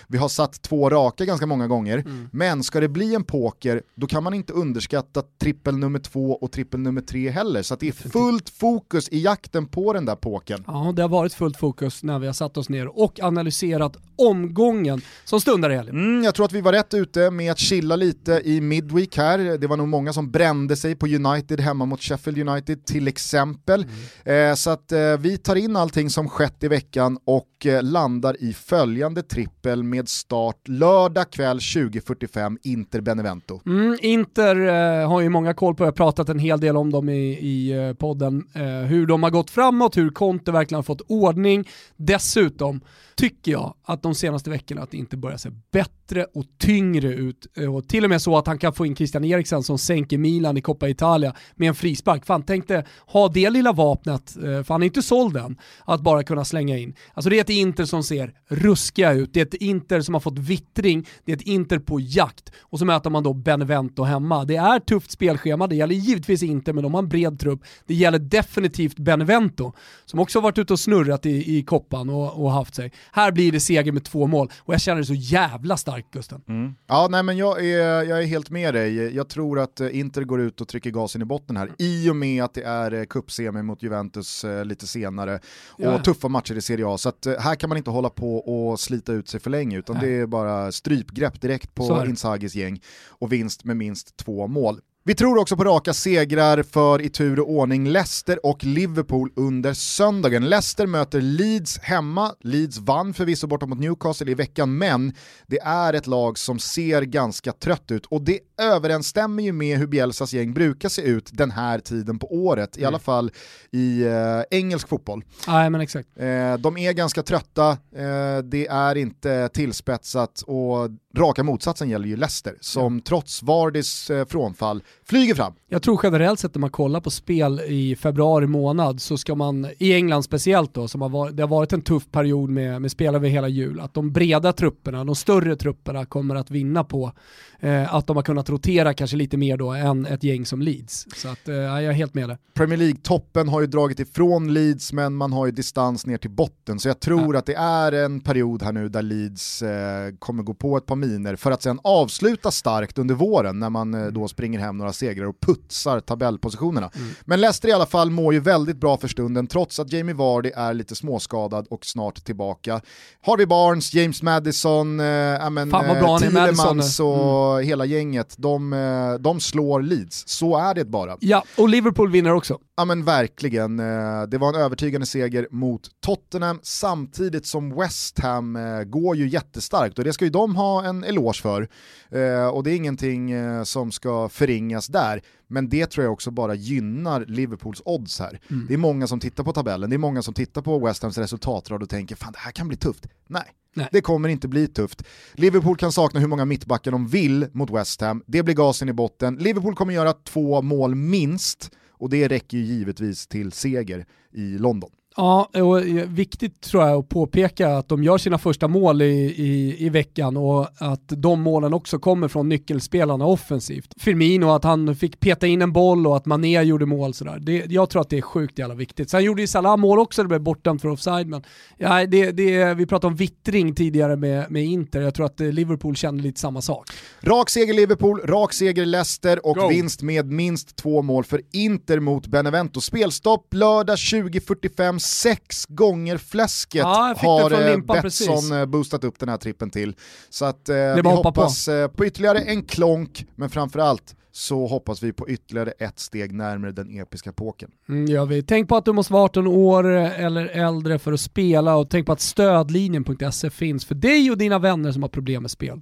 Vi 0.08 0.18
har 0.18 0.28
satt 0.28 0.62
två 0.62 0.90
raka 0.90 1.24
ganska 1.24 1.46
många 1.46 1.66
gånger. 1.66 2.04
Men 2.32 2.62
ska 2.62 2.80
det 2.80 2.88
bli 2.88 3.14
en 3.14 3.24
poker, 3.24 3.82
då 3.94 4.06
kan 4.06 4.22
man 4.24 4.34
inte 4.34 4.52
underskatta 4.52 5.22
trippel 5.40 5.76
nummer 5.76 5.98
två 5.98 6.32
och 6.32 6.52
trippel 6.52 6.80
nummer 6.80 7.00
tre 7.00 7.30
heller. 7.30 7.62
Så 7.62 7.76
det 7.76 7.88
är 7.88 7.92
fullt 7.92 8.50
fokus 8.50 9.08
i 9.08 9.20
jakten 9.20 9.66
på 9.66 9.92
den 9.92 10.04
där 10.04 10.16
påken. 10.16 10.64
Ja, 10.66 10.92
det 10.96 11.02
har 11.02 11.08
varit 11.08 11.34
fullt 11.34 11.56
fokus 11.56 12.02
när 12.02 12.18
vi 12.18 12.26
har 12.26 12.34
satt 12.34 12.56
oss 12.56 12.68
ner 12.68 12.98
och 12.98 13.20
analyserat 13.22 13.96
omgången 14.16 15.00
som 15.24 15.40
stundar 15.40 15.70
i 15.70 15.76
helgen. 15.76 15.89
Mm, 15.90 16.24
jag 16.24 16.34
tror 16.34 16.46
att 16.46 16.52
vi 16.52 16.60
var 16.60 16.72
rätt 16.72 16.94
ute 16.94 17.30
med 17.30 17.52
att 17.52 17.58
chilla 17.58 17.96
lite 17.96 18.42
i 18.44 18.60
Midweek 18.60 19.16
här. 19.16 19.58
Det 19.58 19.66
var 19.66 19.76
nog 19.76 19.88
många 19.88 20.12
som 20.12 20.30
brände 20.30 20.76
sig 20.76 20.96
på 20.96 21.06
United 21.06 21.60
hemma 21.60 21.86
mot 21.86 22.02
Sheffield 22.02 22.48
United 22.48 22.84
till 22.84 23.08
exempel. 23.08 23.86
Eh, 24.24 24.54
så 24.54 24.70
att 24.70 24.92
eh, 24.92 25.16
vi 25.18 25.38
tar 25.38 25.56
in 25.56 25.76
allting 25.76 26.10
som 26.10 26.28
skett 26.28 26.64
i 26.64 26.68
veckan 26.68 27.18
och 27.24 27.66
eh, 27.66 27.82
landar 27.82 28.36
i 28.42 28.52
följande 28.52 29.22
trippel 29.22 29.82
med 29.82 30.08
start 30.08 30.68
lördag 30.68 31.30
kväll 31.30 31.58
20.45 31.58 32.56
Inter 32.62 33.00
Benevento. 33.00 33.60
Mm, 33.66 33.96
Inter 34.00 34.56
eh, 34.56 35.08
har 35.08 35.20
ju 35.20 35.28
många 35.28 35.54
koll 35.54 35.74
på, 35.74 35.82
jag 35.82 35.86
har 35.86 35.92
pratat 35.92 36.28
en 36.28 36.38
hel 36.38 36.60
del 36.60 36.76
om 36.76 36.90
dem 36.90 37.08
i, 37.08 37.38
i 37.40 37.72
eh, 37.72 37.94
podden, 37.94 38.44
eh, 38.54 38.62
hur 38.62 39.06
de 39.06 39.22
har 39.22 39.30
gått 39.30 39.50
framåt, 39.50 39.96
hur 39.96 40.10
Conte 40.10 40.52
verkligen 40.52 40.78
har 40.78 40.82
fått 40.82 41.02
ordning. 41.08 41.68
Dessutom 41.96 42.80
tycker 43.20 43.52
jag 43.52 43.74
att 43.82 44.02
de 44.02 44.14
senaste 44.14 44.50
veckorna 44.50 44.82
att 44.82 44.90
det 44.90 44.96
inte 44.96 45.16
börjar 45.16 45.36
se 45.36 45.50
bättre 45.70 45.90
och 46.18 46.44
tyngre 46.58 47.08
ut. 47.08 47.46
Eh, 47.56 47.74
och 47.74 47.88
till 47.88 48.04
och 48.04 48.10
med 48.10 48.22
så 48.22 48.38
att 48.38 48.46
han 48.46 48.58
kan 48.58 48.72
få 48.72 48.86
in 48.86 48.96
Christian 48.96 49.24
Eriksen 49.24 49.62
som 49.62 49.78
sänker 49.78 50.18
Milan 50.18 50.56
i 50.56 50.60
Coppa 50.60 50.88
Italia 50.88 51.34
med 51.54 51.68
en 51.68 51.74
frispark. 51.74 52.26
Fan, 52.26 52.42
tänkte 52.42 52.84
ha 53.06 53.28
det 53.28 53.50
lilla 53.50 53.72
vapnet, 53.72 54.36
eh, 54.36 54.42
för 54.42 54.68
han 54.68 54.82
är 54.82 54.86
inte 54.86 55.02
såld 55.02 55.36
än, 55.36 55.56
att 55.84 56.00
bara 56.00 56.22
kunna 56.22 56.44
slänga 56.44 56.78
in. 56.78 56.94
Alltså 57.14 57.30
det 57.30 57.36
är 57.36 57.40
ett 57.40 57.50
Inter 57.50 57.84
som 57.84 58.02
ser 58.02 58.32
ruskiga 58.48 59.12
ut, 59.12 59.34
det 59.34 59.40
är 59.40 59.46
ett 59.46 59.54
Inter 59.54 60.00
som 60.00 60.14
har 60.14 60.20
fått 60.20 60.38
vittring, 60.38 61.06
det 61.24 61.32
är 61.32 61.36
ett 61.36 61.42
Inter 61.42 61.78
på 61.78 62.00
jakt 62.00 62.52
och 62.60 62.78
så 62.78 62.84
möter 62.84 63.10
man 63.10 63.22
då 63.22 63.32
Benevento 63.32 64.02
hemma. 64.02 64.44
Det 64.44 64.56
är 64.56 64.80
tufft 64.80 65.10
spelschema, 65.10 65.66
det 65.66 65.76
gäller 65.76 65.94
givetvis 65.94 66.42
Inter 66.42 66.72
men 66.72 66.82
de 66.82 66.94
har 66.94 67.02
en 67.02 67.08
bred 67.08 67.40
trupp. 67.40 67.60
Det 67.86 67.94
gäller 67.94 68.18
definitivt 68.18 68.96
Benevento 68.96 69.72
som 70.04 70.20
också 70.20 70.38
har 70.38 70.42
varit 70.42 70.58
ute 70.58 70.72
och 70.72 70.80
snurrat 70.80 71.26
i, 71.26 71.58
i 71.58 71.62
koppan 71.62 72.10
och, 72.10 72.44
och 72.44 72.52
haft 72.52 72.74
sig. 72.74 72.92
Här 73.12 73.32
blir 73.32 73.52
det 73.52 73.60
seger 73.60 73.92
med 73.92 74.04
två 74.04 74.26
mål 74.26 74.50
och 74.58 74.74
jag 74.74 74.80
känner 74.80 75.00
det 75.00 75.06
så 75.06 75.14
jävla 75.14 75.76
starkt 75.76 75.99
Gusten. 76.12 76.74
Ja, 76.86 77.08
nej, 77.10 77.22
men 77.22 77.36
jag 77.36 77.64
är, 77.66 78.02
jag 78.02 78.22
är 78.22 78.26
helt 78.26 78.50
med 78.50 78.74
dig. 78.74 79.14
Jag 79.16 79.28
tror 79.28 79.58
att 79.60 79.80
eh, 79.80 79.98
Inter 79.98 80.22
går 80.24 80.40
ut 80.40 80.60
och 80.60 80.68
trycker 80.68 80.90
gasen 80.90 81.22
i 81.22 81.24
botten 81.24 81.56
här 81.56 81.72
i 81.78 82.10
och 82.10 82.16
med 82.16 82.44
att 82.44 82.54
det 82.54 82.62
är 82.62 82.92
eh, 82.94 83.04
cupsemi 83.04 83.62
mot 83.62 83.82
Juventus 83.82 84.44
eh, 84.44 84.64
lite 84.64 84.86
senare 84.86 85.40
och 85.68 85.84
Ja. 85.84 85.98
tuffa 86.02 86.28
matcher 86.28 86.54
i 86.54 86.60
Serie 86.60 86.86
A. 86.88 86.98
Så 86.98 87.08
att, 87.08 87.26
här 87.38 87.54
kan 87.54 87.68
man 87.68 87.78
inte 87.78 87.90
hålla 87.90 88.10
på 88.10 88.36
och 88.36 88.80
slita 88.80 89.12
ut 89.12 89.28
sig 89.28 89.40
för 89.40 89.50
länge 89.50 89.78
utan 89.78 89.96
Nej. 89.96 90.06
det 90.06 90.12
är 90.20 90.26
bara 90.26 90.72
strypgrepp 90.72 91.40
direkt 91.40 91.74
på. 91.74 92.04
Inzagis 92.06 92.54
gäng 92.54 92.80
och 93.08 93.32
vinst 93.32 93.64
med 93.64 93.76
minst 93.76 94.16
två 94.16 94.46
mål. 94.46 94.80
Vi 95.04 95.14
tror 95.14 95.38
också 95.38 95.56
på 95.56 95.64
raka 95.64 95.94
segrar 95.94 96.62
för 96.62 97.02
i 97.02 97.08
tur 97.08 97.40
och 97.40 97.50
ordning 97.50 97.88
Leicester 97.88 98.46
och 98.46 98.64
Liverpool 98.64 99.32
under 99.36 99.74
söndagen. 99.74 100.48
Leicester 100.48 100.86
möter 100.86 101.20
Leeds 101.20 101.78
hemma. 101.78 102.34
Leeds 102.40 102.78
vann 102.78 103.14
förvisso 103.14 103.46
borta 103.46 103.66
mot 103.66 103.78
Newcastle 103.78 104.30
i 104.30 104.34
veckan, 104.34 104.78
men 104.78 105.14
det 105.46 105.58
är 105.58 105.92
ett 105.92 106.06
lag 106.06 106.38
som 106.38 106.58
ser 106.58 107.02
ganska 107.02 107.52
trött 107.52 107.90
ut 107.90 108.06
och 108.06 108.22
det 108.22 108.38
överensstämmer 108.60 109.42
ju 109.42 109.52
med 109.52 109.78
hur 109.78 109.86
Bielsas 109.86 110.32
gäng 110.32 110.54
brukar 110.54 110.88
se 110.88 111.02
ut 111.02 111.30
den 111.32 111.50
här 111.50 111.78
tiden 111.78 112.18
på 112.18 112.34
året, 112.34 112.78
i 112.78 112.84
alla 112.84 112.98
fall 112.98 113.30
i 113.70 114.02
eh, 114.02 114.58
engelsk 114.58 114.88
fotboll. 114.88 115.24
Nej 115.46 115.70
men 115.70 115.80
exakt. 115.80 116.08
Eh, 116.16 116.54
de 116.58 116.76
är 116.76 116.92
ganska 116.92 117.22
trötta, 117.22 117.70
eh, 117.70 118.38
det 118.44 118.66
är 118.66 118.96
inte 118.96 119.48
tillspetsat 119.48 120.42
och 120.46 120.90
raka 121.16 121.42
motsatsen 121.42 121.88
gäller 121.88 122.08
ju 122.08 122.16
Leicester 122.16 122.54
som 122.60 123.00
trots 123.00 123.42
Vardis 123.42 124.10
eh, 124.10 124.26
frånfall 124.26 124.82
flyger 125.04 125.34
fram. 125.34 125.52
Jag 125.68 125.82
tror 125.82 126.00
generellt 126.02 126.40
sett 126.40 126.54
när 126.54 126.60
man 126.60 126.70
kollar 126.70 127.00
på 127.00 127.10
spel 127.10 127.60
i 127.60 127.96
februari 127.96 128.46
månad 128.46 129.00
så 129.00 129.18
ska 129.18 129.34
man, 129.34 129.66
i 129.78 129.94
England 129.94 130.22
speciellt 130.22 130.74
då, 130.74 130.88
som 130.88 131.02
har 131.02 131.08
varit, 131.08 131.36
det 131.36 131.42
har 131.42 131.48
varit 131.48 131.72
en 131.72 131.82
tuff 131.82 132.10
period 132.10 132.50
med, 132.50 132.82
med 132.82 132.90
spel 132.90 133.14
över 133.14 133.28
hela 133.28 133.48
jul, 133.48 133.80
att 133.80 133.94
de 133.94 134.12
breda 134.12 134.52
trupperna, 134.52 135.04
de 135.04 135.14
större 135.14 135.56
trupperna 135.56 136.06
kommer 136.06 136.34
att 136.34 136.50
vinna 136.50 136.84
på 136.84 137.12
eh, 137.60 137.94
att 137.94 138.06
de 138.06 138.16
har 138.16 138.22
kunnat 138.22 138.48
rotera 138.50 138.94
kanske 138.94 139.16
lite 139.16 139.36
mer 139.36 139.56
då 139.56 139.70
än 139.72 140.06
ett 140.06 140.24
gäng 140.24 140.46
som 140.46 140.62
Leeds. 140.62 141.06
Så 141.16 141.28
att, 141.28 141.48
eh, 141.48 141.54
jag 141.54 141.84
är 141.84 141.92
helt 141.92 142.14
med 142.14 142.28
det. 142.28 142.38
Premier 142.54 142.78
League-toppen 142.78 143.48
har 143.48 143.60
ju 143.60 143.66
dragit 143.66 144.00
ifrån 144.00 144.54
Leeds 144.54 144.92
men 144.92 145.14
man 145.14 145.32
har 145.32 145.46
ju 145.46 145.52
distans 145.52 146.06
ner 146.06 146.18
till 146.18 146.30
botten 146.30 146.80
så 146.80 146.88
jag 146.88 147.00
tror 147.00 147.34
Ja. 147.34 147.38
att 147.38 147.46
det 147.46 147.54
är 147.54 147.92
en 147.92 148.20
period 148.20 148.62
här 148.62 148.72
nu 148.72 148.88
där 148.88 149.02
Leeds 149.02 149.62
eh, 149.62 150.14
kommer 150.18 150.42
gå 150.42 150.54
på 150.54 150.76
ett 150.76 150.86
par 150.86 150.96
miner 150.96 151.36
för 151.36 151.50
att 151.50 151.62
sen 151.62 151.80
avsluta 151.84 152.50
starkt 152.50 152.98
under 152.98 153.14
våren 153.14 153.58
när 153.58 153.70
man 153.70 153.94
eh, 153.94 154.06
då 154.06 154.28
springer 154.28 154.58
hem 154.58 154.78
några 154.78 154.92
segrar 154.92 155.26
och 155.26 155.40
putsar 155.40 156.00
tabellpositionerna. 156.00 156.90
Men 157.24 157.40
Leicester 157.40 157.68
i 157.68 157.72
alla 157.72 157.86
fall 157.86 158.10
mår 158.10 158.34
ju 158.34 158.40
väldigt 158.40 158.76
bra 158.76 158.96
för 158.96 159.08
stunden 159.08 159.46
trots 159.46 159.80
att 159.80 159.92
Jamie 159.92 160.14
Vardy 160.14 160.50
är 160.56 160.74
lite 160.74 160.94
småskadad 160.94 161.66
och 161.70 161.86
snart 161.86 162.24
tillbaka. 162.24 162.80
Harvey 163.26 163.46
Barnes, 163.46 163.94
James 163.94 164.22
Madison, 164.22 165.00
eh, 165.00 165.50
men, 165.50 165.70
Fan 165.70 165.88
vad 165.88 165.98
bra 165.98 166.12
han 166.12 166.22
är, 166.22 166.30
Thielemans 166.30 166.64
Madison. 166.64 167.18
och 167.20 167.49
hela 167.58 167.84
gänget, 167.84 168.34
de, 168.38 168.72
eh, 168.72 169.14
de 169.20 169.40
slår 169.40 169.82
Leeds. 169.82 170.28
Så 170.28 170.56
är 170.58 170.74
det 170.74 170.84
bara. 170.84 171.16
Ja, 171.20 171.44
och 171.56 171.68
Liverpool 171.68 172.10
vinner 172.10 172.32
också. 172.34 172.58
Ja 172.80 172.84
men 172.84 173.04
verkligen, 173.04 173.80
Eh, 173.80 174.22
det 174.28 174.38
var 174.38 174.48
en 174.48 174.60
övertygande 174.60 175.06
seger 175.06 175.48
mot 175.50 175.88
Tottenham 176.00 176.58
samtidigt 176.62 177.46
som 177.46 177.74
West 177.76 178.18
Ham 178.18 178.56
eh, 178.56 178.82
går 178.82 179.16
ju 179.16 179.28
jättestarkt 179.28 179.98
och 179.98 180.04
det 180.04 180.12
ska 180.12 180.24
ju 180.24 180.30
de 180.30 180.56
ha 180.56 180.84
en 180.84 181.04
eloge 181.04 181.40
för. 181.42 181.68
Eh, 182.10 182.46
Och 182.48 182.64
det 182.64 182.70
är 182.70 182.76
ingenting 182.76 183.32
som 183.64 183.92
ska 183.92 184.28
förringas 184.28 184.86
där, 184.86 185.22
men 185.48 185.68
det 185.68 185.86
tror 185.86 186.04
jag 186.04 186.12
också 186.12 186.30
bara 186.30 186.54
gynnar 186.54 187.24
Liverpools 187.28 187.82
odds 187.84 188.18
här. 188.20 188.40
Det 188.68 188.74
är 188.74 188.78
många 188.78 189.06
som 189.06 189.20
tittar 189.20 189.44
på 189.44 189.52
tabellen, 189.52 189.90
det 189.90 189.96
är 189.96 189.98
många 189.98 190.22
som 190.22 190.34
tittar 190.34 190.62
på 190.62 190.78
West 190.86 191.02
Hams 191.02 191.18
resultatrad 191.18 191.82
och 191.82 191.88
tänker 191.88 192.16
fan 192.16 192.32
det 192.32 192.38
här 192.38 192.52
kan 192.52 192.68
bli 192.68 192.76
tufft. 192.76 193.06
Nej, 193.26 193.42
Nej. 193.74 193.88
det 193.92 194.00
kommer 194.00 194.28
inte 194.28 194.48
bli 194.48 194.66
tufft. 194.68 195.02
Liverpool 195.34 195.76
kan 195.76 195.92
sakna 195.92 196.20
hur 196.20 196.28
många 196.28 196.44
mittbackar 196.44 196.90
de 196.90 197.06
vill 197.08 197.46
mot 197.52 197.70
West 197.70 198.00
Ham, 198.00 198.22
det 198.26 198.42
blir 198.42 198.54
gasen 198.54 198.88
i 198.88 198.92
botten. 198.92 199.34
Liverpool 199.36 199.74
kommer 199.74 199.94
göra 199.94 200.12
två 200.12 200.62
mål 200.62 200.94
minst, 200.94 201.70
och 202.00 202.10
det 202.10 202.28
räcker 202.28 202.58
ju 202.58 202.64
givetvis 202.64 203.26
till 203.26 203.52
seger 203.52 204.06
i 204.32 204.58
London. 204.58 204.90
Ja, 205.20 205.48
och 205.52 205.80
eh, 205.80 206.08
viktigt 206.08 206.60
tror 206.60 206.84
jag 206.84 206.98
att 206.98 207.08
påpeka 207.08 207.68
att 207.68 207.88
de 207.88 208.04
gör 208.04 208.18
sina 208.18 208.38
första 208.38 208.68
mål 208.68 209.02
i, 209.02 209.34
i, 209.36 209.76
i 209.86 209.88
veckan 209.88 210.36
och 210.36 210.68
att 210.78 211.08
de 211.08 211.40
målen 211.42 211.74
också 211.74 211.98
kommer 211.98 212.28
från 212.28 212.48
nyckelspelarna 212.48 213.24
offensivt. 213.24 213.94
Firmino, 213.96 214.50
att 214.50 214.64
han 214.64 214.96
fick 214.96 215.20
peta 215.20 215.46
in 215.46 215.62
en 215.62 215.72
boll 215.72 216.06
och 216.06 216.16
att 216.16 216.26
Mané 216.26 216.62
gjorde 216.62 216.86
mål 216.86 217.14
sådär. 217.14 217.38
Det, 217.40 217.66
jag 217.70 217.90
tror 217.90 218.02
att 218.02 218.10
det 218.10 218.18
är 218.18 218.22
sjukt 218.22 218.58
jävla 218.58 218.74
viktigt. 218.74 219.10
Sen 219.10 219.24
gjorde 219.24 219.42
ju 219.42 219.46
Salah 219.46 219.76
mål 219.76 219.98
också, 219.98 220.22
det 220.22 220.28
blev 220.28 220.40
bortdömt 220.40 220.82
för 220.82 220.88
offside, 220.88 221.26
men 221.26 221.42
ja, 221.76 222.06
det, 222.06 222.30
det, 222.30 222.74
vi 222.74 222.86
pratade 222.86 223.06
om 223.06 223.16
vittring 223.16 223.74
tidigare 223.74 224.16
med, 224.16 224.50
med 224.50 224.64
Inter, 224.64 225.00
jag 225.00 225.14
tror 225.14 225.26
att 225.26 225.40
eh, 225.40 225.52
Liverpool 225.52 225.96
kände 225.96 226.22
lite 226.22 226.40
samma 226.40 226.62
sak. 226.62 226.90
Rak 227.20 227.50
seger 227.50 227.74
Liverpool, 227.74 228.20
rak 228.20 228.52
seger 228.52 228.86
Leicester 228.86 229.46
och 229.46 229.56
Go. 229.56 229.68
vinst 229.68 230.02
med 230.02 230.26
minst 230.26 230.76
två 230.76 231.02
mål 231.02 231.24
för 231.24 231.40
Inter 231.52 232.00
mot 232.00 232.26
Benevento. 232.26 232.80
Spelstopp 232.80 233.54
lördag 233.54 233.96
20.45, 233.96 235.09
sex 235.10 235.66
gånger 235.68 236.18
fläsket 236.18 236.80
Ja, 236.80 237.14
har 237.16 237.68
eh, 237.68 237.76
Betsson 237.76 238.00
precis. 238.02 238.50
eh, 238.50 238.66
boostat 238.66 239.04
upp 239.04 239.18
den 239.18 239.28
här 239.28 239.36
trippen 239.36 239.70
till. 239.70 239.94
Så 240.30 240.44
att 240.44 240.68
eh, 240.68 240.74
vi 240.74 241.02
bara 241.02 241.10
att 241.12 241.16
hoppa 241.16 241.32
på. 241.32 241.40
hoppas 241.40 241.68
eh, 241.68 241.88
på 241.88 242.06
ytterligare 242.06 242.38
en 242.38 242.62
klonk, 242.62 243.26
men 243.36 243.50
framförallt 243.50 244.14
så 244.32 244.66
hoppas 244.66 245.02
vi 245.02 245.12
på 245.12 245.28
ytterligare 245.28 245.70
ett 245.70 245.98
steg 245.98 246.32
närmare 246.32 246.72
den 246.72 247.00
episka 247.00 247.32
påken. 247.32 247.70
Mm, 247.88 248.06
gör 248.06 248.26
vi. 248.26 248.42
Tänk 248.42 248.68
på 248.68 248.76
att 248.76 248.84
du 248.84 248.92
måste 248.92 249.12
vara 249.12 249.24
18 249.24 249.46
år 249.46 249.84
eller 249.90 250.46
äldre 250.46 250.98
för 250.98 251.12
att 251.12 251.20
spela 251.20 251.76
och 251.76 251.90
tänk 251.90 252.06
på 252.06 252.12
att 252.12 252.20
stödlinjen.se 252.20 253.50
finns 253.50 253.84
för 253.84 253.94
dig 253.94 254.30
och 254.30 254.38
dina 254.38 254.58
vänner 254.58 254.92
som 254.92 255.02
har 255.02 255.08
problem 255.08 255.42
med 255.42 255.50
spel. 255.50 255.80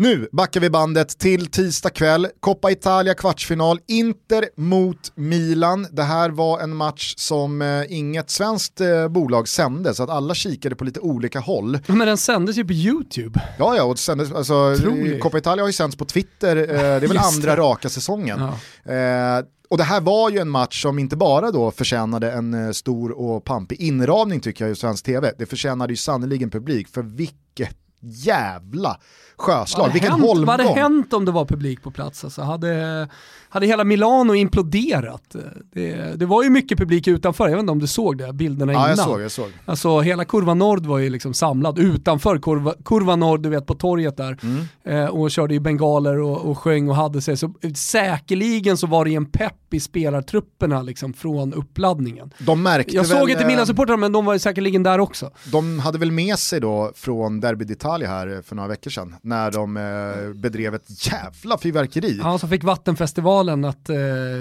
Nu 0.00 0.28
backar 0.32 0.60
vi 0.60 0.70
bandet 0.70 1.18
till 1.18 1.46
tisdag 1.46 1.90
kväll, 1.90 2.28
Coppa 2.40 2.70
Italia 2.70 3.14
kvartsfinal, 3.14 3.80
Inter 3.86 4.48
mot 4.56 5.12
Milan. 5.14 5.86
Det 5.92 6.02
här 6.02 6.30
var 6.30 6.60
en 6.60 6.76
match 6.76 7.14
som 7.16 7.62
eh, 7.62 7.82
inget 7.88 8.30
svenskt 8.30 8.80
eh, 8.80 9.08
bolag 9.08 9.48
sände, 9.48 9.94
så 9.94 10.02
att 10.02 10.10
alla 10.10 10.34
kikade 10.34 10.76
på 10.76 10.84
lite 10.84 11.00
olika 11.00 11.40
håll. 11.40 11.78
Men 11.86 11.98
den 11.98 12.16
sändes 12.16 12.56
ju 12.56 12.64
på 12.64 12.72
YouTube. 12.72 13.40
Ja, 13.58 13.76
ja, 13.76 13.82
och 13.82 13.98
sändes, 13.98 14.32
alltså, 14.32 14.72
Otroligt. 14.72 15.20
Coppa 15.20 15.38
Italia 15.38 15.62
har 15.62 15.68
ju 15.68 15.72
sänts 15.72 15.96
på 15.96 16.04
Twitter, 16.04 16.56
eh, 16.56 16.66
det 16.66 16.74
är 16.76 17.00
väl 17.00 17.12
Just 17.12 17.36
andra 17.36 17.54
det. 17.56 17.62
raka 17.62 17.88
säsongen. 17.88 18.40
Ja. 18.84 18.92
Eh, 18.92 19.44
och 19.70 19.78
det 19.78 19.84
här 19.84 20.00
var 20.00 20.30
ju 20.30 20.38
en 20.38 20.50
match 20.50 20.82
som 20.82 20.98
inte 20.98 21.16
bara 21.16 21.50
då 21.50 21.70
förtjänade 21.70 22.32
en 22.32 22.54
eh, 22.66 22.70
stor 22.70 23.10
och 23.10 23.44
pampig 23.44 23.80
inramning 23.80 24.40
tycker 24.40 24.64
jag 24.64 24.72
i 24.72 24.76
svensk 24.76 25.04
tv, 25.04 25.32
det 25.38 25.46
förtjänade 25.46 25.92
ju 25.92 25.96
sannoliken 25.96 26.50
publik, 26.50 26.88
för 26.88 27.02
vilket 27.02 27.76
jävla 28.00 29.00
sjöslag, 29.38 29.92
vilken 29.92 30.10
hänt, 30.10 30.22
holmgång. 30.22 30.46
vad 30.46 30.60
hade 30.60 30.80
hänt 30.80 31.12
om 31.12 31.24
det 31.24 31.32
var 31.32 31.44
publik 31.44 31.82
på 31.82 31.90
plats? 31.90 32.24
Alltså, 32.24 32.42
hade, 32.42 33.08
hade 33.48 33.66
hela 33.66 33.84
Milano 33.84 34.34
imploderat? 34.34 35.36
Det, 35.72 36.18
det 36.18 36.26
var 36.26 36.42
ju 36.42 36.50
mycket 36.50 36.78
publik 36.78 37.08
utanför, 37.08 37.44
jag 37.44 37.56
vet 37.56 37.60
inte 37.60 37.72
om 37.72 37.78
du 37.78 37.86
såg 37.86 38.18
det, 38.18 38.32
bilderna 38.32 38.72
Ja, 38.72 38.78
innan. 38.78 38.88
jag 38.88 38.98
såg, 38.98 39.20
jag 39.20 39.30
såg. 39.30 39.50
Alltså 39.64 40.00
hela 40.00 40.24
kurva 40.24 40.54
Nord 40.54 40.86
var 40.86 40.98
ju 40.98 41.10
liksom 41.10 41.34
samlad 41.34 41.78
utanför 41.78 42.38
kurva, 42.38 42.74
kurva 42.84 43.16
Nord, 43.16 43.40
du 43.42 43.48
vet 43.48 43.66
på 43.66 43.74
torget 43.74 44.16
där. 44.16 44.38
Mm. 44.42 44.64
Eh, 44.84 45.10
och 45.10 45.30
körde 45.30 45.54
ju 45.54 45.60
bengaler 45.60 46.20
och, 46.20 46.50
och 46.50 46.58
sjöng 46.58 46.88
och 46.88 46.96
hade 46.96 47.20
sig. 47.20 47.36
Så 47.36 47.54
säkerligen 47.74 48.76
så 48.76 48.86
var 48.86 49.04
det 49.04 49.14
en 49.14 49.26
pepp 49.26 49.74
i 49.74 49.80
spelartrupperna 49.80 50.82
liksom 50.82 51.12
från 51.12 51.54
uppladdningen. 51.54 52.32
De 52.38 52.62
märkte 52.62 52.96
Jag 52.96 53.06
såg 53.06 53.18
väl, 53.18 53.30
inte 53.30 53.42
eh, 53.42 53.46
mina 53.46 53.66
supportrar 53.66 53.96
men 53.96 54.12
de 54.12 54.24
var 54.24 54.32
ju 54.32 54.38
säkerligen 54.38 54.82
där 54.82 55.00
också. 55.00 55.30
De 55.52 55.78
hade 55.78 55.98
väl 55.98 56.12
med 56.12 56.38
sig 56.38 56.60
då 56.60 56.92
från 56.94 57.40
Derby 57.40 57.64
d'Italia 57.64 58.06
här 58.06 58.42
för 58.42 58.56
några 58.56 58.68
veckor 58.68 58.90
sedan 58.90 59.14
när 59.28 59.50
de 59.50 59.76
eh, 59.76 60.40
bedrev 60.40 60.74
ett 60.74 61.06
jävla 61.06 61.58
fyrverkeri. 61.58 62.20
Han 62.22 62.38
som 62.38 62.48
fick 62.48 62.64
Vattenfestivalen 62.64 63.64
att 63.64 63.88
eh, 63.88 63.96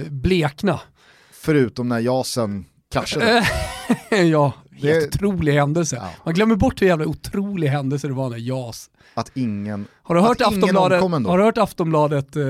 blekna. 0.10 0.80
Förutom 1.32 1.90
när 1.90 2.00
jasen 2.00 2.66
kraschade. 2.92 3.48
ja, 4.10 4.54
Det- 4.82 4.88
helt 4.88 5.16
otrolig 5.16 5.54
händelse. 5.54 5.96
Ja. 5.96 6.10
Man 6.26 6.34
glömmer 6.34 6.56
bort 6.56 6.82
hur 6.82 6.88
jävla 6.88 7.06
otrolig 7.06 7.68
händelse 7.68 8.08
det 8.08 8.14
var 8.14 8.30
när 8.30 8.38
JAS. 8.38 8.90
Att 9.14 9.32
ingen, 9.34 9.88
Har 10.04 10.16
du 10.16 10.22
hört 10.22 10.42
att 10.42 10.48
Aftonbladet, 10.48 11.02
har 11.02 11.38
du 11.38 11.44
hört 11.44 11.58
Aftonbladet 11.58 12.36
eh? 12.36 12.44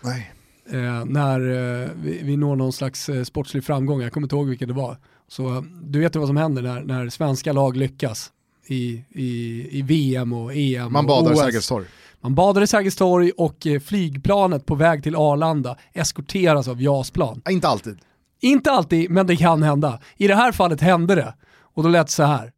Nej. 0.00 0.32
eh, 0.72 1.04
när 1.04 1.40
eh, 1.40 1.88
vi, 2.02 2.20
vi 2.22 2.36
når 2.36 2.56
någon 2.56 2.72
slags 2.72 3.08
eh, 3.08 3.24
sportslig 3.24 3.64
framgång, 3.64 4.00
jag 4.02 4.12
kommer 4.12 4.24
inte 4.24 4.36
ihåg 4.36 4.48
vilken 4.48 4.68
det 4.68 4.74
var. 4.74 4.96
Så 5.28 5.54
eh, 5.56 5.62
du 5.82 6.00
vet 6.00 6.16
ju 6.16 6.18
vad 6.20 6.28
som 6.28 6.36
händer 6.36 6.62
när, 6.62 6.82
när 6.82 7.08
svenska 7.08 7.52
lag 7.52 7.76
lyckas 7.76 8.32
i, 8.70 9.04
i, 9.10 9.66
i 9.78 9.82
VM 9.82 10.32
och 10.32 10.54
EM 10.54 10.92
Man 10.92 11.04
och 11.04 11.08
badar 11.08 11.32
i. 11.32 11.36
Sergels 11.36 11.68
torg. 11.68 11.86
Man 12.20 12.34
badar 12.34 12.62
i 12.62 12.66
Sergels 12.66 12.96
torg 12.96 13.30
och 13.36 13.66
eh, 13.66 13.80
flygplanet 13.80 14.66
på 14.66 14.74
väg 14.74 15.02
till 15.02 15.16
Arlanda 15.16 15.76
eskorteras 15.92 16.68
av 16.68 16.82
JAS-plan. 16.82 17.42
Ja, 17.44 17.50
Inte 17.50 17.68
alltid. 17.68 17.98
Inte 18.40 18.70
alltid, 18.70 19.10
men 19.10 19.26
det 19.26 19.36
kan 19.36 19.62
hända. 19.62 20.00
I 20.16 20.28
det 20.28 20.34
här 20.34 20.52
fallet 20.52 20.80
hände 20.80 21.14
det. 21.14 21.34
Och 21.78 21.84
då 21.84 21.90
lät 21.90 22.06
det 22.06 22.12
så 22.12 22.22
här. 22.22 22.52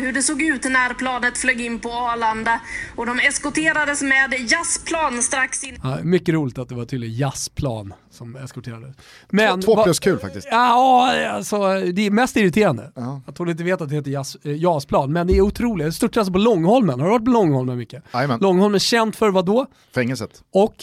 hur 0.00 0.12
det 0.12 0.22
såg 0.22 0.42
ut 0.42 0.64
när 0.64 0.94
planet 0.94 1.38
flög 1.38 1.60
in 1.60 1.78
på 1.78 1.90
Arlanda 1.92 2.60
och 2.96 3.06
de 3.06 3.18
eskorterades 3.18 4.02
med 4.02 4.34
jazzplan 4.50 5.22
strax 5.22 5.64
in. 5.64 5.78
Ja, 5.82 5.98
mycket 6.02 6.34
roligt 6.34 6.58
att 6.58 6.68
det 6.68 6.74
var 6.74 6.84
tydligen 6.84 7.16
jazzplan 7.16 7.94
som 8.10 8.36
eskorterades. 8.36 8.96
Men, 9.30 9.62
Två 9.62 9.74
va- 9.76 9.84
plus 9.84 9.98
kul 9.98 10.18
faktiskt. 10.18 10.48
Ja, 10.50 11.28
alltså, 11.30 11.58
det 11.80 12.06
är 12.06 12.10
mest 12.10 12.36
irriterande. 12.36 12.92
Ja. 12.94 13.20
Att 13.26 13.38
hon 13.38 13.48
inte 13.48 13.64
vet 13.64 13.80
att 13.80 13.88
det 13.88 13.94
heter 13.94 14.10
jazz, 14.10 14.36
eh, 14.42 14.52
jazzplan. 14.56 15.12
Men 15.12 15.26
det 15.26 15.36
är 15.36 15.40
otroligt. 15.40 15.86
Det 15.86 15.92
störtar 15.92 16.20
alltså 16.20 16.32
på 16.32 16.38
Långholmen. 16.38 17.00
Har 17.00 17.06
du 17.06 17.12
varit 17.12 17.24
på 17.24 17.30
Långholmen 17.30 17.78
Micke? 17.78 17.94
Långholmen 18.40 18.74
är 18.74 18.78
känt 18.78 19.16
för 19.16 19.30
vad 19.30 19.46
då? 19.46 19.66
Fängelset. 19.94 20.42
Och 20.52 20.74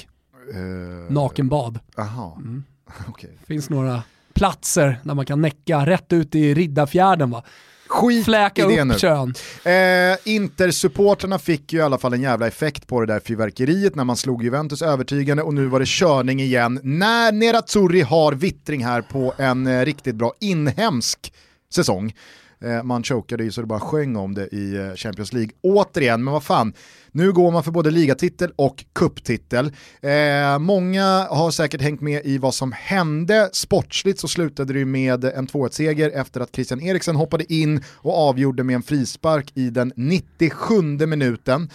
Uh, 0.55 1.11
nakenbad. 1.11 1.79
Aha, 1.97 2.35
Mm. 2.39 2.63
okej. 3.07 3.37
finns 3.47 3.69
några 3.69 4.03
platser 4.33 4.99
där 5.03 5.13
man 5.13 5.25
kan 5.25 5.41
näcka 5.41 5.85
rätt 5.85 6.13
ut 6.13 6.35
i 6.35 6.53
Riddarfjärden 6.53 7.31
va. 7.31 7.43
Skit 7.87 8.25
Fläka 8.25 8.65
i 8.71 8.75
det 8.75 8.85
nu. 8.85 8.93
upp 8.93 8.99
kön. 8.99 9.33
Eh, 9.63 10.17
Inter-supporterna 10.23 11.39
fick 11.39 11.73
ju 11.73 11.79
i 11.79 11.81
alla 11.81 11.97
fall 11.97 12.13
en 12.13 12.21
jävla 12.21 12.47
effekt 12.47 12.87
på 12.87 12.99
det 12.99 13.13
där 13.13 13.19
fyrverkeriet 13.19 13.95
när 13.95 14.03
man 14.03 14.17
slog 14.17 14.43
Juventus 14.43 14.81
övertygande 14.81 15.43
och 15.43 15.53
nu 15.53 15.65
var 15.65 15.79
det 15.79 15.87
körning 15.87 16.39
igen. 16.41 16.79
När 16.83 17.31
Nerazzurri 17.31 18.01
har 18.01 18.33
vittring 18.33 18.85
här 18.85 19.01
på 19.01 19.33
en 19.37 19.67
eh, 19.67 19.85
riktigt 19.85 20.15
bra 20.15 20.33
inhemsk 20.39 21.33
säsong. 21.73 22.13
Eh, 22.63 22.83
man 22.83 23.03
chokade 23.03 23.43
ju 23.43 23.51
så 23.51 23.61
det 23.61 23.67
bara 23.67 23.79
sjöng 23.79 24.15
om 24.15 24.33
det 24.33 24.47
i 24.47 24.75
eh, 24.75 24.93
Champions 24.95 25.33
League. 25.33 25.51
Återigen, 25.61 26.23
men 26.23 26.33
vad 26.33 26.43
fan, 26.43 26.73
nu 27.11 27.31
går 27.31 27.51
man 27.51 27.63
för 27.63 27.71
både 27.71 27.91
ligatitel 27.91 28.51
och 28.55 28.85
kupptitel. 28.93 29.71
Eh, 30.01 30.59
många 30.59 31.27
har 31.29 31.51
säkert 31.51 31.81
hängt 31.81 32.01
med 32.01 32.25
i 32.25 32.37
vad 32.37 32.53
som 32.53 32.71
hände. 32.71 33.49
Sportsligt 33.53 34.19
så 34.19 34.27
slutade 34.27 34.73
det 34.73 34.85
med 34.85 35.23
en 35.23 35.47
2-1-seger 35.47 36.11
efter 36.11 36.41
att 36.41 36.55
Christian 36.55 36.81
Eriksen 36.81 37.15
hoppade 37.15 37.53
in 37.53 37.83
och 37.87 38.17
avgjorde 38.17 38.63
med 38.63 38.75
en 38.75 38.83
frispark 38.83 39.51
i 39.55 39.69
den 39.69 39.93
97 39.95 40.81
minuten. 41.07 41.69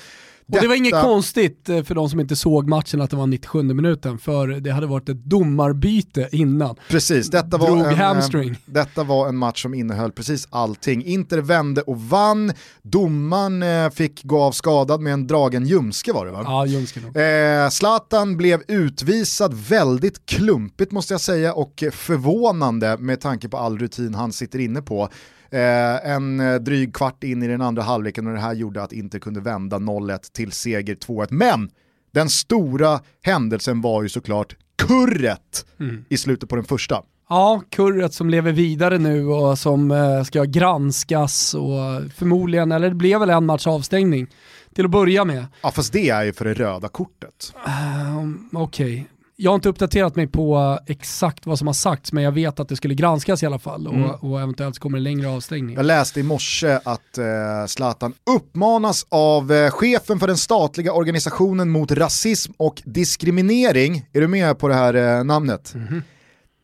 Och 0.47 0.59
det 0.61 0.69
var 0.69 0.75
inget 0.75 1.03
konstigt 1.03 1.69
eh, 1.69 1.83
för 1.83 1.95
de 1.95 2.11
som 2.11 2.21
inte 2.21 2.37
såg 2.37 2.69
matchen 2.69 3.01
att 3.01 3.11
det 3.11 3.17
var 3.17 3.27
97 3.27 3.63
minuten, 3.63 4.19
för 4.19 4.47
det 4.49 4.71
hade 4.71 4.87
varit 4.87 5.09
ett 5.09 5.25
domarbyte 5.25 6.29
innan. 6.33 6.77
Precis, 6.89 7.31
detta 7.31 7.57
var, 7.57 7.77
en, 7.77 7.85
eh, 7.85 7.97
hamstring. 7.97 8.57
detta 8.65 9.05
var 9.05 9.29
en 9.29 9.37
match 9.37 9.63
som 9.63 9.75
innehöll 9.75 10.13
precis 10.13 10.49
allting. 10.51 11.05
Inter 11.05 11.39
vände 11.39 11.83
och 11.83 12.01
vann, 12.01 12.53
domaren 12.83 13.63
eh, 13.63 13.91
fick 13.91 14.25
gå 14.25 14.43
av 14.43 14.53
skadad 14.53 15.01
med 15.01 15.13
en 15.13 15.27
dragen 15.27 15.67
ljumske 15.67 16.13
var 16.13 16.27
det 16.27 16.33
va? 16.33 16.43
Ja, 16.45 16.67
ljumske 16.67 17.01
eh, 17.01 17.69
Zlatan 17.69 18.37
blev 18.37 18.63
utvisad 18.69 19.55
väldigt 19.55 20.27
klumpigt 20.27 20.93
måste 20.93 21.15
jag 21.15 21.21
säga 21.21 21.55
och 21.55 21.85
förvånande 21.93 22.97
med 22.99 23.21
tanke 23.21 23.49
på 23.49 23.57
all 23.57 23.79
rutin 23.79 24.15
han 24.15 24.33
sitter 24.33 24.59
inne 24.59 24.83
på. 24.83 25.09
Eh, 25.53 26.11
en 26.11 26.41
eh, 26.41 26.55
dryg 26.55 26.95
kvart 26.95 27.25
in 27.25 27.43
i 27.43 27.49
den 27.49 27.63
andra 27.63 27.83
halvleken 27.83 28.27
och 28.27 28.33
det 28.33 28.41
här 28.41 28.55
gjorde 28.55 28.83
att 28.83 28.93
Inter 28.93 29.19
kunde 29.19 29.41
vända 29.41 29.77
0-1 29.77 30.19
till 30.33 30.53
seger 30.53 30.95
2-1. 30.95 31.27
Men 31.31 31.71
den 32.13 32.29
stora 32.31 33.01
händelsen 33.23 33.81
var 33.81 34.03
ju 34.03 34.09
såklart 34.09 34.57
kurret 34.77 35.67
mm. 35.81 36.05
i 36.09 36.17
slutet 36.17 36.49
på 36.49 36.57
den 36.57 36.65
första. 36.65 37.03
Ja, 37.29 37.63
kurret 37.71 38.15
som 38.15 38.31
lever 38.31 38.53
vidare 38.53 38.99
nu 38.99 39.27
och 39.27 39.59
som 39.59 39.91
eh, 39.91 40.23
ska 40.23 40.45
granskas 40.45 41.55
och 41.55 42.13
förmodligen, 42.17 42.73
eller 42.73 42.89
det 42.89 42.95
blev 42.95 43.21
väl 43.21 43.31
en 43.31 43.47
match 43.47 43.67
avstängning 43.67 44.27
till 44.75 44.85
att 44.85 44.91
börja 44.91 45.25
med. 45.25 45.47
Ja 45.63 45.71
fast 45.71 45.93
det 45.93 46.11
är 46.11 46.25
ju 46.25 46.33
för 46.33 46.45
det 46.45 46.55
röda 46.55 46.89
kortet. 46.89 47.55
Uh, 47.67 48.31
Okej, 48.53 48.93
okay 48.93 49.05
jag 49.43 49.51
har 49.51 49.55
inte 49.55 49.69
uppdaterat 49.69 50.17
mig 50.17 50.27
på 50.27 50.79
exakt 50.87 51.47
vad 51.47 51.59
som 51.59 51.67
har 51.67 51.75
sagts, 51.75 52.13
men 52.13 52.25
jag 52.25 52.33
vet 52.33 52.61
att 52.61 52.69
det 52.69 52.77
skulle 52.77 52.95
granskas 52.95 53.43
i 53.43 53.47
alla 53.47 53.59
fall 53.59 53.87
och, 53.87 53.95
mm. 53.95 54.11
och 54.11 54.41
eventuellt 54.41 54.79
kommer 54.79 54.99
det 54.99 55.05
längre 55.05 55.29
avstängning. 55.29 55.77
Jag 55.77 55.87
läste 55.87 56.21
i 56.21 56.23
morse 56.23 56.79
att 56.85 57.19
eh, 57.19 57.25
Zlatan 57.67 58.15
uppmanas 58.37 59.07
av 59.09 59.53
eh, 59.53 59.71
chefen 59.71 60.19
för 60.19 60.27
den 60.27 60.37
statliga 60.37 60.93
organisationen 60.93 61.71
mot 61.71 61.93
rasism 61.93 62.53
och 62.57 62.83
diskriminering, 62.85 64.07
är 64.13 64.21
du 64.21 64.29
med 64.29 64.59
på 64.59 64.69
det 64.69 64.75
här 64.75 64.95
eh, 64.95 65.25
namnet? 65.25 65.75
Mm 65.75 65.89
-hmm. 65.89 66.03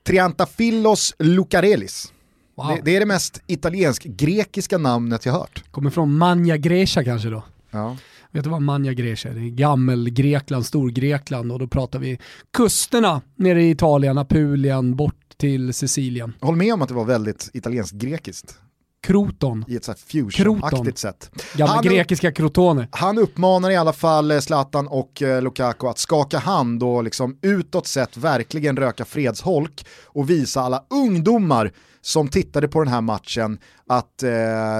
Triantafillos 0.07 1.14
Lucarelis. 1.18 2.12
Wow. 2.57 2.66
Det, 2.68 2.81
det, 2.85 2.97
är 2.97 3.01
det 3.01 3.07
mest 3.07 3.43
italiensk-grekiska 3.47 4.79
namnet 4.79 5.26
jag 5.26 5.33
hört. 5.33 5.64
Kommer 5.70 5.91
från 5.91 6.18
Manja 6.18 6.57
Grecia 6.57 7.05
kanske 7.05 7.29
då? 7.29 7.43
Ja. 7.70 7.97
Vet 8.33 8.45
du 8.45 8.51
vad 8.51 8.62
Manja 8.62 8.93
Grecia 8.93 9.31
är? 9.31 9.35
Det 9.35 9.41
är 9.41 9.51
gammel-Grekland, 9.51 10.66
Storgrekland 10.66 11.53
och 11.53 11.59
då 11.59 11.66
pratar 11.66 11.99
vi 11.99 12.18
kusterna 12.53 13.20
nere 13.37 13.62
i 13.62 13.70
Italien, 13.70 14.18
Apulien, 14.18 14.97
bort 14.97 15.14
till 15.37 15.74
Sicilien. 15.74 16.33
Håll 16.41 16.57
med 16.57 16.74
om 16.74 16.83
att 16.83 16.89
det 16.89 16.95
var 16.95 17.05
väldigt 17.05 17.51
italienskt-grekiskt. 17.53 18.59
Kroton. 19.01 19.64
I 19.68 19.76
ett 19.76 19.85
så 19.85 19.95
fusion-aktigt 19.95 20.99
sätt. 20.99 21.31
Gamla 21.55 21.74
han, 21.74 21.85
grekiska 21.85 22.33
krotoner. 22.33 22.89
Han 22.91 23.18
uppmanar 23.18 23.70
i 23.70 23.76
alla 23.76 23.93
fall 23.93 24.31
eh, 24.31 24.39
Zlatan 24.39 24.89
och 24.89 25.22
eh, 25.22 25.43
Lukaku 25.43 25.87
att 25.87 25.99
skaka 25.99 26.39
hand 26.39 26.83
och 26.83 27.05
liksom 27.05 27.39
utåt 27.43 27.87
sett 27.87 28.16
verkligen 28.16 28.76
röka 28.76 29.05
fredsholk 29.05 29.87
och 30.05 30.31
visa 30.31 30.61
alla 30.61 30.85
ungdomar 30.91 31.72
som 32.01 32.28
tittade 32.28 32.68
på 32.68 32.78
den 32.78 32.92
här 32.92 33.01
matchen 33.01 33.59
att 33.86 34.22
eh, 34.22 34.30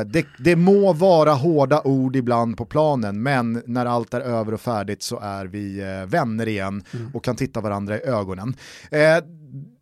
det, 0.06 0.26
det 0.38 0.56
må 0.56 0.92
vara 0.92 1.32
hårda 1.32 1.82
ord 1.84 2.16
ibland 2.16 2.56
på 2.56 2.64
planen, 2.64 3.22
men 3.22 3.62
när 3.66 3.86
allt 3.86 4.14
är 4.14 4.20
över 4.20 4.54
och 4.54 4.60
färdigt 4.60 5.02
så 5.02 5.18
är 5.18 5.46
vi 5.46 5.80
eh, 5.80 6.06
vänner 6.10 6.48
igen 6.48 6.84
mm. 6.94 7.10
och 7.14 7.24
kan 7.24 7.36
titta 7.36 7.60
varandra 7.60 7.98
i 7.98 8.02
ögonen. 8.02 8.56
Eh, 8.90 9.18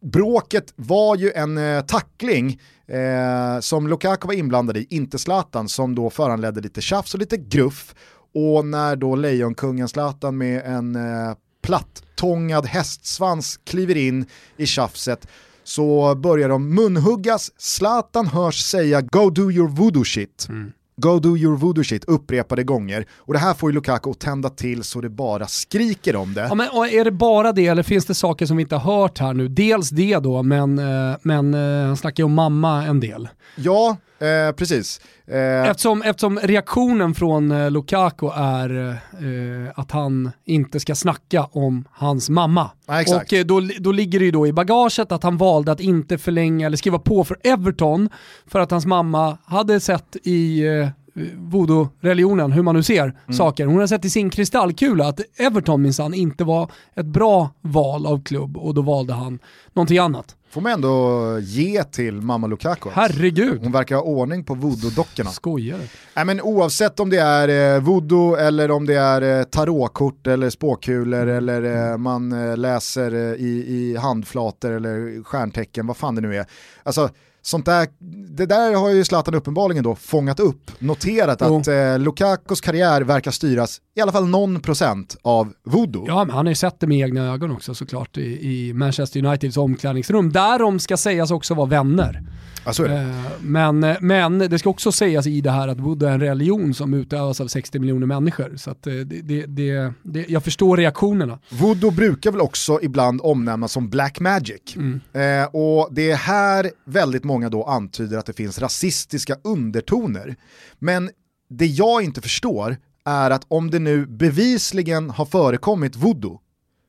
bråket 0.02 0.72
var 0.76 1.16
ju 1.16 1.32
en 1.32 1.58
eh, 1.58 1.80
tackling 1.80 2.60
eh, 2.86 3.60
som 3.60 3.88
Lukaku 3.88 4.26
var 4.26 4.34
inblandad 4.34 4.76
i, 4.76 4.86
inte 4.90 5.18
Zlatan, 5.18 5.68
som 5.68 5.94
då 5.94 6.10
föranledde 6.10 6.60
lite 6.60 6.80
tjafs 6.80 7.14
och 7.14 7.20
lite 7.20 7.36
gruff. 7.36 7.94
Och 8.34 8.66
när 8.66 8.96
då 8.96 9.16
Lejonkungen 9.16 9.88
Zlatan 9.88 10.38
med 10.38 10.62
en 10.64 10.96
eh, 10.96 11.34
platt-tångad 11.62 12.66
hästsvans 12.66 13.60
kliver 13.64 13.96
in 13.96 14.26
i 14.56 14.66
tjafset 14.66 15.28
så 15.66 16.14
börjar 16.14 16.48
de 16.48 16.74
munhuggas, 16.74 17.50
Zlatan 17.58 18.26
hörs 18.26 18.62
säga 18.62 19.00
“Go 19.00 19.30
do 19.30 19.50
your 19.50 19.68
voodoo 19.68 20.04
shit”. 20.04 20.46
Mm. 20.48 20.72
Go 20.98 21.18
do 21.18 21.36
your 21.36 21.56
voodoo 21.56 21.84
shit 21.84 22.04
upprepade 22.04 22.64
gånger. 22.64 23.06
Och 23.14 23.32
det 23.32 23.38
här 23.38 23.54
får 23.54 23.70
ju 23.70 23.74
Lukaku 23.74 24.10
att 24.10 24.18
tända 24.18 24.48
till 24.48 24.82
så 24.82 25.00
det 25.00 25.08
bara 25.08 25.46
skriker 25.46 26.16
om 26.16 26.34
det. 26.34 26.40
Ja, 26.40 26.54
men, 26.54 26.66
är 26.66 27.04
det 27.04 27.10
bara 27.10 27.52
det 27.52 27.66
eller 27.66 27.82
finns 27.82 28.04
det 28.04 28.14
saker 28.14 28.46
som 28.46 28.56
vi 28.56 28.62
inte 28.62 28.76
har 28.76 29.00
hört 29.00 29.18
här 29.18 29.34
nu? 29.34 29.48
Dels 29.48 29.90
det 29.90 30.18
då, 30.18 30.42
men, 30.42 30.78
eh, 30.78 31.16
men 31.22 31.54
eh, 31.54 31.86
han 31.86 31.96
snackar 31.96 32.22
ju 32.22 32.24
om 32.24 32.34
mamma 32.34 32.84
en 32.84 33.00
del. 33.00 33.28
Ja, 33.56 33.96
eh, 34.18 34.52
precis. 34.52 35.00
Eh. 35.26 35.70
Eftersom, 35.70 36.02
eftersom 36.02 36.38
reaktionen 36.42 37.14
från 37.14 37.50
eh, 37.50 37.70
Lukaku 37.70 38.26
är 38.34 38.88
eh, 38.88 39.72
att 39.74 39.90
han 39.90 40.30
inte 40.44 40.80
ska 40.80 40.94
snacka 40.94 41.44
om 41.44 41.84
hans 41.92 42.30
mamma. 42.30 42.70
Ja, 42.86 43.16
och 43.16 43.32
eh, 43.32 43.44
då, 43.44 43.60
då 43.78 43.92
ligger 43.92 44.18
det 44.18 44.24
ju 44.24 44.30
då 44.30 44.46
i 44.46 44.52
bagaget 44.52 45.12
att 45.12 45.22
han 45.22 45.36
valde 45.36 45.72
att 45.72 45.80
inte 45.80 46.18
förlänga 46.18 46.66
eller 46.66 46.76
skriva 46.76 46.98
på 46.98 47.24
för 47.24 47.36
Everton 47.42 48.08
för 48.46 48.60
att 48.60 48.70
hans 48.70 48.86
mamma 48.86 49.38
hade 49.44 49.80
sett 49.80 50.16
i 50.22 50.66
eh, 50.66 50.88
voodoo-religionen, 51.36 52.52
hur 52.52 52.62
man 52.62 52.74
nu 52.74 52.82
ser 52.82 53.02
mm. 53.02 53.14
saker. 53.32 53.66
Hon 53.66 53.78
har 53.78 53.86
sett 53.86 54.04
i 54.04 54.10
sin 54.10 54.30
kristallkula 54.30 55.08
att 55.08 55.20
Everton 55.36 55.82
minsann 55.82 56.14
inte 56.14 56.44
var 56.44 56.70
ett 56.94 57.06
bra 57.06 57.50
val 57.60 58.06
av 58.06 58.22
klubb 58.22 58.56
och 58.56 58.74
då 58.74 58.82
valde 58.82 59.12
han 59.12 59.38
någonting 59.72 59.98
annat. 59.98 60.36
Får 60.56 60.60
man 60.60 60.72
ändå 60.72 61.38
ge 61.40 61.84
till 61.84 62.14
mamma 62.14 62.46
Lukaku. 62.46 62.90
Herregud. 62.92 63.60
Hon 63.62 63.72
verkar 63.72 63.96
ha 63.96 64.02
ordning 64.02 64.44
på 64.44 64.54
voodoo-dockorna. 64.54 65.30
Skojar 65.30 65.78
Nej, 66.14 66.24
men 66.24 66.40
Oavsett 66.40 67.00
om 67.00 67.10
det 67.10 67.18
är 67.18 67.74
eh, 67.74 67.82
voodoo 67.82 68.36
eller 68.36 68.70
om 68.70 68.86
det 68.86 68.94
är 68.94 69.38
eh, 69.38 69.44
tarotkort 69.44 70.26
eller 70.26 70.50
spåkulor 70.50 71.22
mm. 71.22 71.36
eller 71.36 71.90
eh, 71.92 71.98
man 71.98 72.32
eh, 72.32 72.56
läser 72.56 73.14
eh, 73.14 73.20
i, 73.20 73.64
i 73.68 73.96
handflator 73.96 74.72
eller 74.72 75.24
stjärntecken, 75.24 75.86
vad 75.86 75.96
fan 75.96 76.14
det 76.14 76.20
nu 76.20 76.36
är. 76.36 76.46
Alltså, 76.82 77.10
sånt 77.46 77.66
där, 77.66 77.88
det 78.36 78.46
där 78.46 78.74
har 78.74 78.90
ju 78.90 79.04
Zlatan 79.04 79.34
uppenbarligen 79.34 79.84
då 79.84 79.94
fångat 79.94 80.40
upp, 80.40 80.70
noterat 80.78 81.38
jo. 81.40 81.58
att 81.58 81.68
eh, 81.68 81.98
Lukakos 81.98 82.60
karriär 82.60 83.02
verkar 83.02 83.30
styras 83.30 83.80
i 83.96 84.00
alla 84.00 84.12
fall 84.12 84.26
någon 84.26 84.60
procent 84.60 85.16
av 85.22 85.52
voodoo. 85.64 86.04
Ja, 86.06 86.24
men 86.24 86.34
han 86.36 86.46
har 86.46 86.50
ju 86.50 86.54
sett 86.54 86.80
det 86.80 86.86
med 86.86 86.98
egna 86.98 87.32
ögon 87.32 87.50
också 87.50 87.74
såklart 87.74 88.16
i, 88.16 88.22
i 88.22 88.72
Manchester 88.72 89.24
Uniteds 89.24 89.56
omklädningsrum, 89.56 90.32
där 90.32 90.58
de 90.58 90.78
ska 90.78 90.96
sägas 90.96 91.30
också 91.30 91.54
vara 91.54 91.66
vänner. 91.66 92.22
Ja, 92.66 92.86
eh, 92.86 93.08
men, 93.40 93.96
men 94.00 94.38
det 94.38 94.58
ska 94.58 94.70
också 94.70 94.92
sägas 94.92 95.26
i 95.26 95.40
det 95.40 95.50
här 95.50 95.68
att 95.68 95.80
voodoo 95.80 96.08
är 96.08 96.12
en 96.12 96.20
religion 96.20 96.74
som 96.74 96.94
utövas 96.94 97.40
av 97.40 97.48
60 97.48 97.78
miljoner 97.78 98.06
människor. 98.06 98.56
Så 98.56 98.70
eh, 98.70 98.76
det, 98.82 99.04
det, 99.04 99.46
det, 99.46 99.92
det, 100.02 100.26
jag 100.28 100.44
förstår 100.44 100.76
reaktionerna. 100.76 101.38
Voodoo 101.48 101.90
brukar 101.90 102.32
väl 102.32 102.40
också 102.40 102.78
ibland 102.82 103.20
omnämnas 103.22 103.72
som 103.72 103.90
black 103.90 104.20
magic. 104.20 104.76
Mm. 104.76 105.00
Eh, 105.12 105.48
och 105.52 105.88
det 105.92 106.10
är 106.10 106.16
här 106.16 106.70
väldigt 106.84 107.24
många 107.24 107.48
då 107.48 107.64
antyder 107.64 108.18
att 108.18 108.26
det 108.26 108.32
finns 108.32 108.58
rasistiska 108.58 109.36
undertoner. 109.44 110.36
Men 110.78 111.10
det 111.50 111.66
jag 111.66 112.02
inte 112.02 112.20
förstår 112.20 112.76
är 113.04 113.30
att 113.30 113.44
om 113.48 113.70
det 113.70 113.78
nu 113.78 114.06
bevisligen 114.06 115.10
har 115.10 115.24
förekommit 115.24 115.96
voodoo, 115.96 116.40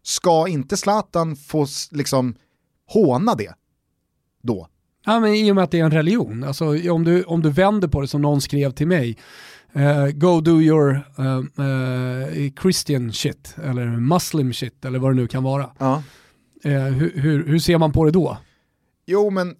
ska 0.03 0.47
inte 0.47 0.77
Zlatan 0.77 1.35
få 1.35 1.67
liksom 1.91 2.35
håna 2.87 3.35
det 3.35 3.53
då? 4.43 4.67
Ja, 5.07 5.19
men 5.19 5.33
I 5.33 5.51
och 5.51 5.55
med 5.55 5.63
att 5.63 5.71
det 5.71 5.79
är 5.79 5.83
en 5.83 5.91
religion. 5.91 6.43
Alltså, 6.43 6.91
om, 6.91 7.03
du, 7.03 7.23
om 7.23 7.41
du 7.41 7.49
vänder 7.49 7.87
på 7.87 8.01
det 8.01 8.07
som 8.07 8.21
någon 8.21 8.41
skrev 8.41 8.71
till 8.71 8.87
mig, 8.87 9.17
uh, 9.75 10.07
go 10.07 10.41
do 10.41 10.61
your 10.61 11.01
uh, 11.19 11.39
uh, 11.65 12.51
Christian 12.61 13.13
shit, 13.13 13.55
eller 13.63 13.85
muslim 13.85 14.53
shit, 14.53 14.85
eller 14.85 14.99
vad 14.99 15.11
det 15.11 15.15
nu 15.15 15.27
kan 15.27 15.43
vara. 15.43 15.69
Ja. 15.77 16.03
Hur, 16.63 17.11
hur, 17.15 17.47
hur 17.47 17.59
ser 17.59 17.77
man 17.77 17.91
på 17.91 18.05
det 18.05 18.11
då? 18.11 18.37
Jo, 19.05 19.29
men 19.29 19.55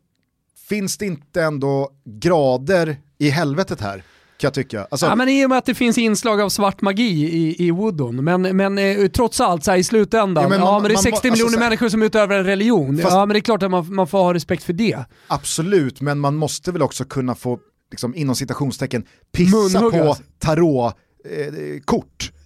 finns 0.70 0.98
det 0.98 1.06
inte 1.06 1.44
ändå 1.44 1.90
grader 2.06 2.98
i 3.18 3.30
helvetet 3.30 3.82
här? 3.82 4.04
Kan 4.38 4.48
jag 4.48 4.54
tycka. 4.54 4.88
Alltså... 4.92 5.06
Ja, 5.06 5.16
men 5.16 5.30
I 5.30 5.46
och 5.46 5.50
med 5.50 5.58
att 5.58 5.66
det 5.66 5.74
finns 5.74 5.98
inslag 5.98 6.42
av 6.42 6.50
svart 6.50 6.82
magi 6.82 7.04
i, 7.04 7.68
i 7.68 7.72
Woodon, 7.72 8.24
men, 8.24 8.42
men 8.42 8.78
eh, 8.78 9.08
trots 9.08 9.42
allt 9.42 9.64
så 9.64 9.72
här, 9.72 9.78
i 9.78 9.84
slutändan, 9.84 10.44
ja, 10.44 10.50
men, 10.50 10.60
man, 10.60 10.68
ja, 10.68 10.80
men 10.80 10.90
det 10.90 10.96
är 10.96 10.98
60 10.98 11.28
man, 11.28 11.32
miljoner 11.32 11.48
alltså, 11.48 11.60
människor 11.60 11.90
som 11.90 12.02
utövar 12.02 12.36
en 12.36 12.44
religion. 12.44 12.98
Fast, 12.98 13.14
ja 13.14 13.26
men 13.26 13.34
det 13.34 13.40
är 13.40 13.42
klart 13.42 13.64
att 13.64 13.72
man, 13.72 13.96
man 13.96 14.08
får 14.08 14.18
ha 14.18 14.34
respekt 14.34 14.64
för 14.64 14.74
det. 14.74 15.06
Absolut, 15.28 16.02
men 16.02 16.20
man 16.20 16.36
måste 16.36 16.72
väl 16.72 16.82
också 16.82 17.06
kunna 17.06 17.36
få, 17.36 17.60
liksom, 17.92 18.16
inom 18.16 18.36
citationstecken, 18.36 19.04
pissa 19.32 19.58
Munhuggas. 19.58 20.18
på 20.18 20.24
tarotkort. 20.40 22.32
Eh, 22.32 22.37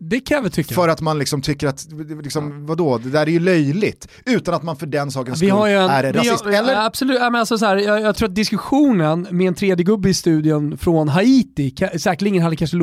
Det 0.00 0.20
kan 0.20 0.34
jag 0.34 0.42
väl 0.42 0.52
tycka. 0.52 0.74
För 0.74 0.88
att 0.88 1.00
man 1.00 1.18
liksom 1.18 1.42
tycker 1.42 1.66
att, 1.66 1.86
liksom, 2.22 2.66
vadå, 2.66 2.98
det 2.98 3.10
där 3.10 3.22
är 3.22 3.30
ju 3.30 3.40
löjligt. 3.40 4.08
Utan 4.24 4.54
att 4.54 4.62
man 4.62 4.76
för 4.76 4.86
den 4.86 5.10
sakens 5.10 5.38
skull 5.38 5.50
en, 5.50 5.90
är 5.90 6.12
rasist. 6.12 6.44
Har, 6.44 6.52
Eller? 6.52 6.86
Absolut, 6.86 7.20
men 7.20 7.34
alltså 7.34 7.58
så 7.58 7.66
här, 7.66 7.76
jag, 7.76 8.00
jag, 8.00 8.16
tror 8.16 8.28
att 8.28 8.34
diskussionen 8.34 9.26
med 9.30 9.48
en 9.48 9.54
tredje 9.54 9.84
gubbe 9.84 10.08
i 10.08 10.14
studion 10.14 10.78
från 10.78 11.08
Haiti, 11.08 11.74
säkerligen 11.98 12.42
hade 12.42 12.56
kanske, 12.56 12.76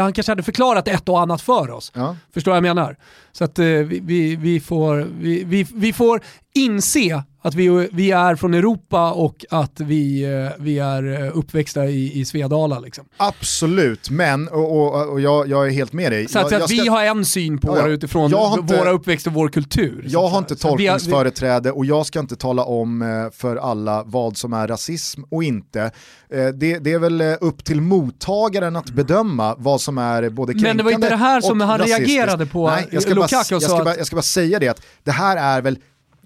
han 0.00 0.12
kanske 0.12 0.32
hade 0.32 0.42
förklarat 0.42 0.88
ett 0.88 1.08
och 1.08 1.20
annat 1.20 1.42
för 1.42 1.70
oss. 1.70 1.92
Ja. 1.94 2.16
Förstår 2.34 2.50
vad 2.50 2.56
jag 2.56 2.62
menar? 2.62 2.96
Så 3.32 3.44
att 3.44 3.58
eh, 3.58 3.64
vi, 3.64 4.00
vi, 4.02 4.36
vi, 4.36 4.60
får, 4.60 5.08
vi, 5.20 5.44
vi, 5.44 5.66
vi 5.74 5.92
får 5.92 6.20
inse 6.54 7.22
att 7.42 7.54
vi, 7.54 7.88
vi 7.92 8.10
är 8.10 8.36
från 8.36 8.54
Europa 8.54 9.12
och 9.12 9.44
att 9.50 9.80
vi, 9.80 10.24
eh, 10.24 10.50
vi 10.58 10.78
är 10.78 11.22
eh, 11.22 11.38
uppväxta 11.38 11.86
i, 11.86 12.20
i 12.20 12.24
Svedala. 12.24 12.78
Liksom. 12.78 13.04
Absolut, 13.16 14.10
men, 14.10 14.48
och, 14.48 14.76
och, 14.76 15.08
och 15.08 15.20
jag, 15.20 15.48
jag 15.48 15.66
är 15.66 15.70
helt 15.70 15.92
med 15.92 16.12
dig. 16.12 16.28
Så 16.28 16.38
att, 16.38 16.50
jag, 16.50 16.60
jag 16.60 16.68
ska... 16.68 16.82
vi 16.82 16.88
har 16.88 17.04
en 17.04 17.24
syn 17.24 17.58
på 17.58 17.78
ja, 17.78 17.82
det 17.82 17.92
utifrån 17.92 18.24
inte, 18.24 18.78
våra 18.78 18.90
uppväxt 18.90 19.26
och 19.26 19.32
vår 19.32 19.48
kultur. 19.48 20.04
Jag 20.08 20.28
har 20.28 20.38
inte 20.38 20.56
tolkningsföreträde 20.56 21.72
och 21.72 21.86
jag 21.86 22.06
ska 22.06 22.20
inte 22.20 22.36
tala 22.36 22.64
om 22.64 23.02
eh, 23.02 23.08
för 23.32 23.56
alla 23.56 24.02
vad 24.06 24.36
som 24.36 24.52
är 24.52 24.68
rasism 24.68 25.22
och 25.30 25.44
inte. 25.44 25.90
Det, 26.54 26.78
det 26.78 26.92
är 26.92 26.98
väl 26.98 27.22
upp 27.40 27.64
till 27.64 27.80
mottagaren 27.80 28.76
att 28.76 28.90
bedöma 28.90 29.54
vad 29.58 29.80
som 29.80 29.98
är 29.98 30.30
både 30.30 30.52
kränkande 30.52 30.68
Men 30.68 30.76
det 30.76 30.82
var 30.82 30.90
inte 30.90 31.08
det 31.08 31.16
här 31.16 31.40
som 31.40 31.60
han 31.60 31.78
reagerade 31.78 32.46
på, 32.46 32.70
Nej, 32.70 32.88
jag 32.90 33.02
ska, 33.02 33.14
bara, 33.14 33.28
jag, 33.30 33.62
ska 33.62 33.84
bara, 33.84 33.96
jag 33.96 34.06
ska 34.06 34.16
bara 34.16 34.22
säga 34.22 34.58
det 34.58 34.68
att 34.68 34.82
det 35.04 35.10
här 35.10 35.36
är 35.36 35.62
väl 35.62 35.78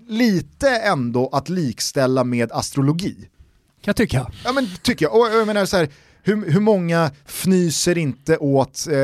lite 0.09 0.69
ändå 0.71 1.29
att 1.33 1.49
likställa 1.49 2.25
med 2.25 2.53
astrologi. 2.53 3.15
Kan 3.15 3.29
jag 3.85 3.97
tycka. 3.97 4.31
Ja 4.45 4.53
men 4.53 4.69
tycker 4.83 5.07
jag. 5.07 5.15
Och 5.15 5.27
jag 5.27 5.47
menar 5.47 5.65
så 5.65 5.77
här, 5.77 5.89
hur, 6.23 6.51
hur 6.51 6.61
många 6.61 7.11
fnyser 7.27 7.99
inte 7.99 8.37
åt, 8.37 8.87
eh, 8.87 8.97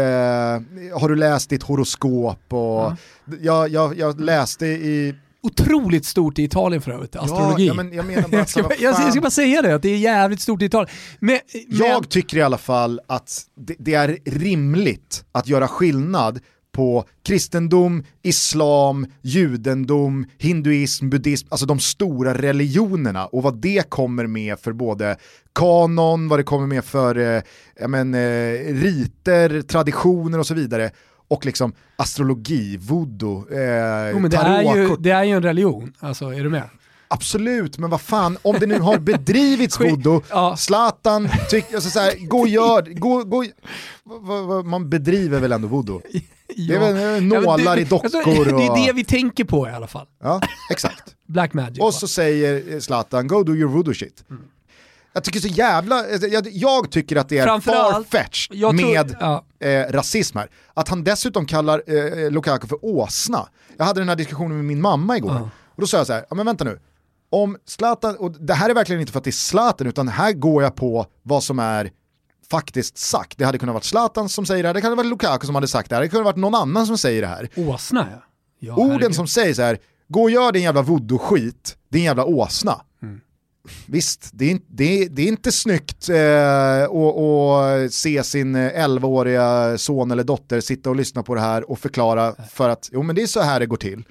har 0.98 1.09
du 1.09 1.16
läst 1.16 1.50
ditt 1.50 1.62
horoskop? 1.62 2.53
Och 2.53 2.59
ja. 2.59 2.96
jag, 3.40 3.68
jag, 3.68 3.98
jag 3.98 4.20
läste 4.20 4.66
i 4.66 5.14
otroligt 5.42 6.07
stort 6.07 6.38
i 6.38 6.42
Italien 6.42 6.82
för 6.82 6.90
övrigt, 6.90 7.16
astrologi. 7.16 7.66
Ja, 7.66 7.74
men 7.74 7.92
jag, 7.92 8.07
menar 8.07 8.28
bara, 8.28 8.36
jag, 8.36 8.48
ska, 8.48 8.61
jag, 8.61 8.80
jag, 8.80 9.11
ska 9.12 9.20
bara 9.20 9.30
säga 9.30 9.62
det, 9.62 9.74
att 9.74 9.82
det 9.82 9.88
är 9.88 9.96
jävligt 9.96 10.40
stort 10.40 10.62
i 10.62 10.64
Italien. 10.64 10.94
Men, 11.18 11.38
jag 11.68 12.09
tycker 12.09 12.36
i 12.36 12.42
alla 12.42 12.59
fall 12.59 13.00
att 13.07 13.42
det, 13.55 13.74
det, 13.78 13.94
är 13.94 14.18
rimligt 14.24 15.24
att 15.32 15.48
göra 15.48 15.68
skillnad 15.68 16.40
på 16.72 17.04
kristendom, 17.22 18.04
islam, 18.22 19.06
judendom, 19.22 20.26
hinduism, 20.38 21.10
buddhism, 21.10 21.46
alltså 21.50 21.66
de 21.66 21.78
stora 21.78 22.34
religionerna 22.34 23.26
och 23.26 23.42
vad 23.42 23.56
det 23.56 23.90
kommer 23.90 24.26
med 24.26 24.58
för 24.58 24.72
både 24.72 25.16
kanon, 25.54 26.28
vad 26.28 26.38
det 26.38 26.42
kommer 26.42 26.66
med 26.66 26.84
för 26.84 27.18
eh, 27.18 27.88
men, 27.88 28.14
eh, 28.14 28.74
riter, 28.74 29.62
traditioner 29.62 30.38
och 30.38 30.46
så 30.46 30.54
vidare 30.54 30.90
och 31.28 31.46
liksom 31.46 31.72
astrologi, 31.96 32.76
voodoo, 32.76 33.52
eh, 33.52 34.10
jo, 34.10 34.18
men 34.18 34.30
det, 34.30 34.36
är 34.36 34.76
ju, 34.76 34.96
det 34.96 35.10
är 35.10 35.24
ju 35.24 35.30
en 35.30 35.42
religion, 35.42 35.92
alltså 35.98 36.34
är 36.34 36.44
du 36.44 36.50
med? 36.50 36.68
Absolut, 37.08 37.78
men 37.78 37.90
vad 37.90 38.00
fan, 38.00 38.38
om 38.42 38.56
det 38.60 38.66
nu 38.66 38.78
har 38.78 38.98
bedrivits 38.98 39.80
voodoo, 39.80 40.22
ja. 40.30 40.56
Zlatan, 40.56 41.28
tyck, 41.50 41.74
alltså 41.74 41.90
så 41.90 42.00
här, 42.00 42.26
gå 42.26 42.38
och 42.38 42.48
gör, 42.48 42.82
gå, 42.82 43.24
gå, 43.24 43.44
man 44.62 44.90
bedriver 44.90 45.40
väl 45.40 45.52
ändå 45.52 45.68
voodoo? 45.68 46.02
Ja. 46.57 46.78
Det 46.78 46.86
är 46.86 46.92
väl 46.92 47.22
nålar 47.22 47.59
ja, 47.59 47.74
det, 47.74 47.80
i 47.80 47.84
dockor 47.84 48.05
alltså, 48.05 48.18
och... 48.18 48.46
Det 48.46 48.66
är 48.66 48.86
det 48.86 48.92
vi 48.92 49.05
tänker 49.05 49.44
på 49.44 49.68
i 49.68 49.70
alla 49.70 49.86
fall. 49.86 50.07
Ja, 50.22 50.40
exakt. 50.70 51.16
Black 51.26 51.53
magic. 51.53 51.80
Och 51.80 51.94
så 51.94 52.09
säger 52.09 52.80
Zlatan, 52.80 53.28
go 53.28 53.42
do 53.42 53.55
your 53.55 53.70
voodoo 53.70 53.94
shit. 53.94 54.24
Mm. 54.30 54.42
Jag 55.12 55.24
tycker 55.24 55.40
så 55.40 55.48
jävla, 55.48 55.96
alltså, 55.96 56.26
jag, 56.26 56.48
jag 56.53 56.90
tycker 56.90 57.16
att 57.16 57.28
det 57.28 57.38
är 57.38 57.61
farfetched 57.61 58.74
med 58.74 59.16
ja. 59.20 59.44
eh, 59.61 59.92
rasism 59.92 60.38
här. 60.38 60.48
Att 60.74 60.88
han 60.88 61.05
dessutom 61.05 61.46
kallar 61.46 61.82
eh, 61.86 62.30
Lukaku 62.30 62.66
för 62.66 62.84
åsna. 62.84 63.48
Jag 63.76 63.84
hade 63.84 64.00
den 64.00 64.09
här 64.09 64.16
diskussionen 64.16 64.57
med 64.57 64.64
min 64.64 64.80
mamma 64.80 65.16
igår. 65.16 65.32
Ja. 65.32 65.50
Och 65.74 65.80
då 65.80 65.86
sa 65.86 65.96
jag 65.96 66.07
så 66.07 66.12
här, 66.12 66.24
ja, 66.30 66.36
men 66.36 66.46
vänta 66.46 66.64
nu. 66.64 66.80
Om 67.30 67.57
Zlatan, 67.66 68.16
och 68.16 68.32
det 68.32 68.55
här 68.55 68.70
är 68.70 68.74
verkligen 68.74 69.00
inte 69.00 69.12
för 69.12 69.18
att 69.18 69.24
det 69.24 69.30
är 69.30 69.32
Zlatan, 69.32 69.86
utan 69.86 70.09
här 70.09 70.32
går 70.32 70.62
jag 70.62 70.74
på 70.74 71.07
vad 71.22 71.42
som 71.42 71.59
är 71.59 71.90
faktiskt 72.51 72.99
sagt. 72.99 73.38
Det 73.38 73.45
hade 73.45 73.59
kunnat 73.59 73.72
vara 73.72 73.82
Zlatan 73.82 74.28
som 74.28 74.47
säger 74.47 74.62
det 74.62 74.68
här, 74.68 74.74
det 74.74 74.80
kunde 74.80 74.97
varit 74.97 75.11
Lukaku 75.11 75.47
som 75.47 75.55
hade 75.55 75.68
sagt 75.68 75.90
det 75.90 75.97
här, 75.97 76.03
det 76.03 76.09
kunde 76.09 76.24
varit 76.24 76.36
någon 76.36 76.55
annan 76.55 76.86
som 76.86 76.99
säger 76.99 77.22
det 77.22 77.28
här. 77.28 77.49
Åsna 77.57 78.07
ja. 78.12 78.22
ja 78.59 78.72
Orden 78.72 78.90
herregud. 78.90 79.14
som 79.14 79.26
säger 79.26 79.55
så 79.55 79.62
här, 79.62 79.78
gå 80.09 80.22
och 80.22 80.30
gör 80.30 80.53
din 80.53 80.62
jävla 80.62 80.82
voodoo-skit, 80.82 81.76
din 81.88 82.05
jävla 82.05 82.24
åsna. 82.24 82.80
Mm. 83.03 83.20
Visst, 83.86 84.30
det 84.32 84.53
är, 84.53 84.61
det, 84.68 85.09
det 85.09 85.22
är 85.22 85.28
inte 85.28 85.53
snyggt 85.53 86.09
eh, 86.09 86.84
att 86.84 87.93
se 87.93 88.22
sin 88.22 88.57
11-åriga 88.57 89.78
son 89.78 90.11
eller 90.11 90.24
dotter 90.24 90.61
sitta 90.61 90.90
och 90.90 90.97
lyssna 90.97 91.22
på 91.22 91.34
det 91.34 91.40
här 91.40 91.70
och 91.70 91.78
förklara 91.78 92.34
för 92.51 92.68
att 92.68 92.88
jo 92.93 93.03
men 93.03 93.16
det 93.16 93.22
är 93.22 93.26
så 93.26 93.40
här 93.40 93.61
det 93.61 93.66
går 93.66 93.76
till. 93.76 94.05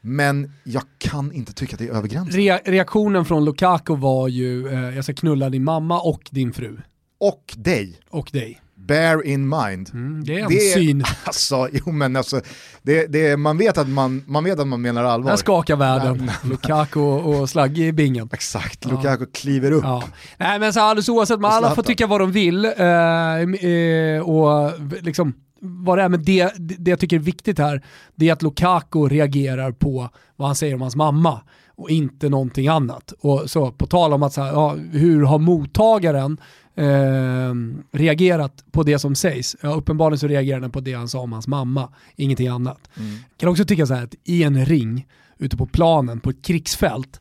Men 0.00 0.52
jag 0.64 0.82
kan 0.98 1.32
inte 1.32 1.52
tycka 1.52 1.74
att 1.74 1.78
det 1.78 1.88
är 1.88 1.92
över 1.92 2.08
gränsen. 2.08 2.40
Re 2.40 2.60
reaktionen 2.64 3.24
från 3.24 3.44
Lukaku 3.44 3.96
var 3.96 4.28
ju, 4.28 4.68
eh, 4.68 4.96
jag 4.96 5.04
ska 5.04 5.14
knulla 5.14 5.50
din 5.50 5.64
mamma 5.64 6.00
och 6.00 6.28
din 6.30 6.52
fru. 6.52 6.78
Och 7.18 7.54
dig. 7.56 8.00
Och 8.10 8.30
dig. 8.32 8.60
Bear 8.74 9.26
in 9.26 9.48
mind. 9.48 9.90
Mm, 9.94 10.24
det 10.24 10.40
är 10.40 10.42
en 10.42 10.48
det, 10.48 10.74
syn. 10.74 11.04
Alltså, 11.24 11.68
jo, 11.72 11.92
men 11.92 12.16
alltså, 12.16 12.40
det, 12.82 13.06
det, 13.06 13.36
man, 13.36 13.58
vet 13.58 13.78
att 13.78 13.88
man, 13.88 14.24
man 14.26 14.44
vet 14.44 14.58
att 14.58 14.66
man 14.66 14.82
menar 14.82 15.04
allvar. 15.04 15.30
Här 15.30 15.36
skakar 15.36 15.76
världen. 15.76 16.30
Lukaku 16.44 17.00
och 17.00 17.50
Slagge 17.50 17.84
i 17.84 17.92
bingen. 17.92 18.28
Exakt, 18.32 18.84
Lukaku 18.84 19.24
ja. 19.24 19.30
kliver 19.32 19.72
upp. 19.72 19.84
Ja. 19.84 20.02
Nej 20.36 20.58
men 20.58 20.72
så 20.72 20.80
alldeles 20.80 21.08
oavsett, 21.08 21.40
man 21.40 21.52
alla 21.52 21.74
får 21.74 21.82
tycka 21.82 22.06
vad 22.06 22.20
de 22.20 22.32
vill. 22.32 22.64
Eh, 22.64 23.70
eh, 23.70 24.20
och 24.20 24.72
liksom 25.02 25.34
vad 25.60 25.98
det 25.98 26.02
är, 26.02 26.08
men 26.08 26.22
det, 26.22 26.52
det 26.58 26.90
jag 26.90 27.00
tycker 27.00 27.16
är 27.16 27.20
viktigt 27.20 27.58
här, 27.58 27.82
det 28.14 28.28
är 28.28 28.32
att 28.32 28.42
Lukaku 28.42 29.08
reagerar 29.08 29.72
på 29.72 30.08
vad 30.36 30.48
han 30.48 30.54
säger 30.54 30.74
om 30.74 30.82
hans 30.82 30.96
mamma 30.96 31.40
och 31.76 31.90
inte 31.90 32.28
någonting 32.28 32.68
annat. 32.68 33.12
Och 33.20 33.50
så 33.50 33.72
på 33.72 33.86
tal 33.86 34.12
om 34.12 34.22
att 34.22 34.32
så 34.32 34.42
här, 34.42 34.52
ja, 34.52 34.76
hur 34.92 35.22
har 35.22 35.38
mottagaren 35.38 36.38
eh, 36.76 37.54
reagerat 37.92 38.64
på 38.70 38.82
det 38.82 38.98
som 38.98 39.14
sägs? 39.14 39.56
Ja, 39.62 39.74
uppenbarligen 39.74 40.18
så 40.18 40.28
reagerar 40.28 40.60
den 40.60 40.70
på 40.70 40.80
det 40.80 40.92
han 40.92 41.08
sa 41.08 41.20
om 41.20 41.32
hans 41.32 41.48
mamma, 41.48 41.92
ingenting 42.16 42.48
annat. 42.48 42.88
Mm. 42.96 43.10
Jag 43.12 43.38
kan 43.38 43.48
också 43.48 43.64
tycka 43.64 43.86
så 43.86 43.94
här 43.94 44.04
att 44.04 44.14
i 44.24 44.42
en 44.42 44.64
ring 44.64 45.06
ute 45.38 45.56
på 45.56 45.66
planen, 45.66 46.20
på 46.20 46.30
ett 46.30 46.42
krigsfält, 46.42 47.20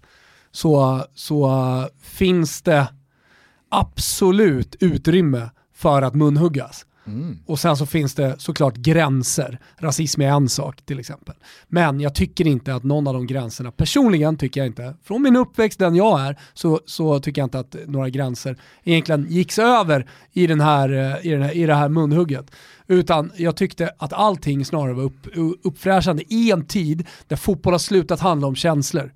så, 0.51 1.06
så 1.14 1.89
finns 2.01 2.62
det 2.62 2.88
absolut 3.70 4.76
utrymme 4.80 5.49
för 5.74 6.01
att 6.01 6.16
munhuggas. 6.16 6.86
Mm. 7.08 7.39
Och 7.45 7.60
sen 7.60 7.78
så 7.78 7.86
finns 7.86 8.14
det 8.14 8.36
såklart 8.38 8.76
gränser. 8.76 9.60
Rasism 9.78 10.22
är 10.22 10.28
en 10.28 10.49
sak 10.49 10.82
till 10.82 10.99
exempel. 10.99 11.36
Men 11.68 11.99
jag 11.99 12.16
tycker 12.16 12.47
inte 12.47 12.76
att 12.76 12.84
någon 12.84 13.08
av 13.08 13.14
de 13.14 13.28
gränserna, 13.28 13.72
personligen 13.72 14.38
tycker 14.38 14.60
jag 14.62 14.68
inte, 14.68 14.95
från 15.03 15.22
min 15.22 15.36
uppväxt, 15.36 15.80
den 15.80 15.95
jag 15.95 16.22
är, 16.22 16.39
så, 16.53 16.80
så 16.86 17.20
tycker 17.20 17.41
jag 17.41 17.45
inte 17.45 17.60
att 17.60 17.76
några 17.88 18.10
gränser 18.10 18.58
egentligen 18.84 19.28
gicks 19.30 19.60
över 19.60 20.10
i, 20.34 20.47
den 20.47 20.62
här, 20.62 20.89
eh, 20.89 21.26
i, 21.26 21.32
den 21.32 21.41
här, 21.41 21.51
i 21.51 21.66
det 21.66 21.76
här 21.76 21.89
munhugget. 21.89 22.51
Utan 22.88 23.32
jag 23.36 23.56
tyckte 23.56 23.91
att 23.97 24.14
allting 24.14 24.66
snarare 24.66 24.93
var 24.93 25.03
upp, 25.03 25.28
uppfräschande 25.64 26.24
i 26.28 26.51
en 26.51 26.66
tid 26.66 27.08
där 27.28 27.36
fotboll 27.36 27.74
har 27.74 27.80
slutat 27.80 28.20
handla 28.20 28.47
om 28.47 28.56
känslor 28.56 29.12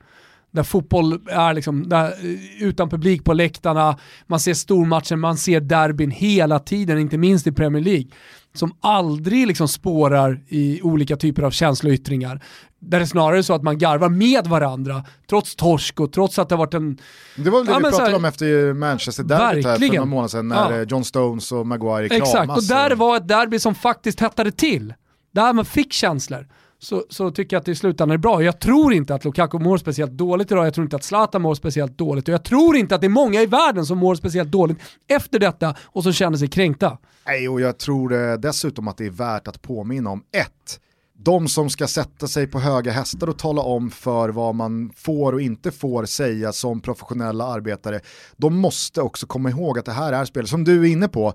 där 0.51 0.63
fotboll 0.63 1.19
är 1.29 1.53
liksom, 1.53 1.89
där, 1.89 2.05
eh, 2.05 2.63
utan 2.63 2.89
publik 2.89 3.23
på 3.23 3.33
läktarna, 3.33 3.97
man 4.27 4.39
ser 4.39 4.53
stormatcher, 4.53 5.15
man 5.15 5.37
ser 5.37 5.59
derbyn 5.59 6.11
hela 6.11 6.59
tiden, 6.59 6.99
inte 6.99 7.17
minst 7.17 7.47
i 7.47 7.51
Premier 7.51 7.83
League, 7.83 8.07
som 8.53 8.75
aldrig 8.81 9.47
liksom 9.47 9.67
spårar 9.67 10.41
i 10.47 10.81
olika 10.81 11.15
typer 11.15 11.43
av 11.43 11.51
känsloyttringar. 11.51 12.43
Där 12.81 12.99
det 12.99 13.07
snarare 13.07 13.37
är 13.37 13.41
så 13.41 13.53
att 13.53 13.63
man 13.63 13.77
garvar 13.77 14.09
med 14.09 14.47
varandra, 14.47 15.03
trots 15.29 15.55
torsk 15.55 15.99
och 15.99 16.13
trots 16.13 16.39
att 16.39 16.49
det 16.49 16.55
har 16.55 16.59
varit 16.65 16.73
en... 16.73 16.97
Det 17.35 17.49
var 17.49 17.59
väl 17.59 17.65
det 17.65 17.71
ja, 17.71 17.77
vi 17.77 17.83
pratade 17.83 18.09
här, 18.09 18.15
om 18.15 18.25
efter 18.25 18.73
Manchester-derbyt 18.73 19.65
här 19.65 19.77
för 19.77 19.87
några 19.87 20.05
månader 20.05 20.29
sedan 20.29 20.47
när 20.47 20.77
ja. 20.77 20.85
John 20.89 21.03
Stones 21.03 21.51
och 21.51 21.67
Maguire 21.67 22.09
kramas. 22.09 22.29
Exakt, 22.29 22.57
och 22.57 22.63
där 22.63 22.95
var 22.95 23.17
ett 23.17 23.27
derby 23.27 23.59
som 23.59 23.75
faktiskt 23.75 24.19
hettade 24.19 24.51
till. 24.51 24.93
Där 25.31 25.53
man 25.53 25.65
fick 25.65 25.93
känslor 25.93 26.47
så, 26.79 27.03
så 27.09 27.31
tycker 27.31 27.55
jag 27.55 27.59
att 27.59 27.65
det 27.65 27.71
i 27.71 27.75
slutändan 27.75 28.13
är 28.13 28.17
bra. 28.17 28.43
Jag 28.43 28.59
tror 28.59 28.93
inte 28.93 29.15
att 29.15 29.25
Lukaku 29.25 29.59
mår 29.59 29.77
speciellt 29.77 30.11
dåligt 30.11 30.51
idag, 30.51 30.65
jag 30.65 30.73
tror 30.73 30.85
inte 30.85 30.95
att 30.95 31.03
Zlatan 31.03 31.41
mår 31.41 31.55
speciellt 31.55 31.97
dåligt 31.97 32.27
och 32.27 32.33
jag 32.33 32.43
tror 32.43 32.75
inte 32.75 32.95
att 32.95 33.01
det 33.01 33.07
är 33.07 33.09
många 33.09 33.41
i 33.41 33.45
världen 33.45 33.85
som 33.85 33.97
mår 33.97 34.15
speciellt 34.15 34.51
dåligt 34.51 34.77
efter 35.07 35.39
detta 35.39 35.75
och 35.85 36.03
som 36.03 36.13
känner 36.13 36.37
sig 36.37 36.47
kränkta. 36.47 36.97
Nej, 37.25 37.49
och 37.49 37.61
jag 37.61 37.77
tror 37.77 38.13
eh, 38.13 38.33
dessutom 38.33 38.87
att 38.87 38.97
det 38.97 39.05
är 39.05 39.09
värt 39.09 39.47
att 39.47 39.61
påminna 39.61 40.09
om 40.09 40.23
ett, 40.31 40.79
de 41.17 41.47
som 41.47 41.69
ska 41.69 41.87
sätta 41.87 42.27
sig 42.27 42.47
på 42.47 42.59
höga 42.59 42.91
hästar 42.91 43.29
och 43.29 43.37
tala 43.37 43.61
om 43.61 43.91
för 43.91 44.29
vad 44.29 44.55
man 44.55 44.91
får 44.95 45.33
och 45.33 45.41
inte 45.41 45.71
får 45.71 46.05
säga 46.05 46.51
som 46.51 46.81
professionella 46.81 47.45
arbetare, 47.45 47.99
de 48.37 48.57
måste 48.57 49.01
också 49.01 49.27
komma 49.27 49.49
ihåg 49.49 49.79
att 49.79 49.85
det 49.85 49.91
här 49.91 50.13
är 50.13 50.25
spel, 50.25 50.47
som 50.47 50.63
du 50.63 50.81
är 50.81 50.91
inne 50.91 51.07
på, 51.07 51.33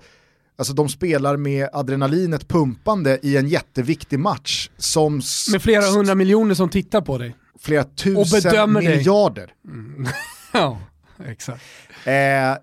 Alltså 0.57 0.75
de 0.75 0.89
spelar 0.89 1.37
med 1.37 1.69
adrenalinet 1.73 2.49
pumpande 2.49 3.19
i 3.23 3.37
en 3.37 3.49
jätteviktig 3.49 4.19
match. 4.19 4.71
Som 4.77 5.21
med 5.53 5.63
flera 5.63 5.87
hundra 5.87 6.15
miljoner 6.15 6.55
som 6.55 6.69
tittar 6.69 7.01
på 7.01 7.19
dig. 7.19 7.37
Flera 7.61 7.85
tusen 7.85 8.73
miljarder. 8.73 9.53
Mm. 9.69 10.07
ja, 10.53 10.79
exakt. 11.27 11.63
Eh, 12.05 12.57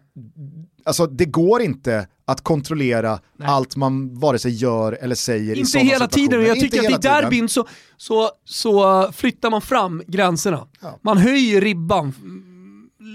alltså 0.85 1.07
det 1.07 1.25
går 1.25 1.61
inte 1.61 2.07
att 2.25 2.41
kontrollera 2.41 3.19
Nej. 3.37 3.47
allt 3.47 3.75
man 3.75 4.19
vare 4.19 4.39
sig 4.39 4.51
gör 4.51 4.97
eller 5.01 5.15
säger 5.15 5.55
i 5.55 5.59
Inte 5.59 5.71
sådana 5.71 5.89
hela 5.89 6.07
tiden, 6.07 6.45
jag 6.45 6.59
tycker 6.59 6.79
att 6.79 6.83
i 6.83 6.87
tiden. 6.87 7.01
derbyn 7.01 7.49
så, 7.49 7.67
så, 7.97 8.29
så 8.45 9.07
flyttar 9.11 9.49
man 9.49 9.61
fram 9.61 10.03
gränserna. 10.07 10.67
Ja. 10.81 10.99
Man 11.01 11.17
höjer 11.17 11.61
ribban 11.61 12.13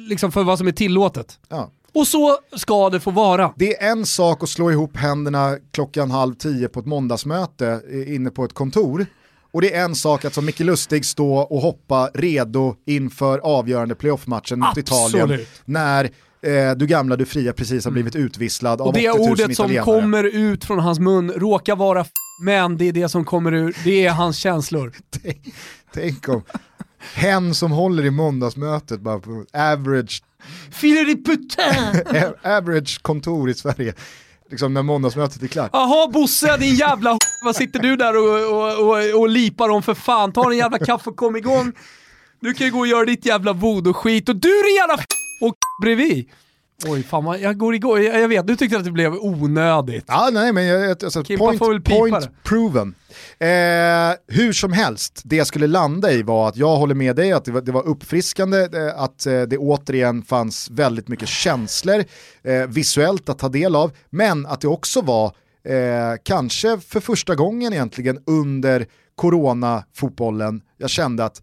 liksom 0.09 0.33
för 0.33 0.43
vad 0.43 0.59
som 0.59 0.69
är 0.69 0.73
tillåtet. 0.73 1.39
Ja. 1.49 1.71
Och 2.01 2.07
så 2.07 2.39
ska 2.57 2.91
det 2.91 3.01
få 3.01 3.11
vara. 3.11 3.53
Det 3.57 3.83
är 3.83 3.91
en 3.93 4.07
sak 4.07 4.43
att 4.43 4.49
slå 4.49 4.71
ihop 4.71 4.97
händerna 4.97 5.57
klockan 5.73 6.11
halv 6.11 6.35
tio 6.35 6.69
på 6.69 6.81
ett 6.81 6.87
måndagsmöte 6.87 7.81
eh, 7.93 8.15
inne 8.15 8.31
på 8.31 8.45
ett 8.45 8.53
kontor. 8.55 9.07
Och 9.53 9.61
det 9.63 9.75
är 9.75 9.85
en 9.85 9.95
sak 9.95 10.25
att 10.25 10.35
som 10.35 10.45
Micke 10.47 10.61
Lustig 10.61 11.05
stå 11.07 11.37
och 11.39 11.61
hoppa 11.61 12.11
redo 12.15 12.75
inför 12.87 13.39
avgörande 13.39 13.95
playoff-matchen 13.95 14.59
mot. 14.59 14.77
Italien. 14.77 15.41
När 15.65 16.05
eh, 16.43 16.77
du 16.77 16.87
gamla, 16.87 17.17
du 17.17 17.25
fria 17.27 17.53
precis 17.53 17.85
har 17.85 17.93
blivit 17.93 18.17
utvisslad 18.17 18.81
av 18.81 18.87
Och 18.87 18.93
det 18.93 19.11
80 19.11 19.19
000 19.23 19.31
ordet 19.31 19.45
som 19.45 19.51
italienare. 19.53 19.85
kommer 19.85 20.25
ut 20.25 20.65
från 20.65 20.79
hans 20.79 20.99
mun 20.99 21.31
råkar 21.33 21.77
vara 21.77 22.01
f- 22.01 22.09
men 22.43 22.77
det 22.79 22.85
är 22.89 22.93
det 22.93 23.09
som 23.09 23.25
kommer 23.25 23.55
ur, 23.55 23.77
det 23.85 24.07
är 24.07 24.11
hans 24.11 24.37
känslor. 24.39 24.93
Tänk- 25.23 25.55
Tänk 25.95 26.29
om 26.29 26.43
hen 27.15 27.55
som 27.55 27.73
håller 27.73 28.05
i 28.05 28.11
måndagsmötet 28.11 29.01
bara 29.01 29.19
på 29.19 29.45
average, 29.55 30.23
Filer 30.71 31.11
i 31.11 31.25
putain! 31.25 32.03
average 32.57 33.03
kontor 33.03 33.51
i 33.51 33.55
Sverige. 33.55 33.95
Liksom 34.51 34.75
när 34.75 34.83
måndagsmötet 34.83 35.43
är 35.43 35.47
klart. 35.47 35.71
Jaha 35.73 36.09
Bosse 36.09 36.57
din 36.57 36.75
jävla 36.75 37.19
vad 37.45 37.57
sitter 37.57 37.79
du 37.79 37.97
där 37.97 38.17
och, 38.17 38.57
och, 38.57 38.89
och, 38.89 39.21
och 39.21 39.29
lipar 39.29 39.69
om 39.69 39.83
för 39.83 39.95
fan? 39.95 40.33
Ta 40.33 40.51
en 40.51 40.59
jävla 40.59 40.79
kaffe 40.79 41.11
och 41.11 41.17
kom 41.17 41.37
igång. 41.37 41.73
Du 42.41 42.55
kan 42.55 42.67
ju 42.67 42.73
gå 42.73 42.79
och 42.79 42.87
göra 42.87 43.05
ditt 43.05 43.27
jävla 43.27 43.53
voodoo-skit 43.53 44.29
och 44.29 44.37
du 44.37 44.49
din 44.49 44.77
jävla 44.77 44.99
och 45.41 45.57
bredvid. 45.83 46.31
Oj 46.85 47.03
fan 47.03 47.25
vad, 47.25 47.41
jag 47.41 47.59
går 47.59 47.75
igång, 47.75 48.03
jag, 48.03 48.21
jag 48.21 48.29
vet, 48.29 48.47
du 48.47 48.57
tyckte 48.57 48.79
att 48.79 48.85
det 48.85 48.91
blev 48.91 49.15
onödigt. 49.15 50.05
Ja, 50.09 50.31
nej 50.33 50.53
men 50.53 50.67
jag, 50.67 51.05
alltså, 51.05 51.25
point, 51.25 51.85
point 51.85 52.31
proven. 52.45 52.95
Eh, 53.39 53.49
hur 54.27 54.53
som 54.53 54.73
helst, 54.73 55.23
det 55.25 55.37
jag 55.37 55.47
skulle 55.47 55.67
landa 55.67 56.13
i 56.13 56.23
var 56.23 56.49
att 56.49 56.57
jag 56.57 56.77
håller 56.77 56.95
med 56.95 57.17
dig 57.17 57.33
att 57.33 57.45
det 57.45 57.53
var, 57.53 57.61
det 57.61 57.73
var 57.73 57.87
uppfriskande, 57.87 58.69
eh, 58.73 59.03
att 59.03 59.27
eh, 59.27 59.43
det 59.43 59.59
återigen 59.59 60.23
fanns 60.23 60.71
väldigt 60.71 61.09
mycket 61.09 61.29
känslor 61.29 62.05
eh, 62.43 62.67
visuellt 62.67 63.29
att 63.29 63.39
ta 63.39 63.49
del 63.49 63.77
av, 63.77 63.91
men 64.11 64.47
att 64.47 64.61
det 64.61 64.69
också 64.69 65.01
var 65.01 65.33
kanske 66.23 66.81
för 66.81 67.01
första 67.01 67.35
gången 67.35 67.73
egentligen 67.73 68.19
under 68.27 68.87
corona-fotbollen, 69.15 70.61
jag 70.77 70.91
kände 70.91 71.25
att 71.25 71.43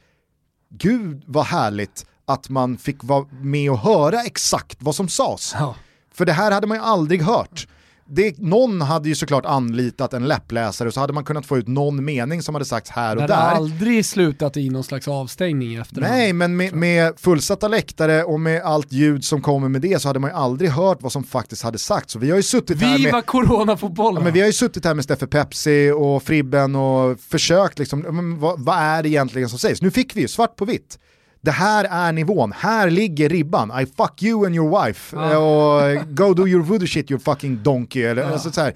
gud 0.69 1.23
vad 1.27 1.45
härligt 1.45 2.05
att 2.25 2.49
man 2.49 2.77
fick 2.77 3.03
vara 3.03 3.25
med 3.41 3.71
och 3.71 3.79
höra 3.79 4.21
exakt 4.21 4.77
vad 4.79 4.95
som 4.95 5.07
sades. 5.09 5.55
Ja. 5.59 5.75
För 6.13 6.25
det 6.25 6.33
här 6.33 6.51
hade 6.51 6.67
man 6.67 6.77
ju 6.77 6.83
aldrig 6.83 7.21
hört. 7.21 7.67
Det, 8.05 8.37
någon 8.37 8.81
hade 8.81 9.09
ju 9.09 9.15
såklart 9.15 9.45
anlitat 9.45 10.13
en 10.13 10.27
läppläsare 10.27 10.87
och 10.87 10.93
så 10.93 10.99
hade 10.99 11.13
man 11.13 11.23
kunnat 11.23 11.45
få 11.45 11.57
ut 11.57 11.67
någon 11.67 12.05
mening 12.05 12.41
som 12.41 12.55
hade 12.55 12.65
sagts 12.65 12.89
här 12.89 13.15
Det 13.15 13.23
och 13.23 13.29
hade 13.29 13.33
där. 13.33 13.55
aldrig 13.55 14.05
slutat 14.05 14.57
i 14.57 14.69
någon 14.69 14.83
slags 14.83 15.07
avstängning 15.07 15.75
efter 15.75 15.95
det. 16.01 16.07
Nej, 16.07 16.33
men 16.33 16.57
med, 16.57 16.73
med 16.73 17.13
fullsatta 17.19 17.67
läktare 17.67 18.23
och 18.23 18.39
med 18.39 18.61
allt 18.61 18.91
ljud 18.91 19.23
som 19.25 19.41
kommer 19.41 19.69
med 19.69 19.81
det 19.81 20.01
så 20.01 20.09
hade 20.09 20.19
man 20.19 20.29
ju 20.29 20.35
aldrig 20.35 20.69
hört 20.69 20.97
vad 21.01 21.11
som 21.11 21.23
faktiskt 21.23 21.63
hade 21.63 21.77
sagts. 21.77 22.13
Så 22.13 22.19
vi 22.19 22.29
har 22.29 22.37
ju 22.37 22.43
suttit 22.43 22.81
här 22.81 22.97
Viva 22.97 23.11
med 23.11 23.25
coronafotbollen! 23.25 24.21
Ja, 24.21 24.23
men 24.23 24.33
vi 24.33 24.39
har 24.39 24.47
ju 24.47 24.53
suttit 24.53 24.85
här 24.85 24.93
med 24.93 25.03
Steffe 25.03 25.27
Pepsi 25.27 25.91
och 25.91 26.23
Fribben 26.23 26.75
och 26.75 27.19
försökt 27.19 27.79
liksom, 27.79 28.37
vad, 28.39 28.59
vad 28.59 28.77
är 28.77 29.03
det 29.03 29.09
egentligen 29.09 29.49
som 29.49 29.59
sägs? 29.59 29.81
Nu 29.81 29.91
fick 29.91 30.15
vi 30.15 30.21
ju 30.21 30.27
svart 30.27 30.55
på 30.55 30.65
vitt. 30.65 30.99
Det 31.43 31.51
här 31.51 31.85
är 31.91 32.11
nivån, 32.11 32.51
här 32.57 32.89
ligger 32.89 33.29
ribban. 33.29 33.71
I 33.81 33.85
fuck 33.85 34.23
you 34.23 34.45
and 34.45 34.55
your 34.55 34.85
wife. 34.85 35.15
Ja. 35.15 35.31
Eh, 35.31 35.37
Och 36.01 36.07
go 36.15 36.33
do 36.33 36.47
your 36.47 36.63
voodoo 36.63 36.87
shit 36.87 37.11
you 37.11 37.19
fucking 37.19 37.63
donkey. 37.63 38.03
Eller, 38.03 38.23
alltså, 38.31 38.51
så 38.51 38.61
här. 38.61 38.73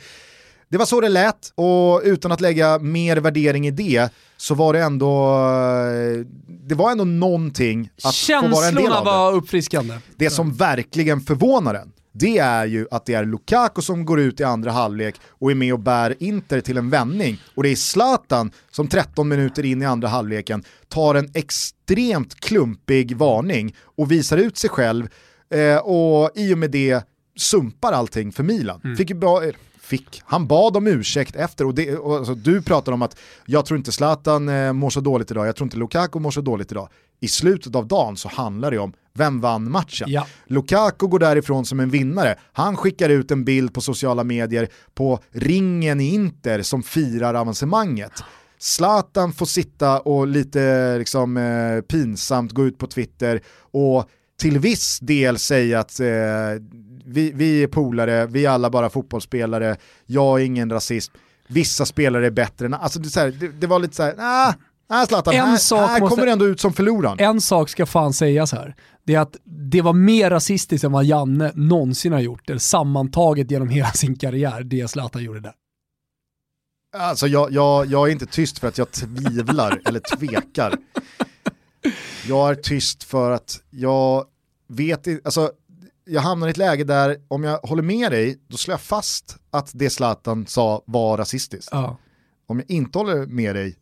Det 0.70 0.78
var 0.78 0.86
så 0.86 1.02
det 1.02 1.10
lät 1.10 1.52
och 1.56 2.02
utan 2.04 2.32
att 2.32 2.42
lägga 2.42 2.80
mer 2.80 3.18
värdering 3.18 3.68
i 3.68 3.72
det 3.72 4.10
så 4.38 4.56
var 4.56 4.74
det 4.74 4.80
ändå, 4.82 5.34
eh, 5.38 6.26
det 6.68 6.76
var 6.76 6.92
ändå 6.92 7.04
någonting 7.04 7.90
att 8.04 8.16
få 8.16 8.34
vara 8.34 8.68
en 8.68 8.76
del 8.76 8.84
Känslorna 8.84 8.96
av 8.98 9.06
det. 9.06 9.12
var 9.12 9.34
uppfriskande. 9.34 9.94
Det 10.16 10.30
som 10.30 10.54
verkligen 10.54 11.22
förvånar 11.22 11.74
en, 11.74 11.92
det 12.20 12.38
är 12.38 12.66
ju 12.66 12.88
att 12.92 13.06
det 13.06 13.14
är 13.14 13.26
Lukaku 13.26 13.82
som 13.82 14.06
går 14.06 14.20
ut 14.20 14.40
i 14.40 14.44
andra 14.44 14.72
halvlek 14.72 15.16
och 15.30 15.52
är 15.52 15.56
med 15.56 15.74
och 15.74 15.80
bär 15.80 16.16
Inter 16.20 16.62
till 16.62 16.78
en 16.78 16.90
vändning. 16.90 17.42
Och 17.56 17.64
det 17.64 17.70
är 17.70 17.76
Zlatan 17.76 18.52
som 18.72 18.88
13 18.88 19.28
minuter 19.28 19.66
in 19.66 19.82
i 19.82 19.86
andra 19.86 20.08
halvleken 20.08 20.64
tar 20.88 21.16
en 21.16 21.30
extremt 21.34 22.36
klumpig 22.40 23.18
varning 23.18 23.76
och 23.84 24.12
visar 24.12 24.38
ut 24.38 24.58
sig 24.58 24.70
själv 24.70 25.08
eh, 25.54 25.78
och 25.78 26.32
i 26.36 26.54
och 26.54 26.58
med 26.58 26.72
det 26.72 27.04
sumpar 27.38 27.92
allting 27.94 28.32
för 28.32 28.44
Milan. 28.44 28.96
Fick 28.98 29.10
ju 29.10 29.16
ba- 29.16 29.44
eh, 29.44 29.52
Fick. 29.82 30.22
Han 30.26 30.48
bad 30.48 30.78
om 30.78 30.88
ursäkt 30.88 31.36
efter 31.36 31.66
och, 31.66 31.76
det, 31.76 31.98
och 31.98 32.16
alltså, 32.16 32.36
du 32.36 32.62
pratar 32.62 32.92
om 32.92 33.02
att 33.02 33.18
jag 33.46 33.66
tror 33.66 33.78
inte 33.78 33.92
Zlatan 33.92 34.50
eh, 34.50 34.74
mår 34.74 34.90
så 34.90 35.00
dåligt 35.00 35.32
idag, 35.32 35.48
jag 35.48 35.56
tror 35.56 35.66
inte 35.66 35.78
Lukaku 35.78 36.20
mår 36.20 36.32
så 36.32 36.42
dåligt 36.42 36.72
idag. 36.72 36.90
I 37.20 37.28
slutet 37.28 37.76
av 37.76 37.88
dagen 37.88 38.18
så 38.18 38.30
handlar 38.30 38.72
det 38.72 38.78
om 38.78 38.94
vem 39.18 39.42
vann 39.42 39.72
matchen. 39.72 40.08
Ja. 40.12 40.28
Lukaku 40.46 41.08
går 41.08 41.20
därifrån 41.20 41.66
som 41.66 41.80
en 41.80 41.90
vinnare. 41.90 42.36
Han 42.54 42.78
skickar 42.78 43.10
ut 43.10 43.32
en 43.32 43.46
bild 43.46 43.74
på 43.74 43.82
sociala 43.82 44.24
medier 44.24 44.68
på 44.96 45.20
ringen 45.32 46.02
i 46.02 46.14
Inter 46.14 46.62
som 46.62 46.84
firar 46.84 47.34
avancemanget. 47.34 48.24
Zlatan 48.60 49.34
får 49.34 49.46
sitta 49.46 50.00
och 50.00 50.28
lite 50.28 50.96
liksom, 50.98 51.38
eh, 51.38 51.82
pinsamt 51.82 52.52
gå 52.52 52.66
ut 52.66 52.78
på 52.78 52.88
Twitter 52.88 53.42
och 53.72 54.10
till 54.40 54.60
viss 54.60 55.00
del 55.00 55.38
säga 55.40 55.80
att 55.80 56.00
eh, 56.00 56.08
vi, 57.06 57.32
vi 57.36 57.64
är 57.64 57.68
polare, 57.68 58.26
vi 58.26 58.46
är 58.46 58.50
alla 58.50 58.70
bara 58.70 58.90
fotbollsspelare, 58.90 59.76
jag 60.06 60.42
är 60.42 60.46
ingen 60.46 60.70
rasist, 60.70 61.12
vissa 61.48 61.86
spelare 61.86 62.26
är 62.26 62.32
bättre 62.32 62.66
än 62.66 62.74
alltså, 62.74 63.00
det, 63.00 63.10
så 63.10 63.20
här, 63.20 63.32
det, 63.32 63.48
det 63.48 63.68
var 63.68 63.80
lite 63.80 63.96
såhär, 63.96 64.16
ah, 64.20 64.54
ah, 64.90 65.06
Zlatan, 65.06 65.34
En 65.36 65.46
här, 65.48 65.58
sak 65.58 65.90
här 65.90 66.00
måste- 66.00 66.16
kommer 66.16 66.32
ändå 66.32 66.46
ut 66.46 66.60
som 66.60 66.74
förloraren. 66.74 67.20
En 67.20 67.42
sak 67.42 67.70
ska 67.70 67.86
fan 67.86 68.14
sägas 68.14 68.52
här. 68.52 68.76
Det 69.08 69.16
är 69.16 69.20
att 69.20 69.38
det 69.44 69.82
var 69.82 69.94
mer 69.94 70.30
rasistiskt 70.30 70.84
än 70.84 70.92
vad 70.92 71.06
Janne 71.06 71.52
någonsin 71.56 72.14
har 72.14 72.20
gjort. 72.20 72.50
Eller 72.50 72.60
sammantaget 72.60 73.52
genom 73.52 73.70
hela 73.70 73.92
sin 73.92 74.16
karriär, 74.16 74.64
det 74.64 74.88
Zlatan 74.88 75.24
gjorde 75.24 75.40
där. 75.40 75.54
Alltså 76.98 77.28
jag, 77.28 77.52
jag, 77.52 77.86
jag 77.86 78.08
är 78.08 78.12
inte 78.12 78.26
tyst 78.26 78.60
för 78.60 78.68
att 78.68 78.78
jag 78.78 78.92
tvivlar 78.92 79.82
eller 79.86 80.00
tvekar. 80.18 80.78
Jag 82.28 82.50
är 82.50 82.56
tyst 82.56 83.04
för 83.04 83.32
att 83.32 83.62
jag 83.70 84.26
vet 84.68 85.08
inte, 85.08 85.22
alltså 85.26 85.52
jag 86.06 86.22
hamnar 86.22 86.48
i 86.48 86.52
ett 86.52 86.58
läge 86.58 86.84
där 86.84 87.18
om 87.28 87.44
jag 87.44 87.58
håller 87.58 87.84
med 87.84 88.12
dig, 88.12 88.40
då 88.48 88.58
slår 88.58 88.74
jag 88.74 88.82
fast 88.82 89.38
att 89.52 89.72
det 89.74 89.90
Zlatan 89.90 90.48
sa 90.48 90.84
var 90.86 91.18
rasistiskt. 91.18 91.70
Ja. 91.72 91.98
Om 92.48 92.60
jag 92.60 92.72
inte 92.72 92.98
håller 92.98 93.26
med 93.26 93.56
dig, 93.56 93.78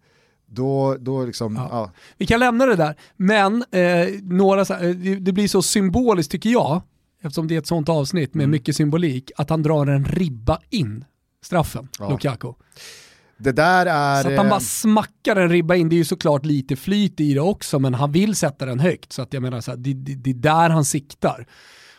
då, 0.48 0.96
då 1.00 1.26
liksom, 1.26 1.56
Ja. 1.56 1.68
ja. 1.72 1.92
Vi 2.18 2.26
kan 2.26 2.40
lämna 2.40 2.66
det 2.66 2.76
där, 2.76 2.96
men 3.18 3.64
eh, 3.72 4.08
några, 4.22 4.62
eh, 4.62 4.90
det- 4.96 5.32
blir 5.32 5.48
så 5.48 5.62
symboliskt 5.62 6.32
tycker 6.32 6.50
jag, 6.50 6.82
eftersom 7.22 7.48
det 7.48 7.56
är 7.56 7.60
ett 7.60 7.68
sånt 7.68 7.90
avsnitt 7.90 8.34
med 8.34 8.50
mycket 8.50 8.76
symbolik, 8.76 9.32
att 9.38 9.50
han 9.50 9.64
drar 9.64 9.88
en 9.88 10.06
ribba 10.06 10.60
in 10.70 11.06
straffen, 11.46 11.88
Ja. 12.00 12.10
Lukaku. 12.10 12.54
Det 13.38 13.52
där 13.52 13.86
är... 13.86 14.24
Så 14.24 14.30
att 14.30 14.38
han 14.38 14.46
eh, 14.46 14.50
bara 14.50 14.60
smackar 14.60 15.36
en 15.36 15.50
ribba 15.50 15.76
in, 15.76 15.90
det 15.90 15.96
är 15.96 15.98
ju 15.98 16.06
såklart 16.06 16.46
lite 16.46 16.76
flyt 16.76 17.20
i 17.20 17.34
det 17.34 17.40
också, 17.42 17.80
men 17.80 17.94
han 17.94 18.12
vill 18.12 18.36
sätta 18.36 18.66
den 18.66 18.80
högt. 18.80 19.12
Så 19.14 19.22
att 19.22 19.34
jag 19.34 19.44
menar, 19.44 19.62
så 19.62 19.72
här, 19.72 19.78
det, 19.78 19.94
det, 19.94 20.16
det 20.16 20.30
är 20.30 20.34
där 20.34 20.70
han 20.70 20.86
siktar. 20.86 21.48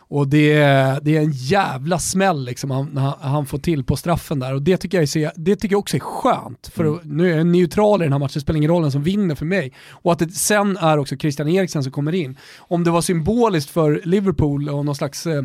Och 0.09 0.27
det, 0.27 0.53
det 1.01 1.17
är 1.17 1.21
en 1.21 1.31
jävla 1.31 1.99
smäll 1.99 2.45
liksom 2.45 2.71
han, 2.71 2.97
han, 2.97 3.13
han 3.19 3.45
får 3.45 3.57
till 3.57 3.83
på 3.83 3.95
straffen 3.95 4.39
där. 4.39 4.53
Och 4.53 4.61
det 4.61 4.77
tycker 4.77 4.97
jag, 4.97 5.23
är 5.23 5.31
det 5.35 5.55
tycker 5.55 5.73
jag 5.73 5.79
också 5.79 5.95
är 5.95 5.99
skönt. 5.99 6.71
För 6.73 6.95
att, 6.95 7.05
nu 7.05 7.31
är 7.31 7.37
jag 7.37 7.47
neutral 7.47 8.01
i 8.01 8.05
den 8.05 8.11
här 8.11 8.19
matchen, 8.19 8.31
det 8.33 8.41
spelar 8.41 8.57
ingen 8.57 8.71
roll 8.71 8.81
vem 8.81 8.91
som 8.91 9.03
vinner 9.03 9.35
för 9.35 9.45
mig. 9.45 9.73
Och 9.89 10.11
att 10.11 10.19
det 10.19 10.29
sen 10.29 10.77
är 10.77 10.97
också 10.97 11.17
Christian 11.17 11.47
Eriksen 11.47 11.83
som 11.83 11.91
kommer 11.91 12.15
in. 12.15 12.37
Om 12.57 12.83
det 12.83 12.91
var 12.91 13.01
symboliskt 13.01 13.69
för 13.69 14.01
Liverpool 14.03 14.69
och 14.69 14.85
någon 14.85 14.95
slags 14.95 15.27
eh, 15.27 15.43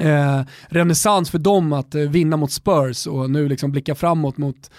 eh, 0.00 0.42
renässans 0.68 1.30
för 1.30 1.38
dem 1.38 1.72
att 1.72 1.94
eh, 1.94 2.02
vinna 2.02 2.36
mot 2.36 2.52
Spurs 2.52 3.06
och 3.06 3.30
nu 3.30 3.48
liksom 3.48 3.72
blicka 3.72 3.94
framåt 3.94 4.36
mot 4.36 4.70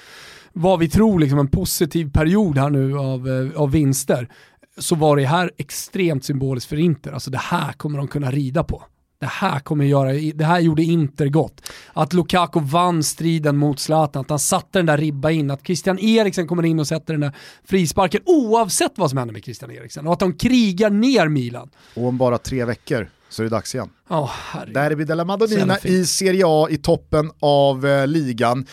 vad 0.54 0.80
vi 0.80 0.90
tror 0.90 1.20
liksom 1.20 1.40
en 1.40 1.48
positiv 1.48 2.12
period 2.12 2.58
här 2.58 2.70
nu 2.70 2.98
av, 2.98 3.28
eh, 3.30 3.62
av 3.62 3.72
vinster, 3.72 4.30
så 4.78 4.96
var 4.96 5.18
det 5.18 5.26
här 5.26 5.52
extremt 5.58 6.26
symboliskt 6.26 6.70
för 6.70 6.80
Inter. 6.80 7.12
Alltså 7.12 7.32
det 7.32 7.38
här 7.38 7.74
kommer 7.74 7.98
de 7.98 8.08
kunna 8.08 8.32
rida 8.32 8.64
på. 8.64 8.84
Det 9.20 9.26
här, 9.26 9.60
kommer 9.60 9.86
göra, 9.86 10.14
det 10.36 10.46
här 10.46 10.60
gjorde 10.60 10.84
Inter 10.84 11.28
gott. 11.28 11.62
Att 11.94 12.14
Lukaku 12.14 12.60
vann 12.60 13.04
striden 13.04 13.58
mot 13.58 13.80
Zlatan, 13.80 14.22
att 14.22 14.30
han 14.30 14.40
satte 14.40 14.80
den 14.80 14.86
där 14.86 14.98
ribba 14.98 15.32
in, 15.32 15.52
att 15.52 15.66
Christian 15.66 16.00
Eriksen 16.00 16.48
kommer 16.48 16.66
in 16.66 16.80
och 16.80 16.88
sätter 16.88 17.14
den 17.14 17.22
där 17.22 17.32
frisparken 17.66 18.22
oavsett 18.26 18.92
vad 18.96 19.10
som 19.10 19.18
händer 19.18 19.34
med 19.34 19.44
Christian 19.44 19.72
Eriksen. 19.72 20.08
Och 20.08 20.14
att 20.14 20.20
de 20.20 20.34
krigar 20.34 20.90
ner 20.90 21.28
Milan. 21.28 21.70
Och 21.96 22.06
om 22.06 22.18
bara 22.18 22.38
tre 22.38 22.66
veckor 22.66 23.10
så 23.30 23.42
är 23.42 23.44
det 23.44 23.50
dags 23.50 23.76
igen. 23.76 23.90
Herregud. 24.10 24.74
Derby 24.74 25.04
della 25.04 25.26
Madonnina 25.26 25.78
i 25.84 26.06
Serie 26.06 26.44
A 26.48 26.68
i 26.70 26.78
toppen 26.78 27.32
av 27.40 27.86
eh, 27.86 28.08
ligan. 28.08 28.66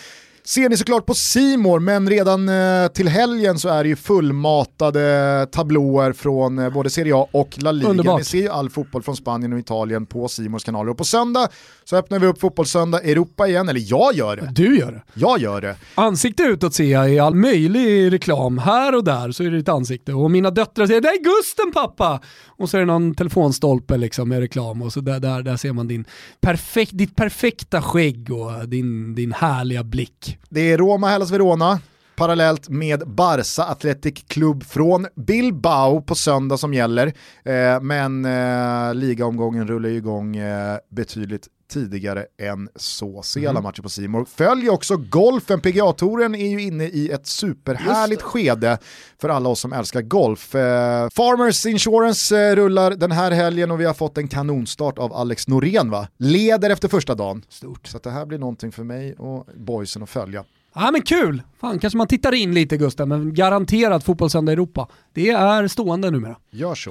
Ser 0.47 0.69
ni 0.69 0.77
såklart 0.77 1.07
på 1.07 1.15
Simor 1.15 1.81
men 1.81 2.11
redan 2.11 2.49
eh, 2.49 2.89
till 2.89 3.09
helgen 3.09 3.59
så 3.59 3.69
är 3.69 3.83
det 3.83 3.89
ju 3.89 3.97
fullmatade 3.97 5.47
tablåer 5.53 6.13
från 6.13 6.59
eh, 6.59 6.71
både 6.71 6.91
Serie 6.91 7.17
A 7.17 7.29
och 7.33 7.63
La 7.63 7.73
Liga. 7.73 7.91
Underbart. 7.91 8.19
Ni 8.19 8.25
ser 8.25 8.39
ju 8.39 8.49
all 8.49 8.71
fotboll 8.71 9.03
från 9.03 9.17
Spanien 9.17 9.53
och 9.53 9.59
Italien 9.59 10.07
på 10.07 10.29
Simors 10.29 10.65
kanaler. 10.65 10.91
Och 10.91 10.99
på 10.99 11.05
söndag 11.05 11.49
så 11.85 11.97
öppnar 11.97 12.19
vi 12.19 12.27
upp 12.27 12.41
Fotbollssöndag 12.41 13.01
Europa 13.01 13.49
igen, 13.49 13.69
eller 13.69 13.83
jag 13.85 14.15
gör 14.15 14.37
det. 14.37 14.51
Du 14.53 14.79
gör 14.79 14.93
det. 14.93 15.03
Jag 15.15 15.39
gör 15.39 15.61
det. 15.61 15.77
Ansikte 15.95 16.43
utåt 16.43 16.75
ser 16.75 16.93
jag 16.93 17.13
i 17.13 17.19
all 17.19 17.35
möjlig 17.35 18.13
reklam. 18.13 18.59
Här 18.59 18.95
och 18.95 19.05
där 19.05 19.33
så 19.33 19.43
är 19.43 19.51
det 19.51 19.57
ditt 19.57 19.69
ansikte. 19.69 20.13
Och 20.13 20.31
mina 20.31 20.51
döttrar 20.51 20.87
säger 20.87 21.01
“Det 21.01 21.09
är 21.09 21.25
Gusten 21.25 21.73
pappa!” 21.73 22.21
Och 22.59 22.71
så 22.71 22.77
är 22.77 22.81
det 22.81 22.87
någon 22.87 23.15
telefonstolpe 23.15 23.97
liksom 23.97 24.29
med 24.29 24.41
reklam 24.41 24.83
och 24.83 24.93
så 24.93 25.01
där, 25.01 25.21
där, 25.21 25.43
där 25.43 25.57
ser 25.57 25.73
man 25.73 25.89
din 25.89 26.05
perfekt, 26.41 26.91
ditt 26.95 27.17
perfekta 27.17 27.83
skägg 27.83 28.31
och 28.33 28.69
din, 28.69 29.15
din 29.15 29.33
härliga 29.33 29.85
blick. 29.85 30.36
Det 30.49 30.73
är 30.73 30.79
Roma, 30.79 31.09
Hellas 31.09 31.31
Verona, 31.31 31.81
parallellt 32.17 32.69
med 32.69 33.03
Barça 33.07 33.63
Athletic 33.63 34.25
Club 34.29 34.65
från 34.65 35.07
Bilbao 35.15 36.01
på 36.01 36.15
söndag 36.15 36.57
som 36.57 36.75
gäller. 36.75 37.07
Eh, 37.45 37.81
men 37.81 38.25
eh, 38.25 38.95
ligaomgången 38.95 39.69
rullar 39.69 39.89
ju 39.89 39.97
igång 39.97 40.37
eh, 40.37 40.79
betydligt 40.91 41.49
tidigare 41.69 42.27
än 42.39 42.69
så. 42.77 43.23
Se 43.23 43.47
alla 43.47 43.61
matcher 43.61 43.83
på 43.83 43.89
Simor. 43.89 44.25
Följ 44.25 44.71
också 44.71 44.97
golfen, 44.97 45.61
PGA-touren 45.61 46.35
är 46.35 46.49
ju 46.49 46.63
inne 46.63 46.85
i 46.85 47.11
ett 47.11 47.27
superhärligt 47.27 48.23
skede 48.23 48.79
för 49.21 49.29
alla 49.29 49.49
oss 49.49 49.61
som 49.61 49.73
älskar 49.73 50.03
golf. 50.03 50.55
Eh, 50.55 51.09
Farmers 51.15 51.67
Insurance 51.67 52.39
eh, 52.39 52.57
rullar 52.57 52.91
den 52.91 53.13
här 53.13 53.31
helgen 53.31 53.71
och 53.71 53.81
vi 53.81 53.85
har 53.85 53.95
fått 53.95 54.19
en 54.19 54.29
kanonstart 54.29 54.99
av 54.99 55.13
Alex 55.13 55.49
Norén 55.49 55.91
va? 55.91 56.09
Leder 56.17 56.71
efter 56.71 56.89
första 56.89 57.15
dagen. 57.15 57.45
Stort. 57.49 57.87
Så 57.87 57.97
att 57.97 58.03
det 58.03 58.11
här 58.11 58.27
blir 58.27 58.39
någonting 58.39 58.73
för 58.73 58.85
mig 58.85 59.15
och 59.15 59.47
boysen 59.55 60.03
att 60.03 60.11
följa. 60.11 60.45
Ja 60.79 60.91
men 60.91 61.03
kul! 61.03 61.43
Fan 61.61 61.79
kanske 61.79 61.97
man 61.97 62.07
tittar 62.07 62.35
in 62.35 62.55
lite 62.55 62.77
Gusten, 62.77 63.09
men 63.09 63.35
garanterat 63.35 64.05
Fotbollssöndag 64.05 64.53
Europa. 64.53 64.89
Det 65.13 65.29
är 65.31 65.69
stående 65.69 66.11
numera. 66.11 66.37
Gör 66.51 66.75
så. 66.75 66.91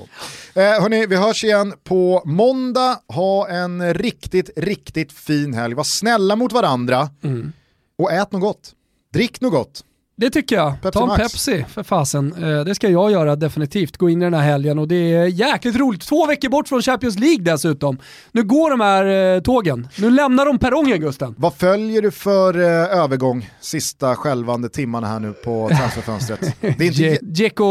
Eh, 0.55 0.63
hörni, 0.63 1.05
vi 1.05 1.15
hörs 1.15 1.43
igen 1.43 1.73
på 1.83 2.21
måndag. 2.25 2.99
Ha 3.07 3.49
en 3.49 3.93
riktigt, 3.93 4.49
riktigt 4.55 5.11
fin 5.11 5.53
helg. 5.53 5.73
Var 5.73 5.83
snälla 5.83 6.35
mot 6.35 6.53
varandra 6.53 7.09
och 7.97 8.11
ät 8.11 8.31
något 8.31 8.41
gott. 8.41 8.73
Drick 9.13 9.41
något 9.41 9.51
gott. 9.51 9.83
Det 10.17 10.29
tycker 10.29 10.55
jag. 10.55 10.81
Pepsi 10.81 10.91
Ta 10.91 11.01
en 11.01 11.07
Max. 11.07 11.21
Pepsi 11.21 11.65
för 11.69 11.83
fasen. 11.83 12.33
Eh, 12.43 12.63
Det 12.65 12.75
ska 12.75 12.89
jag 12.89 13.11
göra 13.11 13.35
definitivt. 13.35 13.97
Gå 13.97 14.09
in 14.09 14.21
i 14.21 14.25
den 14.25 14.33
här 14.33 14.41
helgen 14.41 14.79
och 14.79 14.87
det 14.87 14.95
är 15.13 15.25
jäkligt 15.25 15.75
roligt. 15.75 16.01
Två 16.01 16.25
veckor 16.25 16.49
bort 16.49 16.67
från 16.67 16.81
Champions 16.81 17.19
League 17.19 17.43
dessutom. 17.43 17.97
Nu 18.31 18.43
går 18.43 18.69
de 18.69 18.79
här 18.79 19.35
eh, 19.35 19.41
tågen. 19.41 19.87
Nu 19.97 20.09
lämnar 20.09 20.45
de 20.45 20.59
perrongen 20.59 20.99
Gusten. 20.99 21.35
Vad 21.37 21.53
följer 21.53 22.01
du 22.01 22.11
för 22.11 22.59
eh, 22.59 22.99
övergång 23.03 23.49
sista 23.61 24.15
skälvande 24.15 24.69
timmarna 24.69 25.07
här 25.07 25.19
nu 25.19 25.33
på 25.33 25.69
transferfönstret? 25.69 26.55
Det 26.61 26.67
är 26.87 27.01
inte 27.11 27.25
Dzeko 27.25 27.65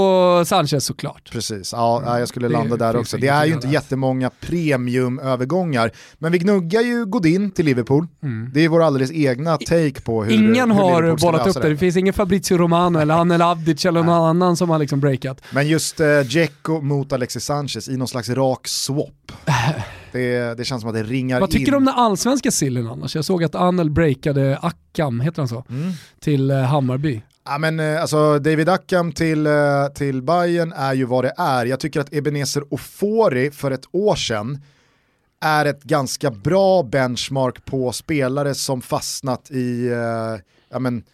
Sanchez 0.45 0.85
såklart. 0.85 1.31
Precis, 1.33 1.73
ja, 1.73 2.03
ja, 2.07 2.19
jag 2.19 2.29
skulle 2.29 2.49
landa 2.49 2.77
där 2.77 2.97
också. 2.97 3.17
Det 3.17 3.29
är 3.29 3.45
ju 3.45 3.53
inte 3.55 3.69
jättemånga 3.69 4.31
premiumövergångar. 4.41 5.91
Men 6.19 6.33
vi 6.33 6.39
gnuggar 6.39 6.81
ju 6.81 7.07
Godin 7.07 7.51
till 7.51 7.65
Liverpool. 7.65 8.07
Det 8.53 8.65
är 8.65 8.69
vår 8.69 8.83
alldeles 8.83 9.11
egna 9.13 9.57
take 9.57 10.01
på 10.01 10.25
hur 10.25 10.35
Mm. 10.35 10.55
Ingen 10.55 10.71
hur 10.71 10.81
har 10.83 11.17
bollat 11.17 11.47
upp 11.47 11.63
det. 11.63 11.69
Det 11.69 11.77
finns 11.77 11.97
ingen 11.97 12.15
Fabrizio 12.35 12.59
Romano 12.59 12.99
eller 12.99 13.15
Anel 13.15 13.43
Avdic 13.43 13.85
eller 13.85 14.03
någon 14.03 14.29
annan 14.29 14.57
som 14.57 14.71
har 14.71 14.79
liksom 14.79 15.01
breakat. 15.01 15.41
Men 15.51 15.69
just 15.69 16.01
eh, 16.01 16.21
Dzeko 16.21 16.81
mot 16.81 17.13
Alexis 17.13 17.45
Sanchez 17.45 17.89
i 17.89 17.97
någon 17.97 18.09
slags 18.09 18.29
rak 18.29 18.69
swap. 18.69 19.33
Det, 20.13 20.57
det 20.57 20.65
känns 20.65 20.81
som 20.81 20.89
att 20.89 20.97
det 20.97 21.03
ringar 21.03 21.41
Vad 21.41 21.51
tycker 21.51 21.67
in. 21.67 21.71
du 21.71 21.77
om 21.77 21.85
den 21.85 21.95
allsvenska 21.95 22.51
sillen 22.51 22.87
annars? 22.87 23.17
Jag 23.17 23.25
såg 23.25 23.45
att 23.45 23.55
Anel 23.55 23.91
breakade 23.91 24.59
Akam, 24.63 25.21
heter 25.21 25.43
han 25.43 25.49
så? 25.49 25.65
Mm. 25.71 25.93
Till 26.21 26.51
eh, 26.51 26.57
Hammarby. 26.57 27.23
Ja, 27.45 27.59
men, 27.59 27.81
eh, 27.81 28.01
alltså, 28.01 28.39
David 28.39 28.69
Ackham 28.69 29.13
till, 29.13 29.47
eh, 29.47 29.53
till 29.95 30.23
Bayern 30.23 30.73
är 30.73 30.95
ju 30.95 31.05
vad 31.05 31.25
det 31.25 31.33
är. 31.37 31.67
Jag 31.67 31.81
tycker 31.81 32.01
att 32.01 32.15
Ebenezer 32.15 32.75
Ofori 32.75 33.51
för 33.51 33.71
ett 33.71 33.85
år 33.93 34.17
sedan 34.17 34.63
är 35.41 35.65
ett 35.65 35.83
ganska 35.83 36.31
bra 36.31 36.83
benchmark 36.83 37.65
på 37.65 37.93
spelare 37.93 38.55
som 38.55 38.83
fastnat 38.83 39.51
i 39.51 39.87
eh, 39.87 40.41
ja, 40.71 40.79
men, 40.79 41.05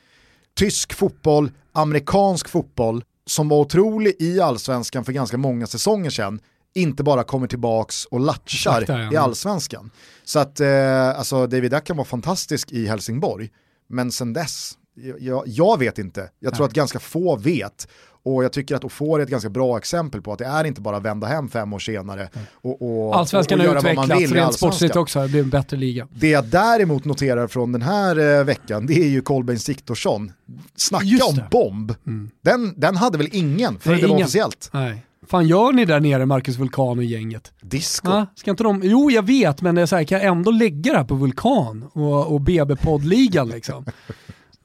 tysk 0.60 0.92
fotboll, 0.92 1.50
amerikansk 1.72 2.48
fotboll, 2.48 3.04
som 3.26 3.48
var 3.48 3.58
otrolig 3.58 4.16
i 4.18 4.40
allsvenskan 4.40 5.04
för 5.04 5.12
ganska 5.12 5.36
många 5.36 5.66
säsonger 5.66 6.10
sedan, 6.10 6.40
inte 6.74 7.02
bara 7.02 7.24
kommer 7.24 7.46
tillbaks 7.46 8.04
och 8.04 8.20
latchar 8.20 8.84
ja. 8.88 9.12
i 9.12 9.16
allsvenskan. 9.16 9.90
Så 10.24 10.38
att 10.38 10.60
eh, 10.60 11.08
alltså 11.08 11.46
David 11.46 11.74
Ackham 11.74 11.96
var 11.96 12.04
fantastisk 12.04 12.72
i 12.72 12.86
Helsingborg, 12.86 13.50
men 13.88 14.12
sen 14.12 14.32
dess, 14.32 14.72
jag, 15.18 15.42
jag 15.46 15.78
vet 15.78 15.98
inte, 15.98 16.30
jag 16.38 16.54
tror 16.54 16.66
att 16.66 16.72
ganska 16.72 16.98
få 16.98 17.36
vet. 17.36 17.88
Och 18.22 18.44
jag 18.44 18.52
tycker 18.52 18.76
att 18.76 18.84
Ofori 18.84 19.20
är 19.20 19.24
ett 19.24 19.30
ganska 19.30 19.50
bra 19.50 19.78
exempel 19.78 20.22
på 20.22 20.32
att 20.32 20.38
det 20.38 20.44
är 20.44 20.64
inte 20.64 20.80
bara 20.80 20.96
att 20.96 21.02
vända 21.02 21.26
hem 21.26 21.48
fem 21.48 21.72
år 21.72 21.78
senare 21.78 22.28
och, 22.52 22.82
och, 22.82 23.16
Allsvenskan 23.16 23.60
och, 23.60 23.66
och 23.66 23.72
göra 23.72 23.80
vad 23.80 24.08
man 24.08 24.18
vill 24.18 24.34
rent 24.34 24.54
sportsligt 24.54 24.96
också, 24.96 25.22
det 25.22 25.28
blir 25.28 25.40
en 25.40 25.50
bättre 25.50 25.76
liga. 25.76 26.08
Det 26.10 26.28
jag 26.28 26.44
däremot 26.44 27.04
noterar 27.04 27.46
från 27.46 27.72
den 27.72 27.82
här 27.82 28.38
eh, 28.38 28.44
veckan, 28.44 28.86
det 28.86 28.94
är 28.94 29.08
ju 29.08 29.20
Kolbeinn 29.20 29.58
Siktorsson. 29.58 30.32
Snacka 30.76 31.04
Just 31.04 31.28
om 31.28 31.34
det. 31.34 31.40
Mm. 31.40 31.50
bomb. 31.50 31.94
Den, 32.42 32.74
den 32.76 32.96
hade 32.96 33.18
väl 33.18 33.28
ingen 33.32 33.78
förrän 33.78 33.92
Nej, 33.94 34.02
det 34.02 34.08
var 34.08 34.14
ingen. 34.14 34.24
officiellt. 34.24 34.70
Nej. 34.72 35.06
Fan 35.26 35.46
gör 35.46 35.72
ni 35.72 35.84
där 35.84 36.00
nere 36.00 36.26
Marcus 36.26 36.56
Vulkan 36.56 36.98
och 36.98 37.04
gänget? 37.04 37.52
Disco. 37.60 38.10
Ja, 38.10 38.26
ska 38.34 38.50
inte 38.50 38.62
de, 38.62 38.80
jo 38.84 39.10
jag 39.10 39.26
vet 39.26 39.62
men 39.62 39.74
det 39.74 39.82
är 39.82 39.86
så 39.86 39.96
här, 39.96 40.04
kan 40.04 40.18
jag 40.18 40.26
ändå 40.26 40.50
lägga 40.50 40.92
det 40.92 40.98
här 40.98 41.04
på 41.04 41.14
Vulkan 41.14 41.84
och, 41.92 42.32
och 42.32 42.40
BB-poddligan 42.40 43.48
liksom? 43.48 43.84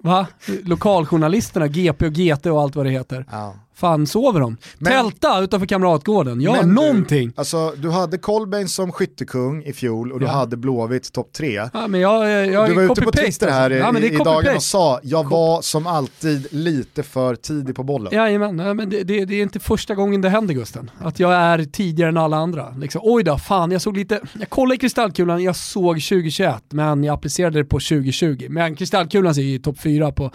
Va? 0.05 0.27
Lokaljournalisterna, 0.63 1.67
GP 1.67 2.05
och 2.05 2.13
GT 2.13 2.45
och 2.45 2.61
allt 2.61 2.75
vad 2.75 2.85
det 2.85 2.89
heter. 2.91 3.25
Ja. 3.31 3.53
Fan 3.75 4.07
sover 4.07 4.39
de? 4.39 4.57
Men- 4.77 4.93
Tälta 4.93 5.39
utanför 5.41 5.67
Kamratgården, 5.67 6.41
ja 6.41 6.51
Men 6.51 6.67
du, 6.69 6.75
någonting. 6.75 7.31
Alltså, 7.35 7.73
du 7.77 7.89
hade 7.91 8.17
Kolbeinn 8.17 8.67
som 8.67 8.91
skyttekung 8.91 9.63
i 9.63 9.73
fjol 9.73 10.11
och 10.11 10.19
du 10.19 10.25
Ja. 10.25 10.31
hade 10.31 10.57
Blåvitt 10.57 11.13
topp 11.13 11.33
tre. 11.33 11.69
Ja, 11.73 11.87
men 11.87 11.99
jag, 12.01 12.29
jag, 12.47 12.69
Du 12.69 12.73
var 12.73 12.83
ute 12.83 13.01
på 13.01 13.11
Twitter 13.11 13.51
här 13.51 13.63
alltså. 13.63 13.77
ja, 13.79 13.91
men 13.91 14.01
det 14.01 14.07
i, 14.07 14.13
i 14.13 14.17
dagen 14.17 14.55
och 14.55 14.63
sa, 14.63 14.99
jag 15.03 15.29
var 15.29 15.61
som 15.61 15.87
alltid 15.87 16.47
lite 16.53 17.03
för 17.03 17.35
tidig 17.35 17.75
på 17.75 17.83
bollen. 17.83 18.13
Jajamän, 18.13 18.55
nej, 18.55 18.73
men 18.73 18.89
det, 18.89 19.03
det, 19.03 19.25
det 19.25 19.35
är 19.35 19.41
inte 19.43 19.59
första 19.59 19.95
gången 19.95 20.21
det 20.21 20.29
händer 20.29 20.53
Gusten. 20.53 20.91
Att 20.99 21.19
jag 21.19 21.33
är 21.33 21.63
tidigare 21.63 22.09
än 22.09 22.17
alla 22.17 22.37
andra. 22.37 22.75
Liksom, 22.77 23.01
oj 23.03 23.23
då, 23.23 23.37
fan 23.37 23.71
jag 23.71 23.81
såg 23.81 23.97
lite, 23.97 24.19
jag 24.39 24.49
kollade 24.49 24.75
i 24.75 24.77
kristallkulan, 24.77 25.43
jag 25.43 25.55
såg 25.55 25.95
2021 26.01 26.63
men 26.69 27.03
jag 27.03 27.13
applicerade 27.13 27.59
det 27.59 27.65
på 27.65 27.79
2020. 27.79 28.45
Men 28.49 28.75
kristallkulan 28.75 29.35
säger 29.35 29.49
ju 29.49 29.59
topp 29.59 29.79
fyra 29.79 30.11
på, 30.11 30.31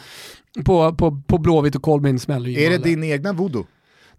på, 0.65 0.95
på, 0.95 1.23
på 1.27 1.39
Blåvitt 1.39 1.75
och 1.75 1.83
Kolbeinn 1.83 2.19
smäller 2.19 2.59
Är 2.59 2.71
det 2.71 2.79
din 2.79 3.05
egna 3.05 3.33
voodoo? 3.33 3.67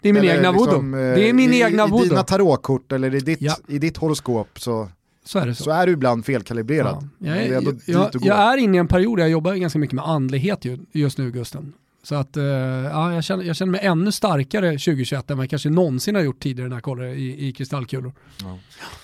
Det 0.01 0.09
är 0.09 0.13
min 0.13 0.21
Eller 0.23 0.36
egna 0.36 0.51
liksom, 0.51 0.91
voodoo. 0.91 1.01
eh, 1.09 1.15
Det 1.15 1.29
är 1.29 1.34
min 1.34 1.53
i, 1.53 1.59
egna 1.61 1.88
I 1.88 1.89
voodoo. 1.89 2.09
dina 2.09 2.23
tarotkort 2.23 2.91
eller 2.91 3.15
i 3.15 3.19
ditt, 3.19 3.41
Ja. 3.41 3.55
i 3.67 3.79
ditt 3.79 3.97
horoskop 3.97 4.59
så, 4.59 4.89
Så 5.25 5.39
är 5.39 5.45
det 5.45 5.55
så. 5.55 5.63
så 5.63 5.71
är 5.71 5.86
du 5.88 5.91
ibland 5.93 6.25
felkalibrerad. 6.25 7.09
Ja. 7.19 7.27
Jag, 7.36 7.38
är 7.38 7.51
jag, 7.51 7.63
går. 7.65 8.11
jag 8.23 8.38
är 8.38 8.57
inne 8.57 8.77
i 8.77 8.79
en 8.79 8.88
period 8.88 9.17
där 9.17 9.23
jag 9.23 9.32
jobbar 9.32 9.53
ganska 9.55 9.79
mycket 9.79 9.93
med 9.95 10.07
andlighet 10.07 10.65
ju, 10.65 10.79
just 10.91 11.17
nu 11.17 11.32
Gusten. 11.32 11.73
Så 12.04 12.16
att 12.16 12.38
eh, 12.38 12.43
ja, 12.43 13.14
jag, 13.14 13.24
känner, 13.24 13.43
jag 13.43 13.56
känner 13.56 13.72
mig 13.72 13.82
ännu 13.84 14.12
starkare 14.12 14.72
2021 14.72 15.32
än 15.32 15.38
vad 15.38 15.43
jag 15.43 15.49
kanske 15.49 15.70
någonsin 15.70 16.16
har 16.16 16.22
gjort 16.22 16.39
tidigare 16.39 16.70
när 16.70 16.76
jag 16.76 16.84
kollar 16.84 17.04
i, 17.06 17.47
i 17.47 17.52
kristallkulor. 17.54 18.14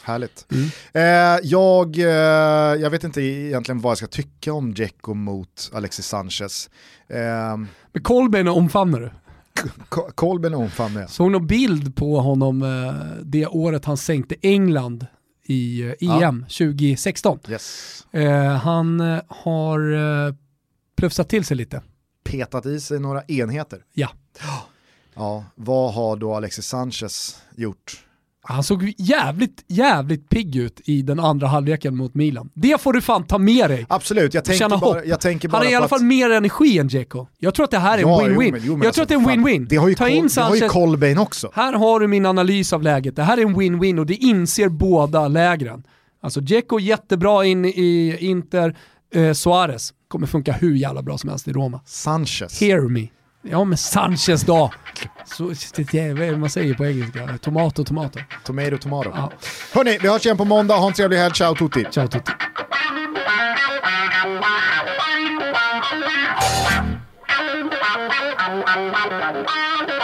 Härligt. 0.04 0.45
Mm. 0.52 0.68
Eh, 0.93 1.39
jag, 1.43 1.98
eh, 1.98 2.06
jag 2.82 2.89
vet 2.89 3.04
inte 3.04 3.22
egentligen 3.22 3.80
vad 3.82 3.91
jag 3.91 3.98
ska 3.98 4.08
tycka 4.08 4.54
om 4.54 4.74
Dzeko 4.74 5.14
mot 5.14 5.72
Alexis 5.74 6.06
Sanchez. 6.08 6.70
Eh, 7.10 7.18
Men 7.91 8.04
Kolbeinn 8.04 8.48
omfamnar 8.48 9.00
du. 9.00 9.12
Ko- 9.89 10.10
Kolbeinn 10.16 10.54
omfamnar 10.54 11.02
jag. 11.02 11.10
Såg 11.10 11.32
någon 11.32 11.48
bild 11.48 11.95
på 11.95 12.20
honom 12.20 12.62
eh, 12.62 12.93
det 13.24 13.48
året 13.48 13.86
han 13.86 13.98
sänkte 13.98 14.36
England 14.41 15.06
i 15.45 15.82
eh, 15.82 15.93
Ja. 16.00 16.22
EM 16.24 16.41
2016. 16.50 17.39
Yes. 17.50 18.08
Eh, 18.12 18.43
han 18.56 19.00
har 19.28 19.93
eh, 20.28 20.34
plufsat 20.98 21.30
till 21.30 21.45
sig 21.45 21.58
lite. 21.58 21.82
Petat 22.28 22.65
i 22.65 22.80
sig 22.80 22.99
några 22.99 23.23
enheter. 23.23 23.80
Ja. 23.93 24.09
Ja, 25.15 25.43
vad 25.55 25.93
har 25.93 26.15
då 26.15 26.34
Alexis 26.36 26.65
Sanchez 26.65 27.41
gjort? 27.55 28.03
Han 28.41 28.63
såg 28.63 28.93
jävligt, 28.97 29.63
jävligt 29.67 30.30
pigg 30.30 30.55
ut 30.55 30.82
i 30.86 31.01
den 31.01 31.19
andra 31.19 31.47
halvleken 31.47 31.95
mot 31.97 32.15
Milan. 32.15 32.49
Det 32.53 32.82
får 32.82 32.93
du 32.93 33.01
fan 33.01 33.23
ta 33.23 33.38
med 33.38 33.69
dig. 33.69 33.86
Absolut, 33.89 34.34
jag 34.34 34.45
tänker 34.45 34.59
Känna 34.59 34.78
bara, 34.78 35.05
jag 35.05 35.19
tänker 35.21 35.49
bara 35.49 35.57
Han 35.57 35.65
har 35.65 35.71
i 35.71 35.75
alla 35.75 35.86
att- 35.86 35.89
fall 35.89 36.03
mer 36.03 36.30
energi 36.30 36.80
än 36.80 36.88
Dzeko. 36.88 37.28
Jag 37.38 37.53
tror 37.53 37.63
att 37.63 37.71
det 37.71 37.78
här 37.80 37.97
är 37.97 38.01
en 38.03 38.09
Ja, 38.09 38.21
jo, 38.28 38.41
win-win. 38.41 38.59
jo, 38.63 38.71
men 38.71 38.78
jag 38.82 38.86
alltså, 38.88 38.93
tror 38.93 39.03
att 39.03 39.25
det 39.25 39.32
är 39.32 39.34
en 39.38 39.45
win-win. 39.47 39.67
Det 39.69 39.75
har 39.75 39.88
ju, 39.89 39.95
Ta 39.95 40.07
in 40.09 40.13
det 40.36 40.41
har 40.41 40.55
ju 40.55 40.59
Sanchez. 40.59 40.71
Kolbeinn 40.71 41.17
också. 41.17 41.51
Här 41.53 41.73
har 41.73 41.99
du 41.99 42.07
min 42.07 42.25
analys 42.25 42.73
av 42.73 42.82
läget. 42.84 43.15
Det 43.15 43.23
här 43.23 43.38
är 43.38 43.41
en 43.41 43.55
win-win 43.55 43.99
och 43.99 44.05
det 44.05 44.15
inser 44.15 44.69
båda 44.69 45.28
lägren. 45.28 45.84
Alltså 46.21 46.41
Dzeko 46.41 46.80
jättebra 46.80 47.45
in 47.45 47.65
i 47.65 48.17
Inter, 48.19 48.78
eh, 49.13 49.34
Suarez 49.34 49.93
kommer 50.08 50.28
funka 50.28 50.51
hur 50.51 50.76
jävla 50.76 51.01
bra 51.01 51.18
som 51.18 51.30
helst 51.30 51.47
i 51.47 51.53
Roma. 51.53 51.82
Sanchez. 51.86 52.62
Hear 52.62 52.82
me. 52.82 53.08
Ja, 53.41 53.64
men 53.64 53.78
Sanchez 53.78 54.41
då. 54.41 54.72
Så, 55.26 55.53
vad 56.16 56.39
man 56.39 56.49
säger 56.49 56.74
på 56.74 56.86
engelska? 56.86 57.38
Tomato, 57.41 57.84
tomato. 57.84 58.20
Tomato, 58.43 58.78
tomato. 58.78 59.10
Ja. 59.16 59.32
Hörni, 59.74 59.97
vi 60.01 60.08
hörs 60.08 60.26
igen 60.26 60.38
på 60.38 60.45
måndag. 60.45 60.76
Ha 60.76 60.88
en 60.88 60.93
trevlig 60.93 61.18
helg. 61.18 61.34
Ciao 61.34 61.55
tutti. 61.55 61.86
Ciao 61.91 62.08
tutti. 62.08 62.32
Thank 68.47 69.89
you. 69.89 69.97